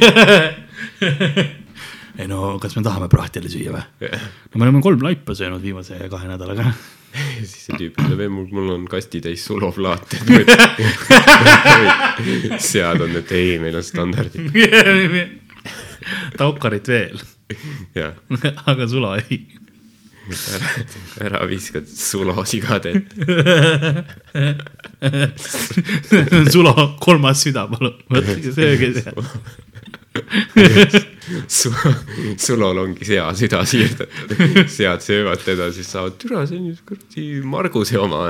ei 2.21 2.27
no 2.29 2.57
kas 2.61 2.75
me 2.77 2.83
tahame 2.83 3.09
prahtile 3.13 3.49
süüa 3.53 3.75
või? 3.77 4.09
no 4.11 4.59
me 4.59 4.67
oleme 4.67 4.81
kolm 4.83 5.05
laipa 5.05 5.37
söönud 5.37 5.63
viimase 5.63 6.01
kahe 6.11 6.31
nädalaga. 6.31 6.73
siis 7.41 7.67
see 7.67 7.77
tüüp 7.77 7.99
ütleb, 7.99 8.25
ei 8.25 8.33
mul, 8.33 8.49
mul 8.55 8.73
on 8.77 8.87
kastitäis 8.91 9.45
suloplaate, 9.49 10.21
et 12.21 12.61
sead 12.63 13.03
on, 13.03 13.17
et 13.21 13.33
ei, 13.37 13.57
meil 13.63 13.79
on 13.81 13.87
standardid. 13.87 14.51
taukarit 16.41 16.89
veel, 16.91 17.21
aga 18.71 18.89
sula 18.89 19.17
ei. 19.23 19.41
ära, 20.31 20.69
ära 21.27 21.47
viska 21.51 21.81
sulo 21.87 22.45
sigade 22.47 22.93
ette. 22.95 23.17
sula 26.55 26.75
kolmas 27.03 27.43
süda, 27.47 27.67
palun, 27.73 27.97
võtke 28.13 28.53
sööge 28.55 28.93
seal. 29.01 29.27
Su, 31.51 31.71
sulol 32.43 32.79
ongi 32.83 33.07
sea 33.07 33.29
süda 33.39 33.63
siirdatud, 33.69 34.65
sead 34.71 35.03
söövad 35.05 35.43
teda, 35.47 35.71
siis 35.75 35.91
saavad, 35.91 36.17
türa, 36.23 36.45
see 36.51 36.59
on 36.59 36.71
ju 36.71 36.79
kuradi 36.87 37.27
Marguse 37.47 37.99
oma. 37.99 38.23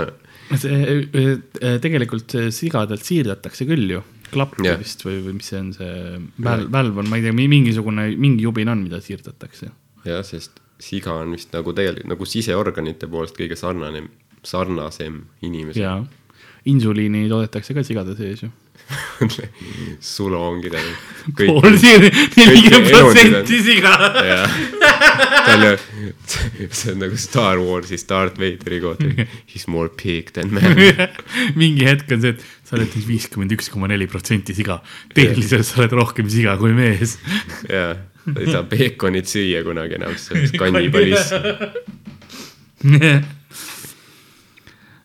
see 0.60 0.98
eh, 1.14 1.76
tegelikult 1.80 2.36
sigadelt 2.52 3.04
siirdatakse 3.06 3.64
küll 3.68 3.96
ju, 3.96 4.02
klapp 4.32 4.58
yeah. 4.64 4.78
vist 4.80 5.04
või, 5.06 5.18
või 5.24 5.36
mis 5.38 5.50
see 5.52 5.60
on 5.60 5.72
see 5.76 5.92
välv, 6.46 6.70
välv 6.72 7.02
on, 7.02 7.10
ma 7.10 7.20
ei 7.20 7.26
tea, 7.26 7.34
mingisugune, 7.36 8.08
mingi 8.20 8.46
jubin 8.46 8.72
on, 8.72 8.84
mida 8.86 9.02
siirdatakse. 9.04 9.70
jah, 10.06 10.24
sest 10.26 10.62
siga 10.80 11.18
on 11.20 11.34
vist 11.36 11.52
nagu 11.52 11.74
tegelikult 11.76 12.14
nagu 12.14 12.28
siseorganite 12.28 13.08
poolest 13.10 13.36
kõige 13.36 13.58
sarnane, 13.58 14.06
sarnasem 14.46 15.22
inimese. 15.44 15.82
ja 15.82 15.98
insuliini 16.68 17.28
toodetakse 17.28 17.74
ka 17.76 17.84
sigade 17.86 18.16
sees 18.18 18.44
ju. 18.44 18.50
sulo 20.12 20.40
ongi 20.48 20.70
tal 20.72 20.86
pool, 21.36 21.76
kõik. 21.78 22.16
nelikümmend 22.36 22.88
protsenti 22.90 23.60
siga. 23.64 23.92
tal 25.46 25.66
on, 25.68 25.84
see 26.80 26.92
on 26.94 27.02
nagu 27.04 27.18
Star 27.20 27.60
Warsi 27.62 28.00
Darth 28.08 28.40
Vaderi 28.40 28.80
kohta. 28.82 29.10
He 29.20 29.58
is 29.60 29.66
more 29.70 29.92
pig 29.92 30.32
than 30.36 30.52
man. 30.54 30.76
mingi 31.60 31.86
hetk 31.88 32.10
on 32.16 32.24
see, 32.24 32.34
et 32.34 32.44
sa 32.66 32.78
oled 32.78 32.98
viiskümmend 33.06 33.54
üks 33.56 33.70
koma 33.72 33.90
neli 33.90 34.08
protsenti 34.10 34.56
siga. 34.56 34.80
tehniliselt 35.14 35.68
sa 35.68 35.82
oled 35.82 35.96
rohkem 36.00 36.30
siga 36.32 36.56
kui 36.60 36.74
mees. 36.76 37.18
jah, 37.68 37.96
ei 38.34 38.50
saa 38.50 38.66
peekonit 38.70 39.30
süüa 39.30 39.64
kunagi 39.66 39.98
enam, 40.00 40.16
see 40.20 40.38
on 40.38 40.60
kannibalism. 40.64 41.50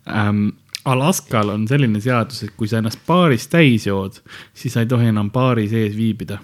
ähm,. 0.05 0.45
Alaskal 0.85 1.49
on 1.49 1.67
selline 1.69 2.01
seadus, 2.01 2.43
et 2.45 2.53
kui 2.57 2.69
sa 2.69 2.77
ennast 2.81 3.01
baaris 3.07 3.47
täis 3.49 3.87
jood, 3.87 4.19
siis 4.53 4.75
sa 4.75 4.83
ei 4.85 4.89
tohi 4.91 5.09
enam 5.09 5.31
baari 5.33 5.67
sees 5.71 5.95
viibida. 5.97 6.39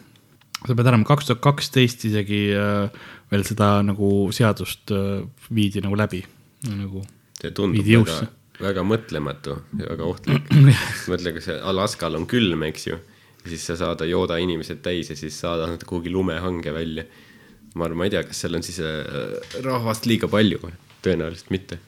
sa 0.62 0.76
pead 0.78 0.88
olema 0.88 1.06
kaks 1.06 1.30
tuhat 1.30 1.42
kaksteist 1.42 2.06
isegi 2.06 2.44
äh, 2.54 2.90
veel 3.32 3.44
seda 3.48 3.80
nagu 3.86 4.30
seadust 4.34 4.94
äh, 4.94 5.24
viidi 5.54 5.82
nagu 5.82 5.98
läbi 5.98 6.22
nagu. 6.70 7.02
see 7.42 7.52
tundub 7.52 7.86
väga 7.86 8.28
väga 8.62 8.84
mõtlematu 8.86 9.56
ja 9.80 9.90
väga 9.90 10.08
ohtlik. 10.08 10.52
mõtle, 11.12 11.34
kui 11.36 11.44
see 11.44 11.58
Alaskal 11.72 12.18
on 12.20 12.28
külm, 12.30 12.66
eks 12.70 12.88
ju, 12.90 13.00
siis 13.46 13.66
sa 13.68 13.78
saad 13.80 14.04
jooda 14.08 14.38
inimesed 14.42 14.82
täis 14.86 15.12
ja 15.12 15.18
siis 15.18 15.38
saadad 15.42 15.72
nad 15.74 15.86
kuhugi 15.88 16.14
lumehange 16.14 16.74
välja. 16.76 17.06
ma 17.74 17.88
arvan, 17.88 18.02
ma 18.02 18.08
ei 18.08 18.12
tea, 18.12 18.26
kas 18.28 18.42
seal 18.44 18.58
on 18.58 18.66
siis 18.68 18.82
äh, 18.84 19.62
rahvast 19.64 20.06
liiga 20.10 20.28
palju, 20.32 20.60
tõenäoliselt 21.06 21.54
mitte. 21.54 21.80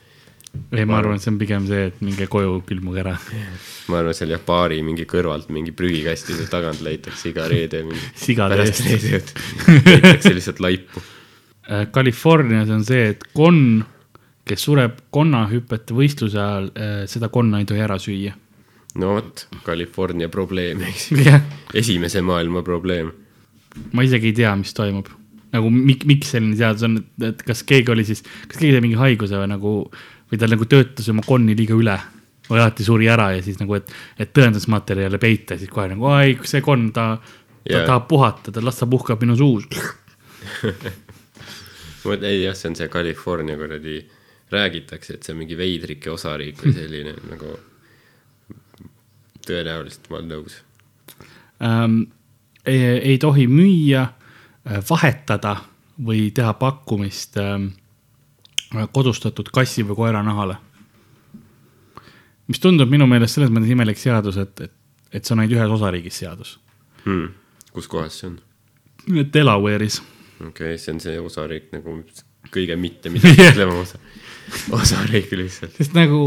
ei, 0.73 0.85
ma 0.85 0.97
arvan, 0.97 1.17
et 1.17 1.23
see 1.23 1.31
on 1.33 1.39
pigem 1.41 1.65
see, 1.69 1.87
et 1.89 2.01
minge 2.05 2.27
koju, 2.31 2.59
külmuge 2.67 3.01
ära. 3.03 3.13
ma 3.91 4.01
arvan, 4.01 4.17
seal 4.17 4.33
jah, 4.33 4.41
baari 4.45 4.81
mingi 4.85 5.05
kõrvalt 5.09 5.49
mingi 5.53 5.73
prügikastide 5.75 6.45
tagant 6.51 6.83
leitakse 6.85 7.31
iga 7.31 7.47
reede 7.51 7.83
mingi. 7.87 8.11
Sigade 8.25 8.59
eest. 8.65 9.33
leitakse 9.89 10.33
lihtsalt 10.35 10.61
laipu. 10.63 11.03
Äh, 11.69 11.87
Californias 11.95 12.71
on 12.73 12.85
see, 12.87 13.09
et 13.13 13.25
konn, 13.37 13.81
kes 14.49 14.65
sureb 14.67 14.99
konnahüpete 15.15 15.95
võistluse 15.95 16.39
ajal, 16.41 16.71
seda 17.09 17.29
konna 17.33 17.61
ei 17.61 17.67
tohi 17.69 17.83
ära 17.83 17.99
süüa. 18.01 18.33
no 18.99 19.15
vot, 19.15 19.47
California 19.65 20.27
probleem, 20.29 20.83
eks 20.85 21.05
ju. 21.09 21.37
esimese 21.79 22.21
maailma 22.21 22.61
probleem. 22.61 23.09
ma 23.95 24.03
isegi 24.03 24.29
ei 24.29 24.35
tea, 24.41 24.51
mis 24.59 24.75
toimub. 24.75 25.07
nagu 25.55 25.71
mik-, 25.71 26.03
miks 26.09 26.33
selline 26.35 26.57
seadus 26.59 26.83
on, 26.85 26.99
et 27.23 27.41
kas 27.47 27.63
keegi 27.63 27.95
oli 27.95 28.03
siis, 28.05 28.21
kas 28.49 28.59
keegi 28.59 28.75
sai 28.75 28.83
mingi 28.83 28.99
haiguse 28.99 29.39
või 29.39 29.49
nagu, 29.53 29.73
või 30.33 30.41
ta 30.41 30.49
nagu 30.49 30.65
töötas 30.65 31.07
oma 31.13 31.21
konni 31.25 31.53
liiga 31.57 31.77
üle 31.77 31.95
või 32.49 32.59
alati 32.59 32.83
suri 32.83 33.07
ära 33.11 33.29
ja 33.35 33.43
siis 33.45 33.59
nagu, 33.61 33.75
et, 33.77 33.91
et 34.19 34.33
tõendusmaterjale 34.35 35.19
peita, 35.21 35.57
siis 35.59 35.69
kohe 35.71 35.87
nagu, 35.93 36.07
ai, 36.09 36.33
see 36.49 36.63
konn, 36.65 36.89
ta, 36.95 37.05
ta 37.21 37.69
yeah. 37.69 37.85
tahab 37.85 38.09
puhatada, 38.09 38.63
las 38.65 38.81
ta 38.81 38.87
puhkab 38.89 39.21
minu 39.23 39.37
suus. 39.39 39.69
vot 42.03 42.25
ei 42.27 42.41
jah, 42.41 42.57
see 42.57 42.71
on 42.71 42.79
see 42.79 42.89
California 42.91 43.55
kuradi, 43.59 44.01
räägitakse, 44.51 45.15
et 45.15 45.23
see 45.23 45.35
on 45.35 45.39
mingi 45.43 45.57
veidrike 45.59 46.11
osariik 46.11 46.65
või 46.65 46.73
selline 46.75 47.15
nagu. 47.29 47.53
tõenäoliselt 49.47 50.09
ma 50.09 50.19
olen 50.19 50.35
nõus. 50.35 50.59
ähm,. 51.61 52.03
Ei, 52.63 52.79
ei 52.79 53.17
tohi 53.19 53.43
müüa, 53.51 54.05
vahetada 54.87 55.57
või 55.99 56.29
teha 56.31 56.53
pakkumist 56.55 57.35
ähm, 57.37 57.65
kodustatud 58.91 59.49
kassi 59.53 59.85
või 59.87 59.95
koera 59.95 60.23
nahale. 60.23 60.57
mis 62.47 62.59
tundub 62.59 62.89
minu 62.91 63.07
meelest 63.07 63.37
selles 63.37 63.51
mõttes 63.53 63.71
imelik 63.71 63.97
seadus, 63.97 64.37
et, 64.37 64.65
et, 64.65 64.73
et 65.13 65.25
see 65.25 65.35
on 65.35 65.43
ainult 65.43 65.55
ühes 65.57 65.75
osariigis 65.77 66.19
seadus. 66.23 66.57
Hmm. 67.05 67.31
kus 67.73 67.87
kohas 67.87 68.19
see 68.19 68.31
on? 68.31 68.39
Delaware'is. 69.33 70.01
okei 70.39 70.49
okay,, 70.49 70.77
see 70.77 70.93
on 70.93 71.01
see 71.03 71.19
osariik 71.19 71.71
nagu 71.75 71.97
kõige 72.53 72.75
mitte 72.79 73.11
midagi 73.13 73.45
ütlema 73.51 73.77
osa, 73.81 73.99
osariik 74.75 75.31
lihtsalt. 75.37 75.75
sest 75.77 75.95
nagu 75.95 76.19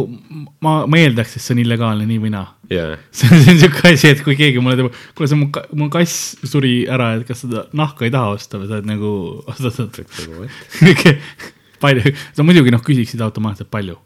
ma, 0.64 0.78
ma 0.88 1.01
eeldaks, 1.01 1.36
et 1.36 1.44
see 1.44 1.55
on 1.57 1.62
illegaalne 1.64 2.07
nii 2.09 2.22
või 2.22 2.32
naa. 2.34 2.47
jaa, 2.72 2.97
see 3.16 3.30
on, 3.30 3.42
see 3.42 3.55
on 3.55 3.61
siuke 3.64 3.92
asi, 3.92 4.12
et 4.14 4.22
kui 4.26 4.38
keegi 4.38 4.62
mulle 4.62 4.78
teeb, 4.80 5.03
kuule, 5.16 5.30
see 5.30 5.40
mu, 5.40 5.51
mu 5.80 5.90
kass 5.92 6.36
suri 6.47 6.78
ära, 6.92 7.12
et 7.18 7.26
kas 7.28 7.44
seda 7.44 7.66
nahka 7.76 8.09
ei 8.09 8.14
taha 8.14 8.32
osta 8.38 8.61
või 8.62 8.70
sa 8.70 8.80
oled 8.80 8.90
nagu, 8.94 9.12
oot-oot-oot. 9.44 10.09
palju, 11.80 12.12
sa 12.36 12.46
muidugi 12.46 12.72
noh, 12.74 12.82
küsiksid 12.84 13.22
automaatselt 13.24 13.70
palju 13.72 13.98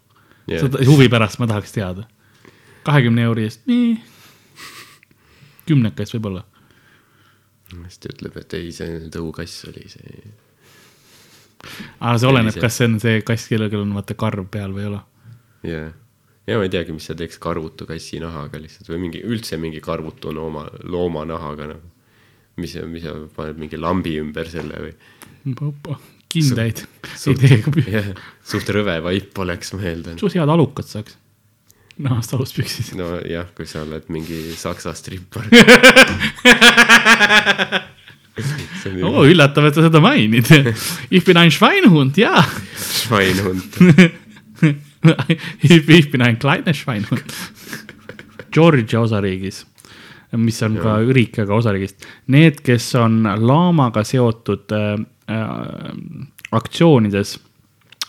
Jah. 0.51 0.65
yeah.. 0.65 0.89
huvi 0.89 1.09
pärast 1.09 1.39
ma 1.39 1.47
tahaks 1.47 1.73
teada. 1.73 2.07
kahekümne 2.85 3.23
euri 3.29 3.45
eest, 3.49 3.67
nii. 3.71 3.99
kümneka 5.69 6.03
eest 6.03 6.17
võib-olla. 6.17 6.45
siis 7.71 8.01
ta 8.03 8.13
ütleb, 8.15 8.39
et 8.41 8.57
ei, 8.59 8.73
see 8.75 9.01
tõukass 9.15 9.67
oli 9.71 9.87
see. 9.93 10.33
aga 12.01 12.17
see 12.19 12.31
oleneb, 12.31 12.61
kas 12.61 12.81
see 12.81 12.91
on 12.91 13.01
see 13.03 13.23
kass, 13.27 13.49
kellel 13.53 13.83
on 13.83 13.97
vaata 13.99 14.17
karv 14.19 14.49
peal 14.51 14.75
või 14.77 14.87
ei 14.87 14.93
ole. 14.93 15.03
jaa, 15.71 15.91
ja 16.51 16.59
ma 16.59 16.67
ei 16.67 16.73
teagi, 16.73 16.97
mis 16.97 17.07
sa 17.11 17.17
teeks 17.19 17.39
karvutu 17.43 17.87
kassi 17.89 18.21
nahaga 18.23 18.61
lihtsalt 18.63 18.91
või 18.91 19.05
mingi 19.07 19.23
üldse 19.27 19.61
mingi 19.61 19.83
karvutu 19.85 20.35
looma, 20.35 20.67
loomanahaga 20.83 21.75
nagu. 21.75 21.93
mis, 22.61 22.75
mis 22.91 23.05
sa 23.05 23.15
paned 23.37 23.61
mingi 23.61 23.79
lambi 23.79 24.17
ümber 24.21 24.49
selle 24.51 24.81
või? 24.89 24.97
kindaid. 26.31 26.85
suht- 27.17 27.39
ideega 27.39 27.73
püü-. 27.75 27.89
jah, 27.91 28.13
suht 28.47 28.71
rõve 28.75 28.97
vaip 29.05 29.39
oleks, 29.43 29.75
ma 29.77 29.83
eeldan. 29.91 30.19
suht 30.21 30.35
head 30.39 30.51
alukad 30.55 30.89
saaks. 30.89 31.17
nahast 32.01 32.35
aluspüksid. 32.37 32.95
nojah, 32.99 33.47
kui 33.57 33.67
sa 33.69 33.83
oled 33.85 34.07
mingi 34.13 34.41
saksa 34.57 34.95
strippar. 34.97 35.45
oo 39.05 39.25
ju 39.25 39.35
üllatav, 39.35 39.67
et 39.69 39.77
sa 39.77 39.85
seda 39.85 40.01
mainid. 40.03 40.49
Ich 41.15 41.25
bin 41.27 41.37
ein 41.37 41.51
Schweinhund, 41.51 42.17
jaa. 42.17 42.45
Schweinhund. 42.77 43.65
Ich 45.63 46.11
bin 46.13 46.21
ein 46.23 46.39
kleiner 46.39 46.75
Schweinhund. 46.75 47.25
Georgia 48.53 49.01
osariigis, 49.01 49.63
mis 50.37 50.59
on 50.67 50.77
ka 50.83 50.99
riik, 51.01 51.39
aga 51.41 51.55
osariigist, 51.57 52.05
need, 52.29 52.61
kes 52.67 52.91
on 52.99 53.23
laamaga 53.25 54.03
seotud 54.05 54.75
äh, 54.77 54.99
aktsioonides, 56.51 57.37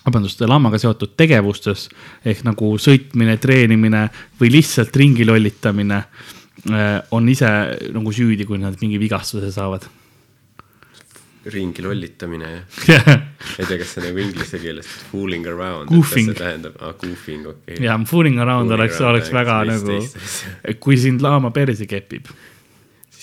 vabandust, 0.06 0.42
laamaga 0.50 0.80
seotud 0.82 1.16
tegevustes 1.20 1.88
ehk 2.26 2.44
nagu 2.48 2.74
sõitmine, 2.82 3.38
treenimine 3.42 4.08
või 4.40 4.52
lihtsalt 4.58 4.96
ringi 4.98 5.28
lollitamine 5.28 6.00
äh, 6.02 6.94
on 7.14 7.30
ise 7.30 7.50
nagu 7.94 8.14
süüdi, 8.16 8.48
kui 8.50 8.62
nad 8.62 8.78
mingi 8.82 9.00
vigastuse 9.02 9.52
saavad. 9.54 9.88
ringi 11.52 11.82
lollitamine 11.82 12.50
jah. 12.86 13.08
ei 13.60 13.66
tea, 13.66 13.78
kas 13.82 13.96
see 13.96 14.04
nagu 14.06 14.22
inglise 14.22 14.60
keeles 14.62 14.90
fooling 15.12 15.48
around. 15.50 15.90
Goofing. 15.90 16.30
see 16.30 16.38
tähendab, 16.38 16.78
aa 16.82 16.94
goofing, 16.94 17.48
okei 17.48 17.78
okay.. 17.78 17.86
ja 17.86 18.00
fooling 18.06 18.42
around 18.42 18.70
Fooling 18.70 18.80
oleks, 18.80 19.02
oleks 19.02 19.34
väga 19.34 19.62
nagu 19.70 20.02
kui 20.80 20.98
sind 21.02 21.22
laama 21.26 21.54
perse 21.54 21.86
kepib, 21.90 22.30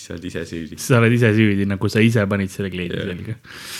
sa 0.08 0.14
oled 0.16 0.24
ise 0.24 0.40
süüdi. 0.48 0.78
sa 0.80 0.98
oled 1.02 1.12
ise 1.12 1.28
süüdi, 1.36 1.66
nagu 1.68 1.88
sa 1.92 2.00
ise 2.04 2.22
panid 2.30 2.50
selle 2.52 2.70
kleidi 2.72 2.96
Jah. 2.96 3.08
selga. 3.10 3.34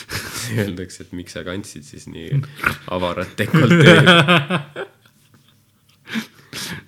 Öeldakse, 0.65 0.99
et 1.07 1.13
miks 1.17 1.33
sa 1.37 1.41
kandsid 1.47 1.85
siis 1.89 2.05
nii 2.13 2.29
avarat 2.93 3.33
dekolteed. 3.39 4.09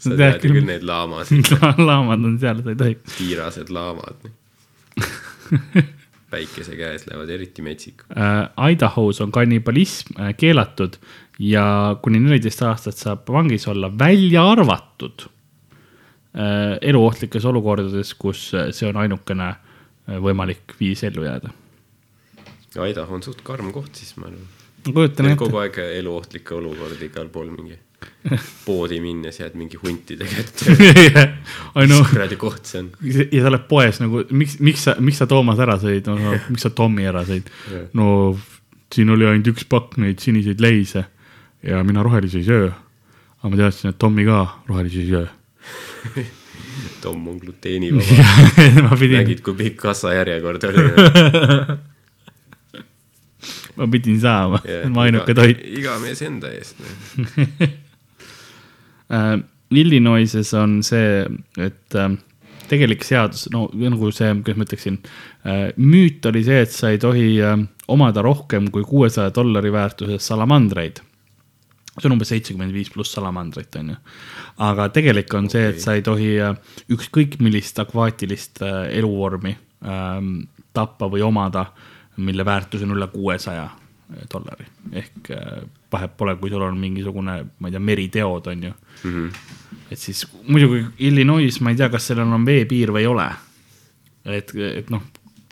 sa 0.05 0.11
tead 0.21 0.39
küll. 0.45 0.61
neid 0.69 0.85
laamasid, 0.87 1.47
laamad 1.89 2.21
on 2.29 2.37
seal, 2.43 2.59
sa 2.65 2.69
ei 2.75 2.79
tohi. 2.85 2.95
kiirased 3.17 3.69
laamad. 3.73 4.19
päikese 6.31 6.77
käes 6.79 7.03
lähevad 7.09 7.31
eriti 7.35 7.61
metsikud. 7.65 8.07
äh, 8.15 8.45
Idahos 8.71 9.19
on 9.25 9.31
kannibalism 9.35 10.07
äh, 10.21 10.31
keelatud 10.39 10.95
ja 11.41 11.65
kuni 12.05 12.19
neliteist 12.23 12.61
aastat 12.69 12.97
saab 13.01 13.21
vangis 13.33 13.65
olla, 13.73 13.89
välja 13.91 14.45
arvatud 14.53 15.17
eluohtlikes 16.35 17.45
olukordades, 17.51 18.15
kus 18.15 18.51
äh, 18.55 18.71
see 18.77 18.89
on 18.91 19.01
ainukene 19.03 19.51
äh, 19.51 20.17
võimalik 20.23 20.77
viis 20.81 21.03
ellu 21.09 21.27
jääda. 21.27 21.53
Idaho 22.87 23.17
on 23.17 23.23
suht 23.27 23.43
karm 23.43 23.73
koht 23.75 23.99
siis, 23.99 24.15
ma 24.17 24.29
arvan. 24.29 24.47
ma 24.87 24.93
kujutan 24.95 25.27
ette 25.27 25.41
kogu, 25.41 25.59
aeg 25.59 25.81
eluohtlikke 25.99 26.55
olukordi 26.55 27.09
igal 27.11 27.27
pool 27.35 27.51
mingi 27.51 27.75
poodi 28.67 29.01
minnes 29.03 29.41
jääd 29.41 29.57
mingi 29.59 29.77
huntide 29.81 30.29
kätte. 30.31 30.77
Mis 31.81 32.13
kuradi 32.13 32.39
koht 32.41 32.71
see 32.71 32.85
on? 32.85 32.93
ja 33.03 33.43
sa 33.43 33.51
oled 33.51 33.67
poes 33.69 33.99
nagu, 34.01 34.23
miks, 34.31 34.61
miks 34.63 34.87
sa, 34.87 34.95
miks 35.03 35.19
sa 35.21 35.27
Toomas 35.29 35.61
ära 35.61 35.77
sõid 35.83 36.09
no,, 36.09 36.17
no, 36.17 36.39
miks 36.49 36.65
sa 36.65 36.71
Tommi 36.73 37.09
ära 37.11 37.27
sõid 37.29 37.51
no 37.99 38.07
siin 38.95 39.11
oli 39.11 39.27
ainult 39.29 39.51
üks 39.53 39.67
pakk 39.71 39.99
neid 40.03 40.23
siniseid 40.23 40.63
leise 40.63 41.05
ja 41.63 41.83
mina 41.85 42.03
rohelisi 42.03 42.41
ei 42.41 42.45
söö. 42.45 42.71
aga 43.41 43.51
ma 43.51 43.57
teadsin, 43.57 43.91
et 43.91 43.99
Tommi 43.99 44.25
ka 44.25 44.41
rohelisi 44.69 45.05
ei 45.05 45.11
söö. 45.11 45.27
Tom 47.03 47.29
on 47.29 47.39
gluteenivaba. 47.39 48.03
ma 48.87 48.97
pidin, 48.97 49.21
nägid, 49.21 49.43
kui 49.45 49.57
pikk 49.59 49.79
kassajärjekord 49.85 50.67
oli? 50.71 50.87
ma 53.81 53.89
pidin 53.91 54.19
saama, 54.21 54.61
ma 54.93 55.07
ainuke 55.07 55.37
toit. 55.37 55.63
iga 55.81 55.99
mees 56.03 56.23
enda 56.27 56.53
eest. 56.57 56.83
äh,. 59.11 59.39
Illinoises 59.71 60.49
on 60.59 60.81
see, 60.83 61.21
et 61.63 61.95
äh, 61.95 62.09
tegelik 62.67 63.05
seadus, 63.07 63.45
no 63.55 63.69
nagu 63.71 64.09
see, 64.11 64.33
kuidas 64.43 64.59
ma 64.59 64.67
ütleksin 64.67 64.97
äh,, 65.47 65.69
müüt 65.79 66.27
oli 66.27 66.43
see, 66.43 66.65
et 66.65 66.75
sa 66.75 66.91
ei 66.91 66.99
tohi 66.99 67.39
omada 67.87 68.25
rohkem 68.27 68.67
kui 68.75 68.83
kuuesaja 68.83 69.31
dollari 69.35 69.71
väärtuses 69.71 70.27
salamandreid. 70.27 70.99
See 72.01 72.09
on 72.09 72.17
umbes 72.17 72.33
seitsekümmend 72.33 72.75
viis 72.75 72.91
pluss 72.93 73.13
salamandrit, 73.17 73.77
on 73.81 73.93
ju. 73.95 73.99
aga 74.67 74.89
tegelik 74.95 75.35
on 75.35 75.49
okay. 75.49 75.53
see, 75.53 75.75
et 75.75 75.85
sa 75.85 75.97
ei 75.99 76.05
tohi 76.07 76.33
äh, 76.41 76.57
ükskõik 76.93 77.39
millist 77.45 77.79
akvaatilist 77.83 78.63
äh, 78.65 78.81
eluvormi 79.01 79.57
ähm, 79.85 80.33
tappa 80.77 81.11
või 81.11 81.23
omada, 81.27 81.67
mille 82.21 82.45
väärtus 82.47 82.85
on 82.87 82.97
üle 82.97 83.09
kuuesaja 83.13 83.69
dollari. 84.31 84.67
ehk 84.93 85.31
äh, 85.35 85.63
vahet 85.93 86.17
pole, 86.17 86.35
kui 86.41 86.51
sul 86.51 86.63
on 86.67 86.79
mingisugune, 86.79 87.37
ma 87.59 87.69
ei 87.69 87.75
tea, 87.75 87.83
meriteod, 87.91 88.47
on 88.47 88.63
ju 88.63 88.73
mm. 88.73 89.11
-hmm. 89.11 89.33
et 89.91 89.99
siis 89.99 90.27
muidugi 90.49 90.87
Illinois, 90.99 91.61
ma 91.61 91.71
ei 91.71 91.77
tea, 91.77 91.89
kas 91.89 92.07
sellel 92.07 92.33
on 92.33 92.47
veepiir 92.47 92.91
või 92.91 93.05
ei 93.05 93.07
ole. 93.07 93.29
et, 94.25 94.55
et 94.55 94.91
noh, 94.91 95.03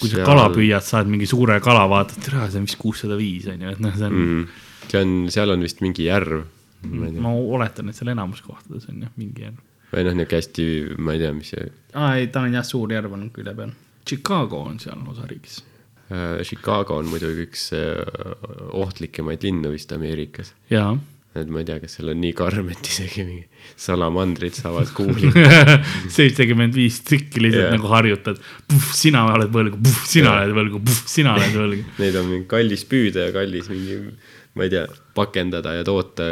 kui 0.00 0.08
sa 0.08 0.16
Seal- 0.16 0.26
kala 0.26 0.48
püüad, 0.54 0.84
saad 0.84 1.06
mingi 1.06 1.26
suure 1.26 1.60
kala, 1.60 1.88
vaatad, 1.88 2.22
tere, 2.22 2.50
see 2.50 2.60
on 2.60 2.66
vist 2.66 2.78
kuussada 2.78 3.16
viis, 3.16 3.46
on 3.46 3.62
ju, 3.62 3.70
et 3.70 3.80
noh, 3.80 3.94
see 3.96 4.06
on 4.06 4.12
mm., 4.12 4.48
see 4.92 5.02
on, 5.04 5.16
seal 5.32 5.54
on 5.54 5.64
vist 5.66 5.82
mingi 5.84 6.08
järv. 6.08 6.44
ma 6.88 7.10
ma 7.24 7.34
oletan, 7.34 7.90
et 7.90 7.98
seal 7.98 8.12
enamus 8.14 8.42
kohtades 8.44 8.86
on 8.90 9.02
jah, 9.06 9.12
mingi 9.18 9.46
järv. 9.48 9.58
või 9.92 10.06
noh, 10.06 10.16
niisugune 10.18 10.38
hästi, 10.42 10.68
ma 10.98 11.16
ei 11.16 11.24
tea, 11.24 11.34
mis 11.36 11.52
see 11.54 11.68
aa, 11.94 12.14
ei, 12.20 12.30
ta 12.32 12.44
on 12.46 12.56
jah, 12.58 12.66
suur 12.66 12.92
järv 12.92 13.16
on 13.16 13.28
külje 13.34 13.54
peal. 13.58 13.74
Chicago 14.08 14.62
on 14.70 14.78
seal 14.80 15.04
osariigis. 15.10 15.60
äh,, 16.08 16.40
Chicago 16.48 16.98
on 17.02 17.10
muidugi 17.12 17.46
üks 17.48 17.70
äh, 17.76 18.00
ohtlikumaid 18.72 19.44
linnu 19.44 19.74
vist 19.74 19.92
Ameerikas. 19.92 20.54
jaa. 20.70 20.92
et 21.38 21.50
ma 21.52 21.60
ei 21.62 21.68
tea, 21.68 21.78
kas 21.82 21.98
seal 21.98 22.10
on 22.14 22.20
nii 22.22 22.32
karm, 22.34 22.70
et 22.72 22.88
isegi 22.88 23.24
mingi 23.26 23.44
salamandrid 23.78 24.56
saavad 24.56 24.88
kuuli. 24.96 25.30
seitsekümmend 26.14 26.74
viis 26.74 27.02
tükki 27.06 27.42
lihtsalt 27.44 27.66
yeah. 27.66 27.76
nagu 27.76 27.90
harjutad. 27.92 28.40
sina 28.96 29.26
oled 29.34 29.52
võlgu, 29.54 29.82
sina 30.08 30.32
Jah. 30.32 30.40
oled 30.46 30.56
võlgu, 30.56 30.82
sina 31.04 31.36
oled 31.36 31.54
võlgu. 31.58 31.84
Neid 32.02 32.18
on 32.22 32.28
mingi 32.32 32.48
kallis 32.50 32.86
püüda 32.88 33.28
ja 33.28 33.36
kallis 33.36 33.70
mingi 33.72 34.00
ma 34.58 34.66
ei 34.66 34.72
tea, 34.72 34.86
pakendada 35.14 35.76
ja 35.76 35.84
toota, 35.86 36.26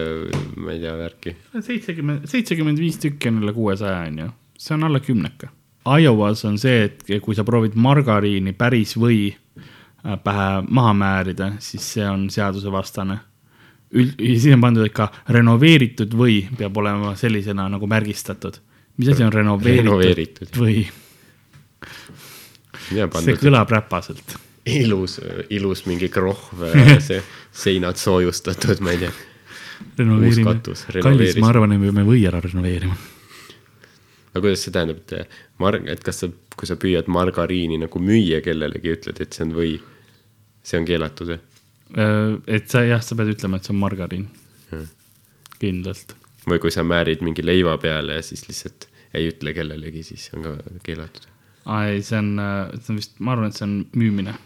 ma 0.59 0.75
ei 0.75 0.81
tea, 0.83 0.97
värki. 0.99 1.37
seitsekümmend, 1.61 2.27
seitsekümmend 2.31 2.83
viis 2.83 2.99
tükki 3.03 3.31
on 3.31 3.39
üle 3.45 3.55
kuuesaja, 3.55 4.03
on 4.11 4.19
ju, 4.25 4.33
see 4.59 4.75
on 4.75 4.89
alla 4.89 5.01
kümneka. 5.01 5.53
Iowas 5.87 6.43
on 6.49 6.59
see, 6.59 6.89
et 6.89 7.05
kui 7.23 7.37
sa 7.39 7.45
proovid 7.47 7.77
margariini 7.79 8.57
päris 8.59 8.97
või 8.99 9.31
äh, 9.31 10.17
pähe 10.25 10.49
maha 10.67 10.95
määrida, 10.99 11.53
siis 11.63 11.87
see 11.95 12.07
on 12.09 12.27
seadusevastane. 12.35 13.21
Üld-, 13.95 14.19
siis 14.19 14.49
on 14.57 14.65
pandud 14.65 14.89
ikka 14.89 15.07
renoveeritud 15.37 16.17
või 16.19 16.41
peab 16.59 16.83
olema 16.83 17.15
sellisena 17.19 17.69
nagu 17.71 17.87
märgistatud. 17.87 18.59
mis 18.97 19.13
asi 19.13 19.23
on 19.23 19.33
renoveeritud, 19.33 19.85
Renoveeritud. 19.85 20.57
või? 20.59 20.89
see 23.23 23.39
kõlab 23.39 23.71
räpaselt. 23.71 24.37
ilus, 24.67 25.21
ilus 25.51 25.85
mingi 25.87 26.09
krohv, 26.11 26.67
see 27.07 27.23
seinad 27.57 27.99
soojustatud, 28.01 28.83
ma 28.85 28.95
ei 28.95 29.05
tea. 29.05 29.13
renoveerime 29.99 30.47
katus,. 30.51 30.87
kallis, 31.03 31.37
ma 31.41 31.53
arvan, 31.53 31.77
et 31.77 31.81
me 31.83 31.91
peame 31.91 32.07
või 32.09 32.25
ära 32.29 32.41
renoveerima. 32.45 32.97
aga 34.33 34.43
kuidas 34.45 34.65
see 34.67 34.75
tähendab, 34.75 35.03
et 35.07 35.37
mar-, 35.63 35.81
et 35.89 36.03
kas 36.05 36.23
sa, 36.25 36.31
kui 36.57 36.69
sa 36.69 36.77
püüad 36.81 37.09
margariini 37.13 37.81
nagu 37.85 38.01
müüa 38.03 38.43
kellelegi, 38.45 38.97
ütled, 38.99 39.23
et 39.25 39.37
see 39.37 39.47
on 39.47 39.55
või, 39.57 39.77
see 40.67 40.81
on 40.81 40.89
keelatud 40.89 41.33
või? 41.33 41.39
Äh, 41.97 42.35
et 42.59 42.69
sa 42.73 42.83
jah, 42.85 43.03
sa 43.05 43.17
pead 43.19 43.33
ütlema, 43.37 43.61
et 43.61 43.69
see 43.69 43.75
on 43.77 43.81
margariin. 43.85 44.29
kindlalt. 45.57 46.13
või 46.47 46.61
kui 46.63 46.71
sa 46.71 46.85
määrid 46.85 47.23
mingi 47.25 47.43
leiva 47.43 47.79
peale 47.81 48.19
ja 48.19 48.23
siis 48.23 48.45
lihtsalt 48.47 48.91
ei 49.17 49.31
ütle 49.31 49.55
kellelegi, 49.57 50.03
siis 50.05 50.29
on 50.37 50.45
ka 50.45 50.53
keelatud. 50.85 51.25
aa 51.65 51.87
ei, 51.89 52.03
see 52.05 52.19
on, 52.21 52.37
see 52.77 52.93
on 52.93 53.01
vist, 53.01 53.17
ma 53.19 53.33
arvan, 53.33 53.51
et 53.51 53.59
see 53.59 53.67
on 53.67 53.79
müümine. 53.97 54.37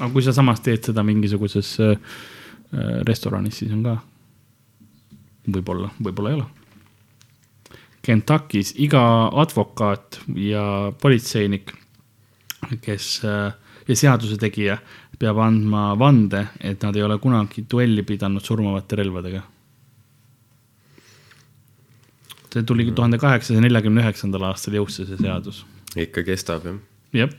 Aga 0.00 0.10
kui 0.12 0.24
sa 0.24 0.34
samas 0.36 0.60
teed 0.64 0.90
seda 0.90 1.04
mingisuguses 1.06 1.72
äh, 1.80 1.96
äh, 1.96 3.00
restoranis, 3.08 3.62
siis 3.62 3.72
on 3.72 3.82
ka. 3.86 3.96
võib-olla, 5.46 5.90
võib-olla 6.02 6.32
ei 6.32 6.40
ole. 6.40 6.46
Kentuckis 8.06 8.74
iga 8.82 9.02
advokaat 9.42 10.20
ja 10.38 10.92
politseinik, 11.02 11.72
kes 12.82 13.08
äh, 13.26 13.54
ja 13.86 13.96
seaduse 13.96 14.38
tegija 14.40 14.78
peab 15.18 15.40
andma 15.40 15.90
vande, 15.98 16.42
et 16.60 16.82
nad 16.84 16.96
ei 16.96 17.04
ole 17.06 17.18
kunagi 17.22 17.64
duelli 17.70 18.04
pidanud 18.06 18.44
surmavate 18.44 19.02
relvadega. 19.02 19.42
see 22.56 22.64
tuli 22.64 22.86
tuhande 22.88 23.18
kaheksasaja 23.20 23.60
neljakümne 23.60 24.00
üheksandal 24.00 24.46
aastal 24.48 24.78
jõusse 24.78 25.04
see 25.04 25.18
seadus. 25.20 25.58
ikka 25.96 26.22
kestab 26.24 26.64
jah? 26.64 26.78
jah, 27.12 27.34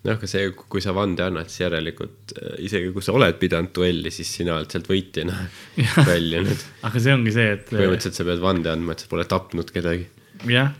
noh, 0.00 0.16
aga 0.16 0.28
see, 0.30 0.50
kui 0.56 0.82
sa 0.84 0.94
vande 0.96 1.24
annad, 1.24 1.50
siis 1.50 1.64
järelikult 1.66 2.34
äh, 2.36 2.54
isegi 2.66 2.92
kui 2.94 3.04
sa 3.04 3.14
oled 3.16 3.36
pidanud 3.40 3.72
duelli, 3.76 4.12
siis 4.14 4.30
sina 4.40 4.56
oled 4.56 4.72
sealt 4.72 4.88
võitjana 4.90 5.36
väljunud. 6.10 6.66
aga 6.88 7.02
see 7.02 7.16
ongi 7.16 7.34
see, 7.36 7.56
et 7.58 7.66
põhimõtteliselt 7.72 8.20
sa 8.20 8.28
pead 8.28 8.44
vande 8.44 8.72
andma, 8.72 8.96
et 8.96 9.04
sa 9.04 9.10
pole 9.12 9.26
tapnud 9.28 9.72
kedagi. 9.74 10.08
jah, 10.48 10.72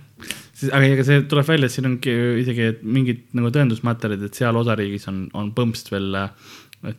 aga 0.70 0.84
ega 0.88 1.06
see 1.06 1.24
tuleb 1.30 1.48
välja, 1.52 1.68
et 1.68 1.76
siin 1.76 1.90
ongi 1.90 2.16
isegi 2.42 2.70
mingid 2.82 3.26
nagu 3.36 3.52
tõendusmaterjalid, 3.54 4.28
et 4.28 4.40
seal 4.40 4.60
osariigis 4.60 5.08
on, 5.12 5.26
on 5.36 5.52
põmpsst 5.56 5.92
veel 5.92 6.16
äh, 6.16 6.30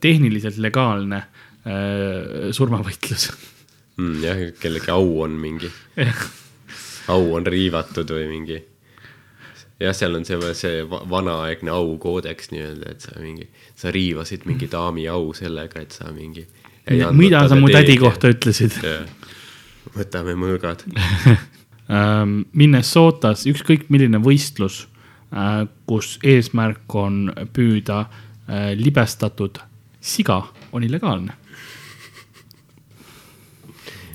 tehniliselt 0.02 0.60
legaalne 0.62 1.24
äh, 1.24 2.52
surmavõitlus. 2.54 3.32
mm,. 3.98 4.20
jah, 4.26 4.44
kellegi 4.62 4.94
au 4.94 5.24
on 5.26 5.38
mingi, 5.42 5.72
au 7.12 7.34
on 7.34 7.50
riivatud 7.50 8.14
või 8.14 8.30
mingi. 8.30 8.62
jah, 9.82 9.96
seal 9.98 10.16
on 10.18 10.26
see, 10.28 10.54
see 10.58 10.84
va- 10.90 11.02
vanaaegne 11.10 11.74
aukoodeks 11.74 12.52
nii-öelda, 12.54 12.96
et 12.96 13.08
sa 13.08 13.16
mingi, 13.22 13.48
sa 13.76 13.94
riivasid 13.94 14.46
mingi 14.50 14.70
daami 14.72 15.08
au 15.12 15.32
sellega, 15.38 15.82
et 15.82 15.96
sa 15.96 16.12
mingi. 16.16 16.46
mida 17.18 17.48
sa 17.50 17.58
mu 17.60 17.72
tädi 17.72 17.98
kohta 18.02 18.32
ütlesid? 18.34 18.78
võtame 19.98 20.38
mõõgad. 20.40 20.86
Ähm, 21.92 22.46
Minnesotas 22.56 23.42
ükskõik 23.50 23.90
milline 23.92 24.22
võistlus, 24.24 24.86
kus 25.90 26.14
eesmärk 26.24 26.96
on 26.96 27.26
püüda 27.52 27.98
äh, 28.06 28.70
libestatud 28.80 29.60
siga, 30.00 30.38
on 30.72 30.86
illegaalne. 30.88 31.36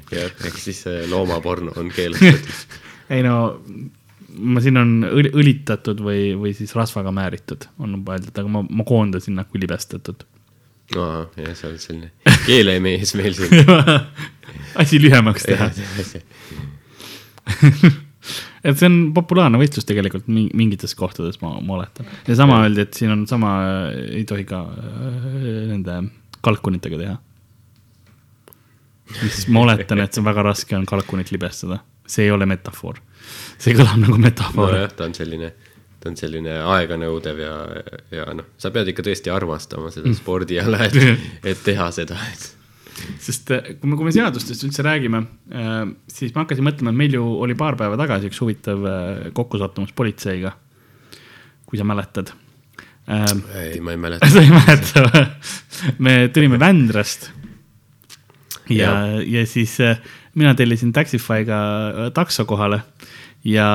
jah, 0.09 0.31
ehk 0.31 0.57
siis 0.57 0.81
see 0.87 1.05
loomaporno 1.11 1.75
on 1.77 1.91
keelatud. 1.93 2.49
ei 3.12 3.27
no, 3.27 3.37
ma 4.35 4.61
siin 4.64 4.77
on 4.81 4.95
õli, 5.09 5.31
õlitatud 5.35 6.01
või, 6.03 6.33
või 6.39 6.55
siis 6.57 6.74
rasvaga 6.77 7.12
määritud, 7.14 7.68
on 7.83 7.95
juba 7.99 8.16
öeldud, 8.16 8.35
aga 8.37 8.49
ma, 8.53 8.64
ma 8.66 8.87
koondasin 8.89 9.35
nagu 9.39 9.61
libestatud. 9.61 10.24
aa, 10.97 11.27
jah, 11.37 11.55
see 11.59 11.68
on 11.70 11.79
selline 11.83 12.11
keelemees 12.47 13.14
meil 13.18 13.35
siin. 13.39 13.53
asi 14.83 15.01
lühemaks 15.03 15.47
teha. 15.47 15.70
et 18.66 18.79
see 18.79 18.89
on 18.89 18.97
populaarne 19.16 19.59
võistlus 19.61 19.87
tegelikult 19.87 20.27
mi- 20.33 20.51
mingites 20.57 20.95
kohtades, 20.99 21.39
ma, 21.43 21.57
ma 21.62 21.77
oletan. 21.79 22.09
ja 22.27 22.35
sama 22.39 22.55
öeldi, 22.64 22.81
et 22.87 22.95
siin 22.99 23.12
on 23.14 23.27
sama, 23.31 23.51
ei 24.11 24.24
tohi 24.29 24.45
ka 24.49 24.59
äh, 24.66 24.72
nende 25.72 25.95
kalkunitega 26.47 26.97
teha. 27.03 27.16
siis 29.20 29.47
ma 29.55 29.59
oletan, 29.66 29.99
et 30.03 30.11
see 30.14 30.22
on 30.22 30.29
väga 30.31 30.41
raske 30.49 30.72
on 30.79 30.87
kalkunit 30.89 31.29
libestada, 31.35 31.77
see 32.07 32.27
ei 32.27 32.35
ole 32.35 32.47
metafoor. 32.49 33.01
see 33.59 33.77
kõlab 33.77 34.01
nagu 34.03 34.19
metafoor 34.21 34.71
no,. 34.71 34.75
nojah, 34.79 34.93
ta 34.97 35.09
on 35.09 35.15
selline, 35.17 35.53
ta 36.01 36.11
on 36.11 36.19
selline 36.19 36.59
aeganõudev 36.77 37.41
ja, 37.43 37.55
ja 38.15 38.27
noh, 38.37 38.53
sa 38.61 38.71
pead 38.75 38.93
ikka 38.93 39.07
tõesti 39.07 39.33
armastama 39.35 39.91
seda 39.95 40.13
spordiala, 40.17 40.87
et, 40.87 41.01
et 41.55 41.65
teha 41.67 41.91
seda, 41.95 42.19
et 42.33 42.53
sest 43.23 43.51
äh, 43.55 43.73
kui 43.81 43.91
me, 43.91 43.99
kui 43.99 44.09
me 44.09 44.15
seadustest 44.15 44.67
üldse 44.69 44.85
räägime, 44.87 45.23
siis 46.11 46.35
ma 46.35 46.45
hakkasin 46.45 46.67
mõtlema, 46.67 46.93
et 46.93 47.01
meil 47.03 47.17
ju 47.19 47.25
oli 47.45 47.57
paar 47.59 47.79
päeva 47.79 47.99
tagasi 48.01 48.31
üks 48.31 48.41
huvitav 48.43 48.87
äh, 48.89 49.29
kokkusattumus 49.37 49.95
politseiga. 49.97 50.57
kui 51.67 51.79
sa 51.79 51.85
mäletad. 51.85 52.31
ei, 53.09 53.81
ma 53.81 53.91
ei 53.91 53.97
mäleta. 53.99 54.29
sa 54.33 54.43
ei 54.43 54.51
mäleta 54.51 55.27
me 55.99 56.29
tulime 56.33 56.59
Vändrast. 56.59 57.31
ja, 58.69 59.21
ja 59.23 59.47
siis 59.47 59.81
äh, 59.81 59.99
mina 60.37 60.55
tellisin 60.57 60.93
Taxify'ga 60.97 61.61
äh, 61.61 62.11
takso 62.16 62.45
kohale 62.49 62.82
ja 63.47 63.66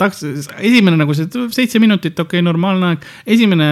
taks-, 0.00 0.24
esimene 0.58 0.96
nagu 1.00 1.14
see 1.16 1.28
seitse 1.52 1.80
minutit, 1.82 2.14
okei 2.16 2.40
okay,, 2.40 2.44
normaalne 2.44 2.92
aeg. 2.92 3.06
esimene 3.34 3.68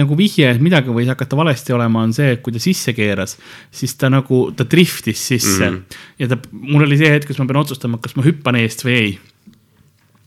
nagu 0.00 0.16
vihje, 0.18 0.50
et 0.52 0.64
midagi 0.64 0.92
võis 0.94 1.08
hakata 1.10 1.38
valesti 1.38 1.74
olema, 1.76 2.02
on 2.04 2.12
see, 2.16 2.34
et 2.36 2.42
kui 2.44 2.54
ta 2.54 2.62
sisse 2.62 2.92
keeras, 2.96 3.38
siis 3.74 3.96
ta 4.00 4.10
nagu, 4.12 4.46
ta 4.56 4.66
driftis 4.68 5.22
sisse 5.32 5.70
mm. 5.70 5.78
-hmm. 5.78 6.02
ja 6.22 6.32
ta, 6.32 6.40
mul 6.52 6.84
oli 6.84 7.00
see 7.00 7.12
hetk, 7.12 7.30
kus 7.30 7.40
ma 7.40 7.48
pean 7.48 7.62
otsustama, 7.62 8.02
kas 8.02 8.16
ma 8.18 8.26
hüppan 8.26 8.60
eest 8.60 8.84
või 8.84 8.98
ei 8.98 9.14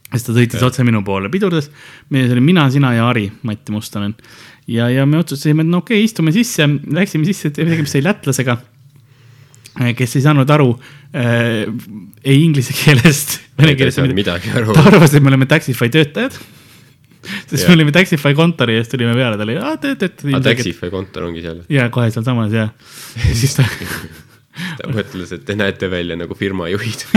siis 0.08 0.24
ta 0.24 0.34
sõitis 0.34 0.64
otse 0.64 0.86
minu 0.88 1.02
poole, 1.04 1.30
pidurdas, 1.30 1.68
see 2.08 2.32
oli 2.32 2.44
mina, 2.44 2.70
sina 2.72 2.94
ja 2.96 3.10
Ari, 3.10 3.28
Mati 3.44 3.74
Mustonen. 3.76 4.16
ja, 4.68 4.90
ja 4.90 5.06
me 5.06 5.20
otsustasime, 5.20 5.66
et 5.66 5.70
no 5.70 5.84
okei 5.84 6.00
okay,, 6.00 6.08
istume 6.08 6.32
sisse, 6.32 6.68
läksime 6.96 7.28
sisse, 7.28 7.52
tegime 7.52 7.86
sai 7.86 8.02
lätlasega, 8.06 8.58
kes 9.98 10.18
ei 10.18 10.26
saanud 10.26 10.50
aru 10.58 10.70
äh, 11.14 11.66
ei 12.24 12.44
inglise 12.44 12.76
keelest, 12.78 13.40
vene 13.60 13.78
keelest 13.80 14.02
ta. 14.02 14.86
arvas, 14.90 15.14
et 15.14 15.24
me 15.24 15.34
oleme 15.34 15.50
Taxify 15.50 15.90
töötajad. 15.94 16.38
sest 17.48 17.64
Jah. 17.64 17.70
me 17.70 17.80
olime 17.80 17.96
Taxify 17.96 18.36
kontori 18.38 18.78
ees, 18.80 18.92
tulime 18.92 19.16
peale, 19.18 19.40
ta 19.40 19.48
oli, 19.48 19.58
aa, 19.62 19.76
te 19.78 19.96
töötate. 19.96 20.32
aga 20.34 20.46
Taxify 20.52 20.92
kontor 20.94 21.30
ongi 21.30 21.46
seal. 21.46 21.64
ja 21.72 21.90
kohe 21.94 22.10
sealsamas 22.14 22.56
ja 22.56 22.70
siis 23.34 23.58
ta 23.60 23.68
ta 24.80 24.92
mõtles, 24.92 25.34
et 25.36 25.44
te 25.46 25.56
näete 25.58 25.90
välja 25.92 26.18
nagu 26.20 26.38
firma 26.38 26.70
juhid. 26.72 27.06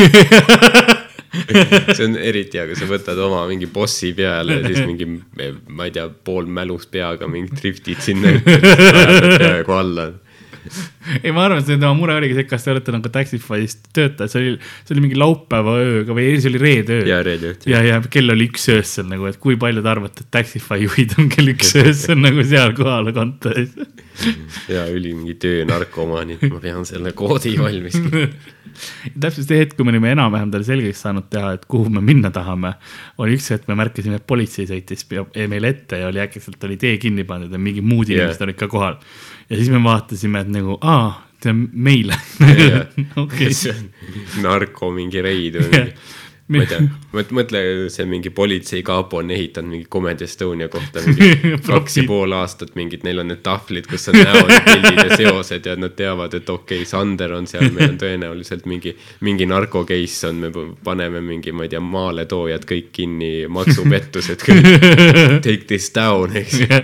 see 1.95 2.09
on 2.09 2.17
eriti 2.19 2.59
hea, 2.59 2.67
kui 2.67 2.79
sa 2.79 2.89
võtad 2.91 3.19
oma 3.23 3.45
mingi 3.49 3.69
bossi 3.71 4.11
peale 4.17 4.59
ja 4.59 4.67
siis 4.67 4.83
mingi, 4.87 5.07
ma 5.71 5.87
ei 5.87 5.95
tea, 5.95 6.09
pool 6.11 6.49
mälus 6.51 6.89
peaga 6.91 7.29
mingi 7.31 7.55
driftid 7.55 8.03
sinna, 8.03 8.35
peaaegu 8.45 9.77
alla. 9.77 10.11
ei, 11.25 11.33
ma 11.33 11.47
arvan, 11.47 11.61
et 11.63 11.69
see 11.69 11.79
tema 11.79 11.93
mure 11.97 12.15
oligi 12.19 12.37
see, 12.37 12.47
kas 12.51 12.67
te 12.67 12.73
olete 12.75 12.95
nagu 12.95 13.13
Taxify's 13.13 13.79
töötajad, 13.97 14.33
see 14.33 14.43
oli, 14.43 14.53
see 14.85 14.95
oli 14.97 15.05
mingi 15.07 15.19
laupäeva 15.21 15.77
ööga 15.81 16.17
või 16.17 16.35
see 16.37 16.53
oli 16.53 16.61
reede 16.63 17.01
öö. 17.01 17.09
ja 17.09 17.21
reede 17.27 17.55
õhtul. 17.55 17.73
ja, 17.73 17.83
ja 17.87 18.01
kell 18.13 18.35
oli 18.35 18.51
üks 18.51 18.69
öösel 18.75 19.09
nagu, 19.11 19.29
et 19.31 19.41
kui 19.43 19.59
palju 19.61 19.85
te 19.85 19.93
arvate, 19.93 20.27
et 20.27 20.33
Taxify 20.37 20.83
juhid 20.85 21.17
on 21.21 21.31
kell 21.33 21.55
üks 21.55 21.75
öösel 21.81 22.21
nagu 22.27 22.45
seal 22.47 22.75
kohal 22.79 23.13
kontoris. 23.17 23.75
ja 24.75 24.87
üli 24.93 25.13
mingi 25.17 25.37
töönarkomaan, 25.41 26.37
et 26.37 26.47
ma 26.51 26.61
pean 26.63 26.87
selle 26.89 27.13
koodi 27.17 27.55
valmis. 27.61 27.97
täpselt 29.21 29.47
see 29.47 29.59
hetk, 29.61 29.75
kui 29.77 29.87
me 29.87 29.95
olime 29.95 30.13
enam-vähem 30.15 30.53
talle 30.53 30.67
selgeks 30.67 31.03
saanud 31.05 31.29
teha, 31.33 31.55
et 31.57 31.67
kuhu 31.71 31.91
me 31.93 32.03
minna 32.05 32.31
tahame, 32.35 32.75
oli 33.21 33.37
üks 33.39 33.51
hetk, 33.55 33.67
me 33.71 33.77
märkasime, 33.81 34.21
et 34.21 34.27
politsei 34.29 34.69
sõitis 34.69 35.07
meile 35.51 35.73
ette 35.75 36.01
ja 36.01 36.09
oli 36.11 36.23
äkitselt 36.23 36.69
oli 36.69 36.79
tee 36.81 36.97
kinni 37.03 37.25
pandud 37.29 37.53
ja 37.53 37.61
mingi 37.61 37.85
muud 37.85 38.13
inimesed 38.13 38.47
olid 38.47 38.61
ka 38.61 38.69
kohal. 38.71 39.01
Ja 39.51 39.57
siis 39.57 39.71
me 39.71 39.83
vaatasime, 39.85 40.45
et 40.45 40.55
nagu 40.55 40.79
aa, 40.81 41.11
see 41.43 41.53
on 41.53 41.67
meile. 41.73 42.17
okei, 43.25 43.53
narko 44.47 44.91
mingi 44.95 45.23
reid 45.25 45.61
või 45.61 45.71
mingi. 45.81 45.95
ma 46.51 46.65
ei 46.65 46.67
tea, 46.67 47.33
mõtle, 47.39 47.61
see 47.95 48.07
mingi 48.11 48.33
politseikaapo 48.35 49.21
on 49.21 49.29
ehitanud 49.31 49.71
mingi 49.71 49.87
Comedy 49.91 50.27
Estonia 50.27 50.67
kohta 50.71 51.03
mingi 51.05 51.53
kaks 51.67 52.01
ja 52.01 52.05
pool 52.09 52.35
aastat 52.35 52.75
mingid, 52.79 53.05
neil 53.07 53.23
on 53.23 53.31
need 53.31 53.43
tahvlid, 53.47 53.87
kus 53.91 54.11
on 54.11 54.19
näod 54.19 54.51
ja 54.51 54.63
pildid 54.67 54.99
ja 54.99 55.19
seosed 55.21 55.69
ja 55.71 55.77
nad 55.79 55.95
teavad, 55.99 56.35
et 56.35 56.51
okei 56.51 56.81
okay,, 56.83 56.89
Sander 56.91 57.37
on 57.39 57.47
seal, 57.51 57.69
meil 57.75 57.93
on 57.93 58.01
tõenäoliselt 58.03 58.67
mingi, 58.71 58.97
mingi 59.27 59.47
narko-case 59.51 60.33
on, 60.33 60.43
me 60.43 60.67
paneme 60.87 61.23
mingi, 61.23 61.55
ma 61.55 61.69
ei 61.69 61.75
tea, 61.75 61.83
maaletoojad 61.85 62.67
kõik 62.73 62.91
kinni, 62.99 63.31
maksupettused 63.47 64.43
kõik, 64.47 64.75
take 65.47 65.71
this 65.71 65.93
down, 65.95 66.35
eks 66.43 66.59
ju. 66.65 66.83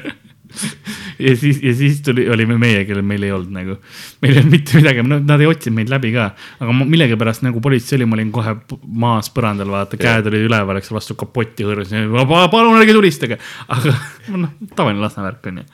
Ja 1.18 1.36
siis, 1.36 1.61
ja 1.62 1.74
siis 1.74 2.00
tuli, 2.04 2.26
olime 2.32 2.57
meie, 2.61 2.84
kellel 2.88 3.04
meil 3.07 3.24
ei 3.26 3.32
olnud 3.34 3.52
nagu, 3.54 3.76
meil 4.22 4.34
ei 4.34 4.42
olnud 4.42 4.54
mitte 4.57 4.78
midagi, 4.78 5.04
no 5.07 5.18
nad 5.22 5.42
ei 5.42 5.48
otsinud 5.50 5.78
meid 5.78 5.92
läbi 5.92 6.12
ka. 6.14 6.28
aga 6.61 6.76
ma 6.76 6.86
millegipärast 6.88 7.44
nagu 7.46 7.62
politsei 7.64 7.98
oli, 7.98 8.09
ma 8.09 8.18
olin 8.18 8.32
kohe 8.34 8.57
maas 9.04 9.30
põrandal, 9.34 9.70
vaata, 9.72 10.00
käed 10.00 10.30
olid 10.30 10.46
üleval, 10.48 10.80
eks 10.80 10.92
vastu 10.94 11.16
kapotti 11.18 11.66
hõõrusin, 11.66 12.11
palun 12.32 12.80
ärge 12.80 12.96
tulistage. 12.96 13.40
aga 13.68 13.94
noh, 14.44 14.57
tavaline 14.74 15.04
Lasna 15.04 15.26
värk 15.26 15.50
on 15.52 15.62
ju. 15.62 15.68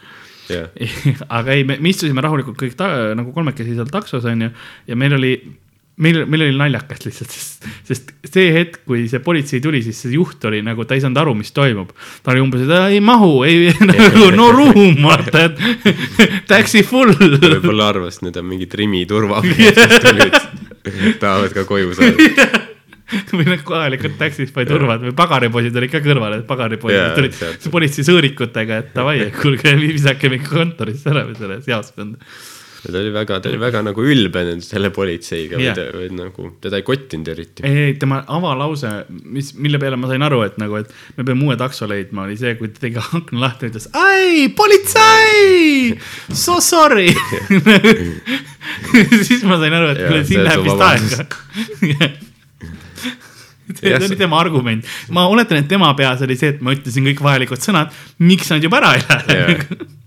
jah, 0.53 0.71
aga 1.41 1.57
ei, 1.57 1.67
me 1.69 1.79
me 1.81 1.93
istusime 1.93 2.25
rahulikult 2.25 2.59
kõik 2.61 2.79
ta, 2.79 2.93
nagu 3.19 3.35
kolmekesi 3.35 3.77
seal 3.79 3.91
taksos 3.93 4.27
onju 4.29 4.51
ja 4.89 4.99
meil 4.99 5.19
oli, 5.19 5.37
meil, 6.01 6.23
meil 6.31 6.47
oli 6.47 6.57
naljakas 6.57 7.05
lihtsalt, 7.07 7.35
sest, 7.35 7.67
sest 7.89 8.13
see 8.33 8.49
hetk, 8.55 8.81
kui 8.89 9.05
see 9.11 9.21
politsei 9.25 9.61
tuli, 9.65 9.83
siis 9.85 9.99
see 10.05 10.15
juht 10.17 10.45
oli 10.49 10.63
nagu, 10.65 10.87
ta 10.89 10.97
ei 10.97 11.03
saanud 11.05 11.21
aru, 11.21 11.35
mis 11.39 11.53
toimub. 11.55 11.93
ta 12.25 12.33
oli 12.33 12.43
umbes, 12.45 12.65
et 12.65 12.73
"Aa, 12.73 12.89
ei 12.95 13.01
mahu, 13.05 13.43
ei 13.49 13.73
nagu 13.93 14.31
no 14.37 14.51
room, 14.55 14.97
vaata, 15.05 15.47
et 15.51 15.57
taxi 16.53 16.83
full. 16.87 17.13
võib-olla 17.13 17.93
arvas, 17.93 18.19
et 18.21 18.29
need 18.29 18.41
on 18.41 18.49
mingid 18.49 18.75
Rimi 18.79 19.05
turvamehed, 19.07 19.81
tahavad 21.21 21.53
ka 21.55 21.65
koju 21.69 21.95
saada. 21.99 22.63
või 23.37 23.45
need 23.45 23.63
kohalikud 23.67 24.15
taxify 24.21 24.65
turvad 24.69 25.03
või 25.05 25.13
pagaripoisid 25.17 25.77
olid 25.77 25.93
ka 25.93 26.01
kõrval, 26.05 26.39
et 26.39 26.47
pagaripoisid 26.49 27.17
tulid 27.19 27.37
sealt. 27.37 27.69
politsei 27.75 28.07
sõõrikutega, 28.09 28.79
et 28.81 28.95
davai, 28.97 29.19
kuulge, 29.37 29.75
visake 29.81 30.31
mingi 30.33 30.49
kontorisse 30.49 31.13
ära 31.13 31.27
või 31.29 31.37
selle 31.39 31.61
jaoskonda. 31.69 32.33
Ta 32.83 32.99
oli 32.99 33.13
väga, 33.15 33.39
ta 33.41 33.51
oli 33.51 33.61
väga 33.63 33.83
nagu 33.87 34.05
ülbe 34.05 34.43
selle 34.65 34.91
politseiga 34.95 35.61
Jah. 35.63 35.77
või, 35.79 36.09
või 36.09 36.17
nagu 36.19 36.49
teda 36.65 36.81
ei 36.81 36.87
kottinud 36.87 37.29
eriti. 37.31 37.63
ei, 37.69 37.77
ei 37.91 37.95
tema 38.01 38.23
avalause, 38.27 38.91
mis, 39.23 39.53
mille 39.55 39.79
peale 39.83 39.99
ma 40.01 40.11
sain 40.11 40.25
aru, 40.27 40.41
et 40.49 40.59
nagu, 40.59 40.81
et 40.81 40.91
me 41.19 41.27
peame 41.29 41.47
uue 41.47 41.57
takso 41.61 41.87
leidma, 41.91 42.27
oli 42.27 42.37
see, 42.41 42.57
kui 42.59 42.73
ta 42.73 42.83
tegi 42.83 42.99
akna 43.03 43.45
lahti 43.45 43.69
ja 43.69 43.75
ütles, 43.75 43.87
ai, 43.95 44.49
politsei, 44.59 45.95
so 46.29 46.59
sorry. 46.65 47.13
siis 49.29 49.47
ma 49.47 49.61
sain 49.63 49.79
aru, 49.79 49.95
et 49.95 50.03
kuule, 50.03 50.27
siin 50.27 50.45
läheb 50.49 50.67
vist 50.67 50.87
aega. 50.89 52.11
see 53.79 53.91
Jah, 53.95 54.03
oli 54.03 54.19
tema 54.19 54.43
argument, 54.43 54.87
ma 55.15 55.29
oletan, 55.31 55.63
et 55.63 55.71
tema 55.71 55.95
peas 55.99 56.23
oli 56.27 56.35
see, 56.39 56.57
et 56.57 56.63
ma 56.65 56.75
ütlesin 56.75 57.07
kõik 57.13 57.23
vajalikud 57.25 57.63
sõnad, 57.63 57.95
miks 58.27 58.51
nad 58.53 58.65
juba 58.65 58.83
ära 58.83 58.97
ei 58.99 59.07
lähe 59.07 59.43
Jaa. 59.43 59.91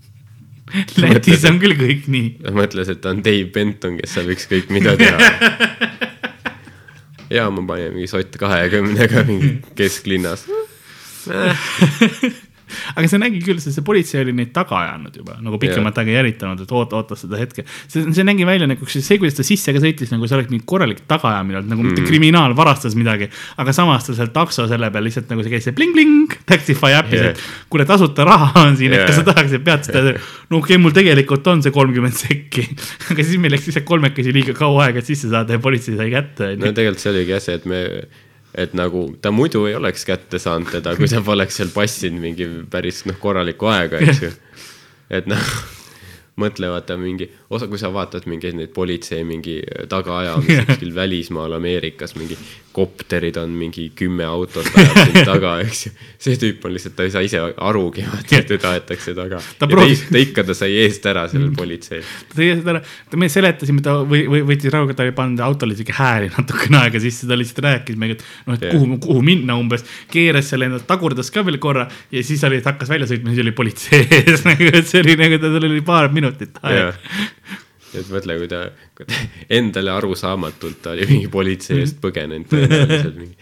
Lätis 1.00 1.44
on 1.48 1.60
küll 1.62 1.76
kõik 1.78 2.08
nii. 2.12 2.32
ta 2.44 2.52
mõtles, 2.56 2.90
et 2.92 3.00
ta 3.04 3.12
on 3.14 3.22
Dave 3.24 3.48
Benton, 3.54 3.96
kes 4.00 4.16
saab 4.16 4.32
ükskõik 4.34 4.72
mida 4.74 4.96
teha. 5.00 5.18
ja 7.36 7.48
ma 7.50 7.64
panin 7.66 7.94
mingi 7.96 8.10
sott 8.10 8.36
kahekümnega 8.40 9.24
mingi 9.28 9.56
kesklinnas. 9.78 10.46
aga 12.96 13.08
see 13.10 13.20
nägi 13.22 13.40
küll, 13.44 13.60
sest 13.62 13.78
see 13.78 13.84
politsei 13.86 14.20
oli 14.24 14.34
neid 14.36 14.52
taga 14.56 14.78
ajanud 14.82 15.16
juba 15.20 15.36
nagu 15.42 15.58
pikemat 15.62 15.98
aega 16.02 16.16
järitanud, 16.18 16.62
et 16.64 16.72
oota, 16.72 17.00
oota 17.00 17.18
seda 17.18 17.38
hetke. 17.40 17.64
see, 17.86 18.04
see 18.16 18.24
nägi 18.26 18.46
välja 18.48 18.68
nagu 18.70 18.86
see, 18.90 19.18
kuidas 19.20 19.36
ta 19.38 19.46
sisse 19.46 19.74
ka 19.76 19.82
sõitis, 19.82 20.10
nagu 20.14 20.26
see 20.28 20.36
oleks 20.38 20.50
mingi 20.52 20.66
korralik 20.68 21.04
tagaajamine 21.10 21.60
olnud, 21.62 21.70
nagu 21.74 21.86
mitte 21.86 22.02
Mm. 22.02 22.08
kriminaal 22.10 22.52
varastas 22.56 22.94
midagi. 22.98 23.28
aga 23.56 23.72
samas 23.72 24.04
ta 24.06 24.14
seal 24.14 24.28
takso 24.34 24.66
selle 24.68 24.90
peal 24.90 25.04
lihtsalt 25.06 25.30
nagu 25.32 25.42
see 25.44 25.50
käis 25.54 25.64
see 25.68 25.72
bling-bling, 25.76 26.34
Taxify 26.46 26.92
äpis 26.98 27.16
Yeah. 27.16 27.30
yeah., 27.32 27.38
et 27.38 27.70
kuule, 27.72 27.84
tasuta 27.88 28.24
raha 28.26 28.66
on 28.66 28.76
siin 28.76 28.92
yeah., 28.92 29.02
et 29.02 29.08
kas 29.08 29.16
sa 29.16 29.22
Yeah. 29.22 29.34
tahaksid, 29.34 29.64
pead 29.64 29.84
seda, 29.88 30.02
no 30.50 30.58
okei 30.58 30.74
okay,, 30.76 30.82
mul 30.82 30.92
tegelikult 30.96 31.46
on 31.52 31.62
see 31.64 31.72
kolmkümmend 31.72 32.14
sekki. 32.18 32.66
aga 33.10 33.24
siis 33.24 33.38
meil 33.40 33.52
läks 33.56 33.66
lihtsalt 33.70 33.86
kolmekesi 33.88 34.32
liiga 34.36 34.54
kaua 34.58 34.86
aega, 34.86 34.98
et 35.00 35.08
sisse 35.08 35.30
saada 35.32 35.56
ja 35.56 35.62
politsei 35.62 35.96
sai 35.96 36.10
kätte, 36.12 36.52
no 36.60 36.72
tegelikult 36.76 37.00
see 37.02 37.12
oligi 37.14 37.34
jah 37.34 37.42
see, 37.42 37.54
et 37.60 37.66
me, 37.70 37.80
et 38.56 38.74
nagu 38.76 39.08
ta 39.22 39.32
muidu 39.34 39.66
ei 39.68 39.76
oleks 39.76 40.06
kätte 40.08 40.40
saanud 40.40 40.70
teda, 40.72 40.96
kui 40.96 41.08
ta 41.10 41.20
poleks 41.24 41.60
seal 41.60 41.72
passinud 41.74 42.22
mingi 42.22 42.48
päris 42.72 43.02
noh, 43.08 43.18
korralikku 43.20 43.68
aega, 43.70 44.00
eks 44.00 44.22
ju. 44.24 44.30
et 45.18 45.28
noh, 45.30 45.50
mõtle, 46.40 46.68
vaata 46.68 46.96
mingi 47.00 47.28
osa, 47.50 47.68
kui 47.70 47.78
sa 47.80 47.88
vaatad 47.94 48.26
mingeid 48.28 48.56
neid 48.58 48.72
politsei 48.76 49.24
mingi 49.24 49.58
tagaajamisi 49.88 50.62
kuskil 50.68 50.94
välismaal 50.96 51.56
Ameerikas, 51.56 52.16
mingi 52.18 52.36
kopterid 52.76 53.38
on 53.40 53.54
mingi 53.56 53.86
kümme 53.96 54.26
autot 54.28 54.66
ajab 54.76 54.98
sind 54.98 55.22
taga, 55.24 55.54
eks 55.64 55.86
ju. 55.86 55.92
see 56.20 56.36
tüüp 56.42 56.66
on 56.68 56.74
lihtsalt, 56.74 56.96
ta 56.98 57.06
ei 57.06 57.12
saa 57.14 57.22
ise 57.24 57.40
arugi, 57.40 58.04
vaata, 58.04 58.36
et 58.36 58.50
teda 58.50 58.74
aetakse 58.76 59.14
taga. 59.16 59.38
Ta 59.40 59.54
ja 59.54 59.60
ta, 59.62 59.68
proovis- 59.70 60.02
ta 60.10 60.20
ikka, 60.20 60.44
ta 60.50 60.56
sai 60.58 60.76
eest 60.82 61.08
ära 61.08 61.24
sellel 61.32 61.54
politseil. 61.60 62.04
ta 62.28 62.36
tõi 62.36 62.50
seda 62.58 62.74
ära, 62.74 62.82
me 63.16 63.30
seletasime 63.32 63.84
ta 63.86 63.96
või, 64.04 64.26
või 64.28 64.42
võttis 64.50 64.74
rahuga, 64.74 64.96
ta 64.98 65.06
oli 65.06 65.14
pannud 65.16 65.40
autole 65.46 65.76
isegi 65.78 65.96
hääli 65.96 66.28
natukene 66.36 66.82
aega 66.82 67.00
sisse, 67.00 67.24
ta 67.30 67.38
lihtsalt 67.40 67.64
rääkis 67.64 67.96
meiega, 68.02 68.18
et 68.20 68.26
noh, 68.50 68.58
et 68.60 68.68
Jah. 68.68 68.76
kuhu, 68.76 69.00
kuhu 69.08 69.24
minna 69.24 69.56
umbes. 69.56 69.86
keeras 70.12 70.52
selle 70.52 70.68
endale, 70.68 70.84
tagurdas 70.84 71.32
ka 71.32 71.46
veel 71.48 71.56
korra 71.62 71.88
ja 72.12 72.26
siis 72.26 72.44
oli, 72.44 72.60
hakkas 72.66 72.92
välja 72.92 73.08
sõitma, 73.08 73.32
siis 73.32 73.44
oli 73.46 73.56
politsei 73.56 74.04
ees 74.20 74.44
nagu, 74.44 74.68
et 74.68 74.84
see 74.90 75.00
oli 75.00 75.16
nagu, 75.16 75.40
tal 75.40 75.56
oli 75.64 75.80
paar 75.86 76.12
minutit 76.12 76.25
aega 76.62 76.90
jah. 76.90 76.98
et 77.96 78.10
mõtle, 78.12 78.36
kui 78.42 78.48
ta, 78.50 78.60
kui 78.98 79.06
ta 79.08 79.14
endale 79.60 79.90
arusaamatult 79.94 80.82
ta 80.84 80.90
oli 80.96 81.06
mingi 81.12 81.28
politsei 81.32 81.80
eest 81.84 82.00
põgenenud 82.02 82.48
tõenäoliselt 82.50 83.16
mingi. 83.16 83.36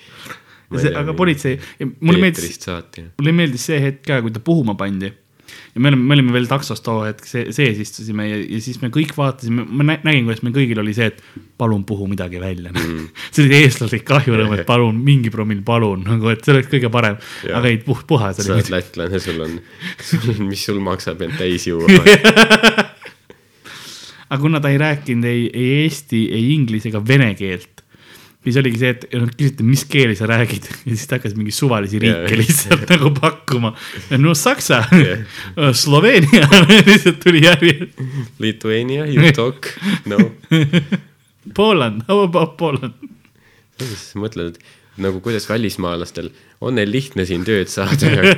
Aga 0.99 1.13
politsei- 1.15 1.59
mulle 2.01 2.19
meeldis- 2.23 2.59
mulle 3.19 3.33
meeldis 3.33 3.65
see 3.71 3.79
hetk 3.81 4.03
ka, 4.09 4.21
kui 4.25 4.31
ta 4.35 4.41
puhuma 4.41 4.75
pandi. 4.79 5.13
Ja 5.75 5.81
me 5.83 5.91
olime, 5.91 6.05
me 6.09 6.17
olime 6.19 6.35
veel 6.37 6.47
taksos 6.51 6.83
too 6.85 7.03
hetk 7.07 7.27
see, 7.29 7.49
sees 7.55 7.81
istusime 7.83 8.29
ja, 8.29 8.39
ja 8.41 8.61
siis 8.65 8.81
me 8.83 8.91
kõik 8.95 9.15
vaatasime, 9.17 9.67
ma 9.69 9.87
nä- 9.87 10.01
nägin, 10.07 10.29
kuidas 10.29 10.45
meil 10.47 10.57
kõigil 10.57 10.81
oli 10.83 10.95
see, 10.97 11.11
et 11.13 11.23
palun 11.61 11.85
puhu 11.89 12.09
midagi 12.11 12.41
välja 12.43 12.73
mm. 12.73 13.09
see 13.35 13.47
oli 13.47 13.61
eestlaslik 13.63 14.07
kahjurõõm, 14.09 14.57
et 14.59 14.67
palun 14.69 14.99
mingi 15.05 15.33
promill, 15.35 15.63
palun 15.67 16.05
nagu, 16.07 16.31
et 16.33 16.45
see 16.45 16.55
oleks 16.55 16.71
kõige 16.73 16.91
parem. 16.93 17.19
Aga 17.55 17.71
ei, 17.71 17.79
puh-, 17.85 18.05
puha 18.09 18.33
sa 18.37 18.45
oled. 18.47 18.71
lätlane, 18.73 19.21
sul 19.23 19.45
on, 19.45 19.59
mis 20.51 20.65
sul 20.67 20.81
maksab 20.85 21.23
end 21.27 21.39
täis 21.41 21.69
juua. 21.69 21.89
aga 24.31 24.41
kuna 24.41 24.61
ta 24.63 24.73
ei 24.73 24.79
rääkinud 24.81 25.29
ei, 25.29 25.47
ei 25.53 25.85
eesti, 25.85 26.25
ei 26.35 26.53
inglise 26.55 26.91
ega 26.91 27.03
vene 27.07 27.33
keelt, 27.39 27.74
siis 28.45 28.59
oligi 28.61 28.81
see, 28.81 28.93
et 28.95 29.07
nad 29.17 29.33
küsisid, 29.33 29.63
mis 29.67 29.85
keeli 29.89 30.17
sa 30.19 30.29
räägid 30.29 30.67
ja 30.69 30.93
siis 30.93 31.07
ta 31.09 31.19
hakkas 31.19 31.37
mingi 31.39 31.55
suvalisi 31.55 32.01
riike 32.03 32.39
lihtsalt 32.39 32.85
nagu 32.93 33.13
pakkuma. 33.17 33.73
no 34.21 34.35
saksa 34.39 34.83
Sloveenia 35.85 36.49
lihtsalt 36.89 37.23
tuli 37.25 37.45
järjest. 37.45 37.99
Lithuania, 38.43 39.07
you 39.09 39.33
talk, 39.33 39.71
no. 40.11 40.19
Poland, 41.55 42.05
how 42.09 42.25
about 42.25 42.57
Poland? 42.61 42.97
siis 43.81 44.13
mõtled, 44.21 44.55
et 44.55 45.01
nagu 45.03 45.19
kuidas 45.25 45.49
välismaalastel 45.51 46.29
on 46.63 46.77
neil 46.79 46.93
lihtne 46.93 47.25
siin 47.27 47.43
tööd 47.47 47.73
saada 47.73 48.13
ja 48.13 48.35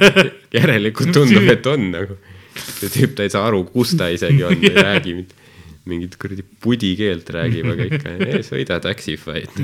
järelikult 0.54 1.12
tundub, 1.12 1.50
et 1.52 1.66
on 1.68 1.90
nagu. 1.92 2.16
see 2.56 2.88
tüüp, 2.88 3.12
ta 3.18 3.26
ei 3.26 3.32
saa 3.32 3.44
aru, 3.50 3.66
kus 3.68 3.92
ta 3.98 4.08
isegi 4.08 4.46
on, 4.46 4.56
ta 4.62 4.70
ei 4.70 4.86
räägi 4.86 5.16
mitte 5.18 5.45
mingit 5.86 6.16
kuradi 6.20 6.44
pudi 6.62 6.92
keelt 6.98 7.30
räägib, 7.34 7.68
aga 7.72 7.88
ikka, 7.90 8.42
sõida 8.46 8.78
Taxify'd. 8.82 9.56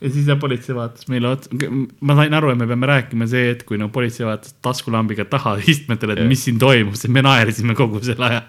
ja 0.00 0.08
siis 0.08 0.28
jah, 0.28 0.38
politsei 0.40 0.74
vaatas 0.76 1.08
meile 1.12 1.28
otsa, 1.34 1.68
ma 2.06 2.16
sain 2.18 2.36
aru, 2.36 2.52
et 2.54 2.60
me 2.60 2.68
peame 2.70 2.88
rääkima 2.88 3.28
see 3.30 3.50
hetk, 3.50 3.66
kui 3.68 3.80
no 3.80 3.90
politsei 3.92 4.26
vaatas 4.28 4.54
taskulambiga 4.64 5.26
taha 5.28 5.56
istmetele, 5.60 6.16
et 6.16 6.24
Jah. 6.24 6.30
mis 6.30 6.44
siin 6.46 6.60
toimub, 6.62 6.96
sest 6.96 7.12
me 7.12 7.24
naersime 7.24 7.76
kogu 7.78 8.00
selle 8.04 8.30
aja. 8.30 8.42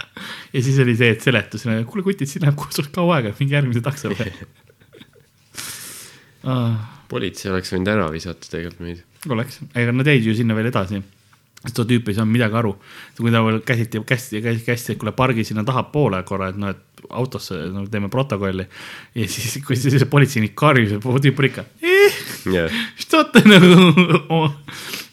ja 0.54 0.64
siis 0.64 0.80
oli 0.84 0.96
see, 1.00 1.12
et 1.18 1.26
seletus, 1.26 1.68
kuule 1.90 2.08
kutid, 2.08 2.32
siin 2.32 2.48
läheb 2.48 2.64
suht 2.72 2.92
kaua 2.96 3.20
aega, 3.20 3.36
minge 3.40 3.58
järgmise 3.58 3.84
takso 3.84 4.14
peale 4.16 4.34
ah,. 6.52 6.78
politsei 7.12 7.52
oleks 7.52 7.76
võinud 7.76 7.92
ära 7.92 8.08
visata 8.14 8.48
tegelikult 8.48 8.88
meid. 8.88 9.04
oleks, 9.36 9.60
ega 9.76 9.96
nad 9.96 10.08
jäid 10.08 10.32
ju 10.32 10.38
sinna 10.38 10.56
veel 10.58 10.72
edasi 10.72 11.04
seda 11.68 11.86
tüüpi 11.86 12.10
ei 12.10 12.18
saanud 12.18 12.34
midagi 12.34 12.58
aru. 12.58 12.72
kui 13.18 13.32
ta 13.34 13.44
veel 13.46 13.60
käsiti, 13.66 14.00
kästi, 14.08 14.42
kästi, 14.42 14.66
kästi, 14.66 14.94
et 14.94 15.02
kuule 15.02 15.14
pargi 15.14 15.44
sinna 15.46 15.64
tahapoole 15.66 16.24
korra, 16.26 16.50
et 16.50 16.58
noh, 16.58 16.74
et 16.74 17.06
autosse 17.10 17.58
no, 17.74 17.86
teeme 17.92 18.10
protokolli. 18.10 18.66
ja 19.16 19.28
siis, 19.30 19.60
kui 19.66 19.78
see, 19.78 19.94
see 19.94 20.10
politseinik 20.10 20.56
karjus, 20.58 20.96
et 20.98 21.06
tüüp 21.06 21.44
oli 21.44 21.52
ikka 21.52 21.66
yeah.. 21.86 22.74
Nagu? 23.52 24.42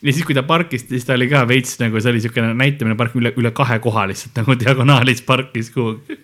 ja 0.03 0.13
siis, 0.13 0.25
kui 0.25 0.37
ta 0.37 0.47
parkis, 0.49 0.87
siis 0.89 1.05
ta 1.05 1.19
oli 1.19 1.29
ka 1.29 1.45
veits 1.49 1.77
nagu, 1.83 2.01
see 2.01 2.15
oli 2.15 2.25
siukene 2.25 2.55
näitamine, 2.57 2.97
park 2.97 3.19
üle, 3.21 3.35
üle 3.37 3.53
kahe 3.53 3.79
koha 3.85 4.09
lihtsalt 4.09 4.41
nagu 4.41 4.57
diagonaalis 4.57 5.21
parkis 5.29 5.73
kuhugi 5.75 6.17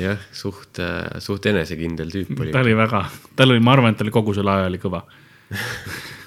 jah, 0.00 0.20
suht, 0.36 0.76
äh, 0.82 1.20
suht 1.24 1.48
enesekindel 1.48 2.12
tüüp 2.12 2.36
oli. 2.36 2.52
ta 2.52 2.60
oli 2.60 2.76
väga, 2.76 3.06
tal 3.36 3.56
oli, 3.56 3.64
ma 3.64 3.78
arvan, 3.78 3.94
et 3.94 4.00
ta 4.00 4.04
oli 4.04 4.12
kogu 4.14 4.36
selle 4.36 4.52
aja 4.58 4.68
oli 4.68 4.80
kõva 4.82 5.06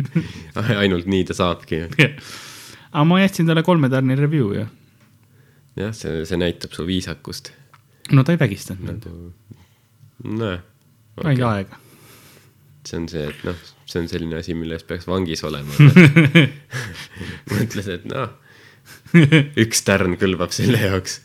ainult 0.82 1.08
nii 1.10 1.26
ta 1.28 1.36
saabki. 1.38 1.84
aga 2.92 3.04
ma 3.08 3.20
jätsin 3.22 3.48
talle 3.48 3.64
kolme 3.66 3.90
tärni 3.92 4.16
review 4.18 4.54
ja 4.56 4.68
jah, 5.78 5.94
see, 5.96 6.24
see 6.28 6.40
näitab 6.40 6.74
su 6.76 6.86
viisakust. 6.88 7.52
no 8.12 8.24
ta 8.24 8.34
ei 8.34 8.40
vägistanud 8.40 8.84
mind. 8.88 9.08
nojah, 10.24 10.60
mingi 11.22 11.46
aega. 11.48 11.80
see 12.88 13.00
on 13.00 13.08
see, 13.12 13.24
et 13.30 13.46
noh, 13.46 13.58
see 13.86 14.02
on 14.02 14.10
selline 14.10 14.40
asi, 14.40 14.56
mille 14.58 14.76
eest 14.76 14.88
peaks 14.88 15.08
vangis 15.08 15.44
olema. 15.46 15.76
mõtles, 17.52 17.88
et 17.94 18.08
noh, 18.10 18.32
üks 19.62 19.84
tärn 19.86 20.16
kõlbab 20.20 20.52
selle 20.56 20.80
jaoks. 20.82 21.20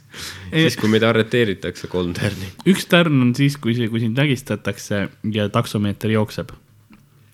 siis, 0.52 0.78
kui 0.80 0.92
meid 0.92 1.06
arreteeritakse, 1.08 1.90
kolm 1.92 2.14
tärni. 2.18 2.52
üks 2.70 2.88
tärn 2.92 3.20
on 3.26 3.36
siis, 3.38 3.58
kui, 3.62 3.76
kui 3.90 4.04
sind 4.04 4.20
vägistatakse 4.20 5.08
ja 5.34 5.50
taksomeeter 5.54 6.14
jookseb. 6.14 6.54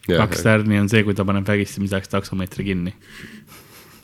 Kaks 0.08 0.44
tärni 0.44 0.80
on 0.82 0.90
see, 0.92 1.04
kui 1.08 1.16
ta 1.18 1.26
paneb 1.28 1.48
vägistamise 1.48 1.98
ajaks 1.98 2.12
taksomeetri 2.12 2.66
kinni. 2.72 2.96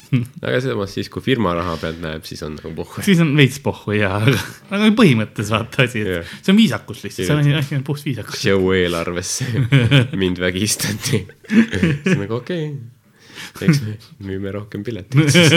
aga 0.46 0.60
samas 0.64 0.94
siis, 0.96 1.10
kui 1.12 1.24
firma 1.24 1.54
raha 1.58 1.76
pealt 1.82 2.00
näeb, 2.02 2.24
siis 2.28 2.42
on 2.46 2.56
nagu 2.58 2.72
pohhu. 2.78 3.04
siis 3.06 3.20
on 3.24 3.32
veits 3.38 3.60
pohhu 3.64 3.94
ja, 3.98 4.16
aga 4.20 4.38
aga 4.76 4.92
põhimõttes 4.98 5.52
vaata 5.54 5.86
asi, 5.86 6.04
et 6.04 6.14
Jah. 6.20 6.32
see 6.40 6.54
on 6.54 6.60
viisakus 6.60 7.04
lihtsalt, 7.06 7.26
see 7.28 7.36
on 7.36 7.42
asi, 7.44 7.52
asi 7.62 7.78
on 7.78 7.84
puht 7.88 8.06
viisakus. 8.08 8.40
show 8.42 8.72
eelarvesse 8.76 9.46
mind 10.22 10.42
vägistati. 10.42 11.26
siis 11.50 12.16
nagu 12.16 12.40
okei 12.40 12.72
okay., 12.72 13.68
eks 13.70 13.84
me 13.86 13.92
müüme 14.32 14.54
rohkem 14.56 14.84
pileteid 14.86 15.30
siis. 15.34 15.54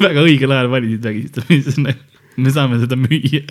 väga 0.00 0.24
õigel 0.24 0.50
ajal 0.56 0.68
valisid 0.72 1.06
vägistamise, 1.06 1.94
me 2.34 2.50
saame 2.52 2.82
seda 2.82 2.98
müüa. 2.98 3.44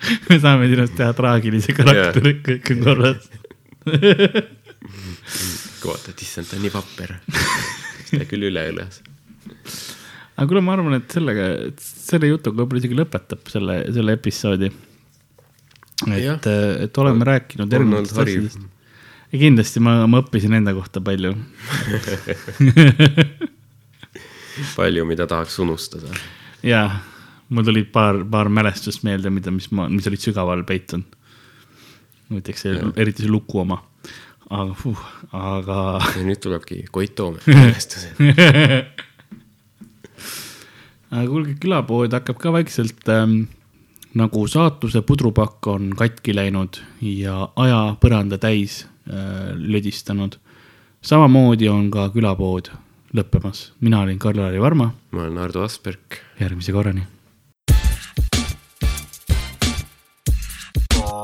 me 0.28 0.38
saame 0.40 0.68
sinust 0.70 0.96
teha 0.98 1.12
traagilise 1.16 1.74
karakteri, 1.76 2.34
kõik 2.44 2.72
on 2.74 2.82
korras. 2.86 3.28
vaatad, 5.84 6.16
issand, 6.20 6.48
ta 6.48 6.58
on 6.58 6.64
nii 6.64 6.72
vapper. 6.74 7.16
ta 8.10 8.26
küll 8.28 8.48
üle 8.50 8.66
õlas. 8.72 9.00
aga 10.36 10.48
kuule, 10.48 10.62
ma 10.64 10.76
arvan, 10.76 10.98
et 11.00 11.16
sellega, 11.16 11.50
selle 11.84 12.30
jutuga 12.32 12.62
võib-olla 12.62 12.82
isegi 12.82 12.98
lõpetab 12.98 13.52
selle, 13.52 13.82
selle 13.92 14.16
episoodi. 14.18 14.72
Et, 16.16 16.46
et 16.48 16.98
oleme 17.02 17.26
rääkinud 17.28 17.66
On 17.66 17.76
erinevatest 17.76 18.14
olnud 18.16 18.22
hariv. 18.22 18.46
asjadest. 18.48 18.62
ja 19.34 19.40
kindlasti 19.42 19.82
ma, 19.84 19.98
ma 20.08 20.22
õppisin 20.24 20.56
enda 20.56 20.72
kohta 20.72 21.02
palju. 21.04 21.34
palju, 24.80 25.04
mida 25.08 25.28
tahaks 25.28 25.58
unustada. 25.60 26.08
ja 26.64 26.86
mul 27.50 27.66
tulid 27.66 27.90
paar, 27.92 28.22
paar 28.30 28.50
mälestust 28.52 29.04
meelde, 29.06 29.30
mida, 29.34 29.52
mis 29.54 29.70
ma, 29.74 29.88
mis 29.90 30.06
olid 30.10 30.22
sügaval 30.22 30.64
peitunud. 30.68 31.18
näiteks 32.30 32.62
see, 32.62 32.82
eriti 33.02 33.24
see 33.24 33.30
luku 33.30 33.64
oma. 33.64 33.80
aga 34.50 34.74
uh,, 34.86 35.06
aga 35.34 35.78
ja 36.16 36.24
nüüd 36.26 36.40
tulebki 36.42 36.84
Koit 36.90 37.14
Toome 37.18 37.38
mälestused. 37.46 38.18
aga 41.10 41.24
kuulge, 41.26 41.56
külapood 41.62 42.14
hakkab 42.14 42.38
ka 42.42 42.52
vaikselt 42.54 43.10
ähm, 43.14 43.42
nagu 44.18 44.46
saatuse 44.50 45.02
pudrupakk 45.06 45.66
on 45.70 45.90
katki 45.98 46.34
läinud 46.34 46.80
ja 47.02 47.48
aja 47.56 47.82
põranda 48.02 48.38
täis 48.38 48.84
äh, 49.10 49.50
lödistanud. 49.54 50.38
samamoodi 51.02 51.68
on 51.68 51.90
ka 51.90 52.08
külapood 52.14 52.70
lõppemas. 53.14 53.70
mina 53.80 54.00
olin 54.02 54.18
Karl-Lari 54.18 54.60
Varma, 54.60 54.92
ma 55.10 55.22
olen 55.22 55.38
Ardo 55.38 55.62
Asperg. 55.62 56.22
järgmise 56.40 56.72
korrani. 56.72 57.06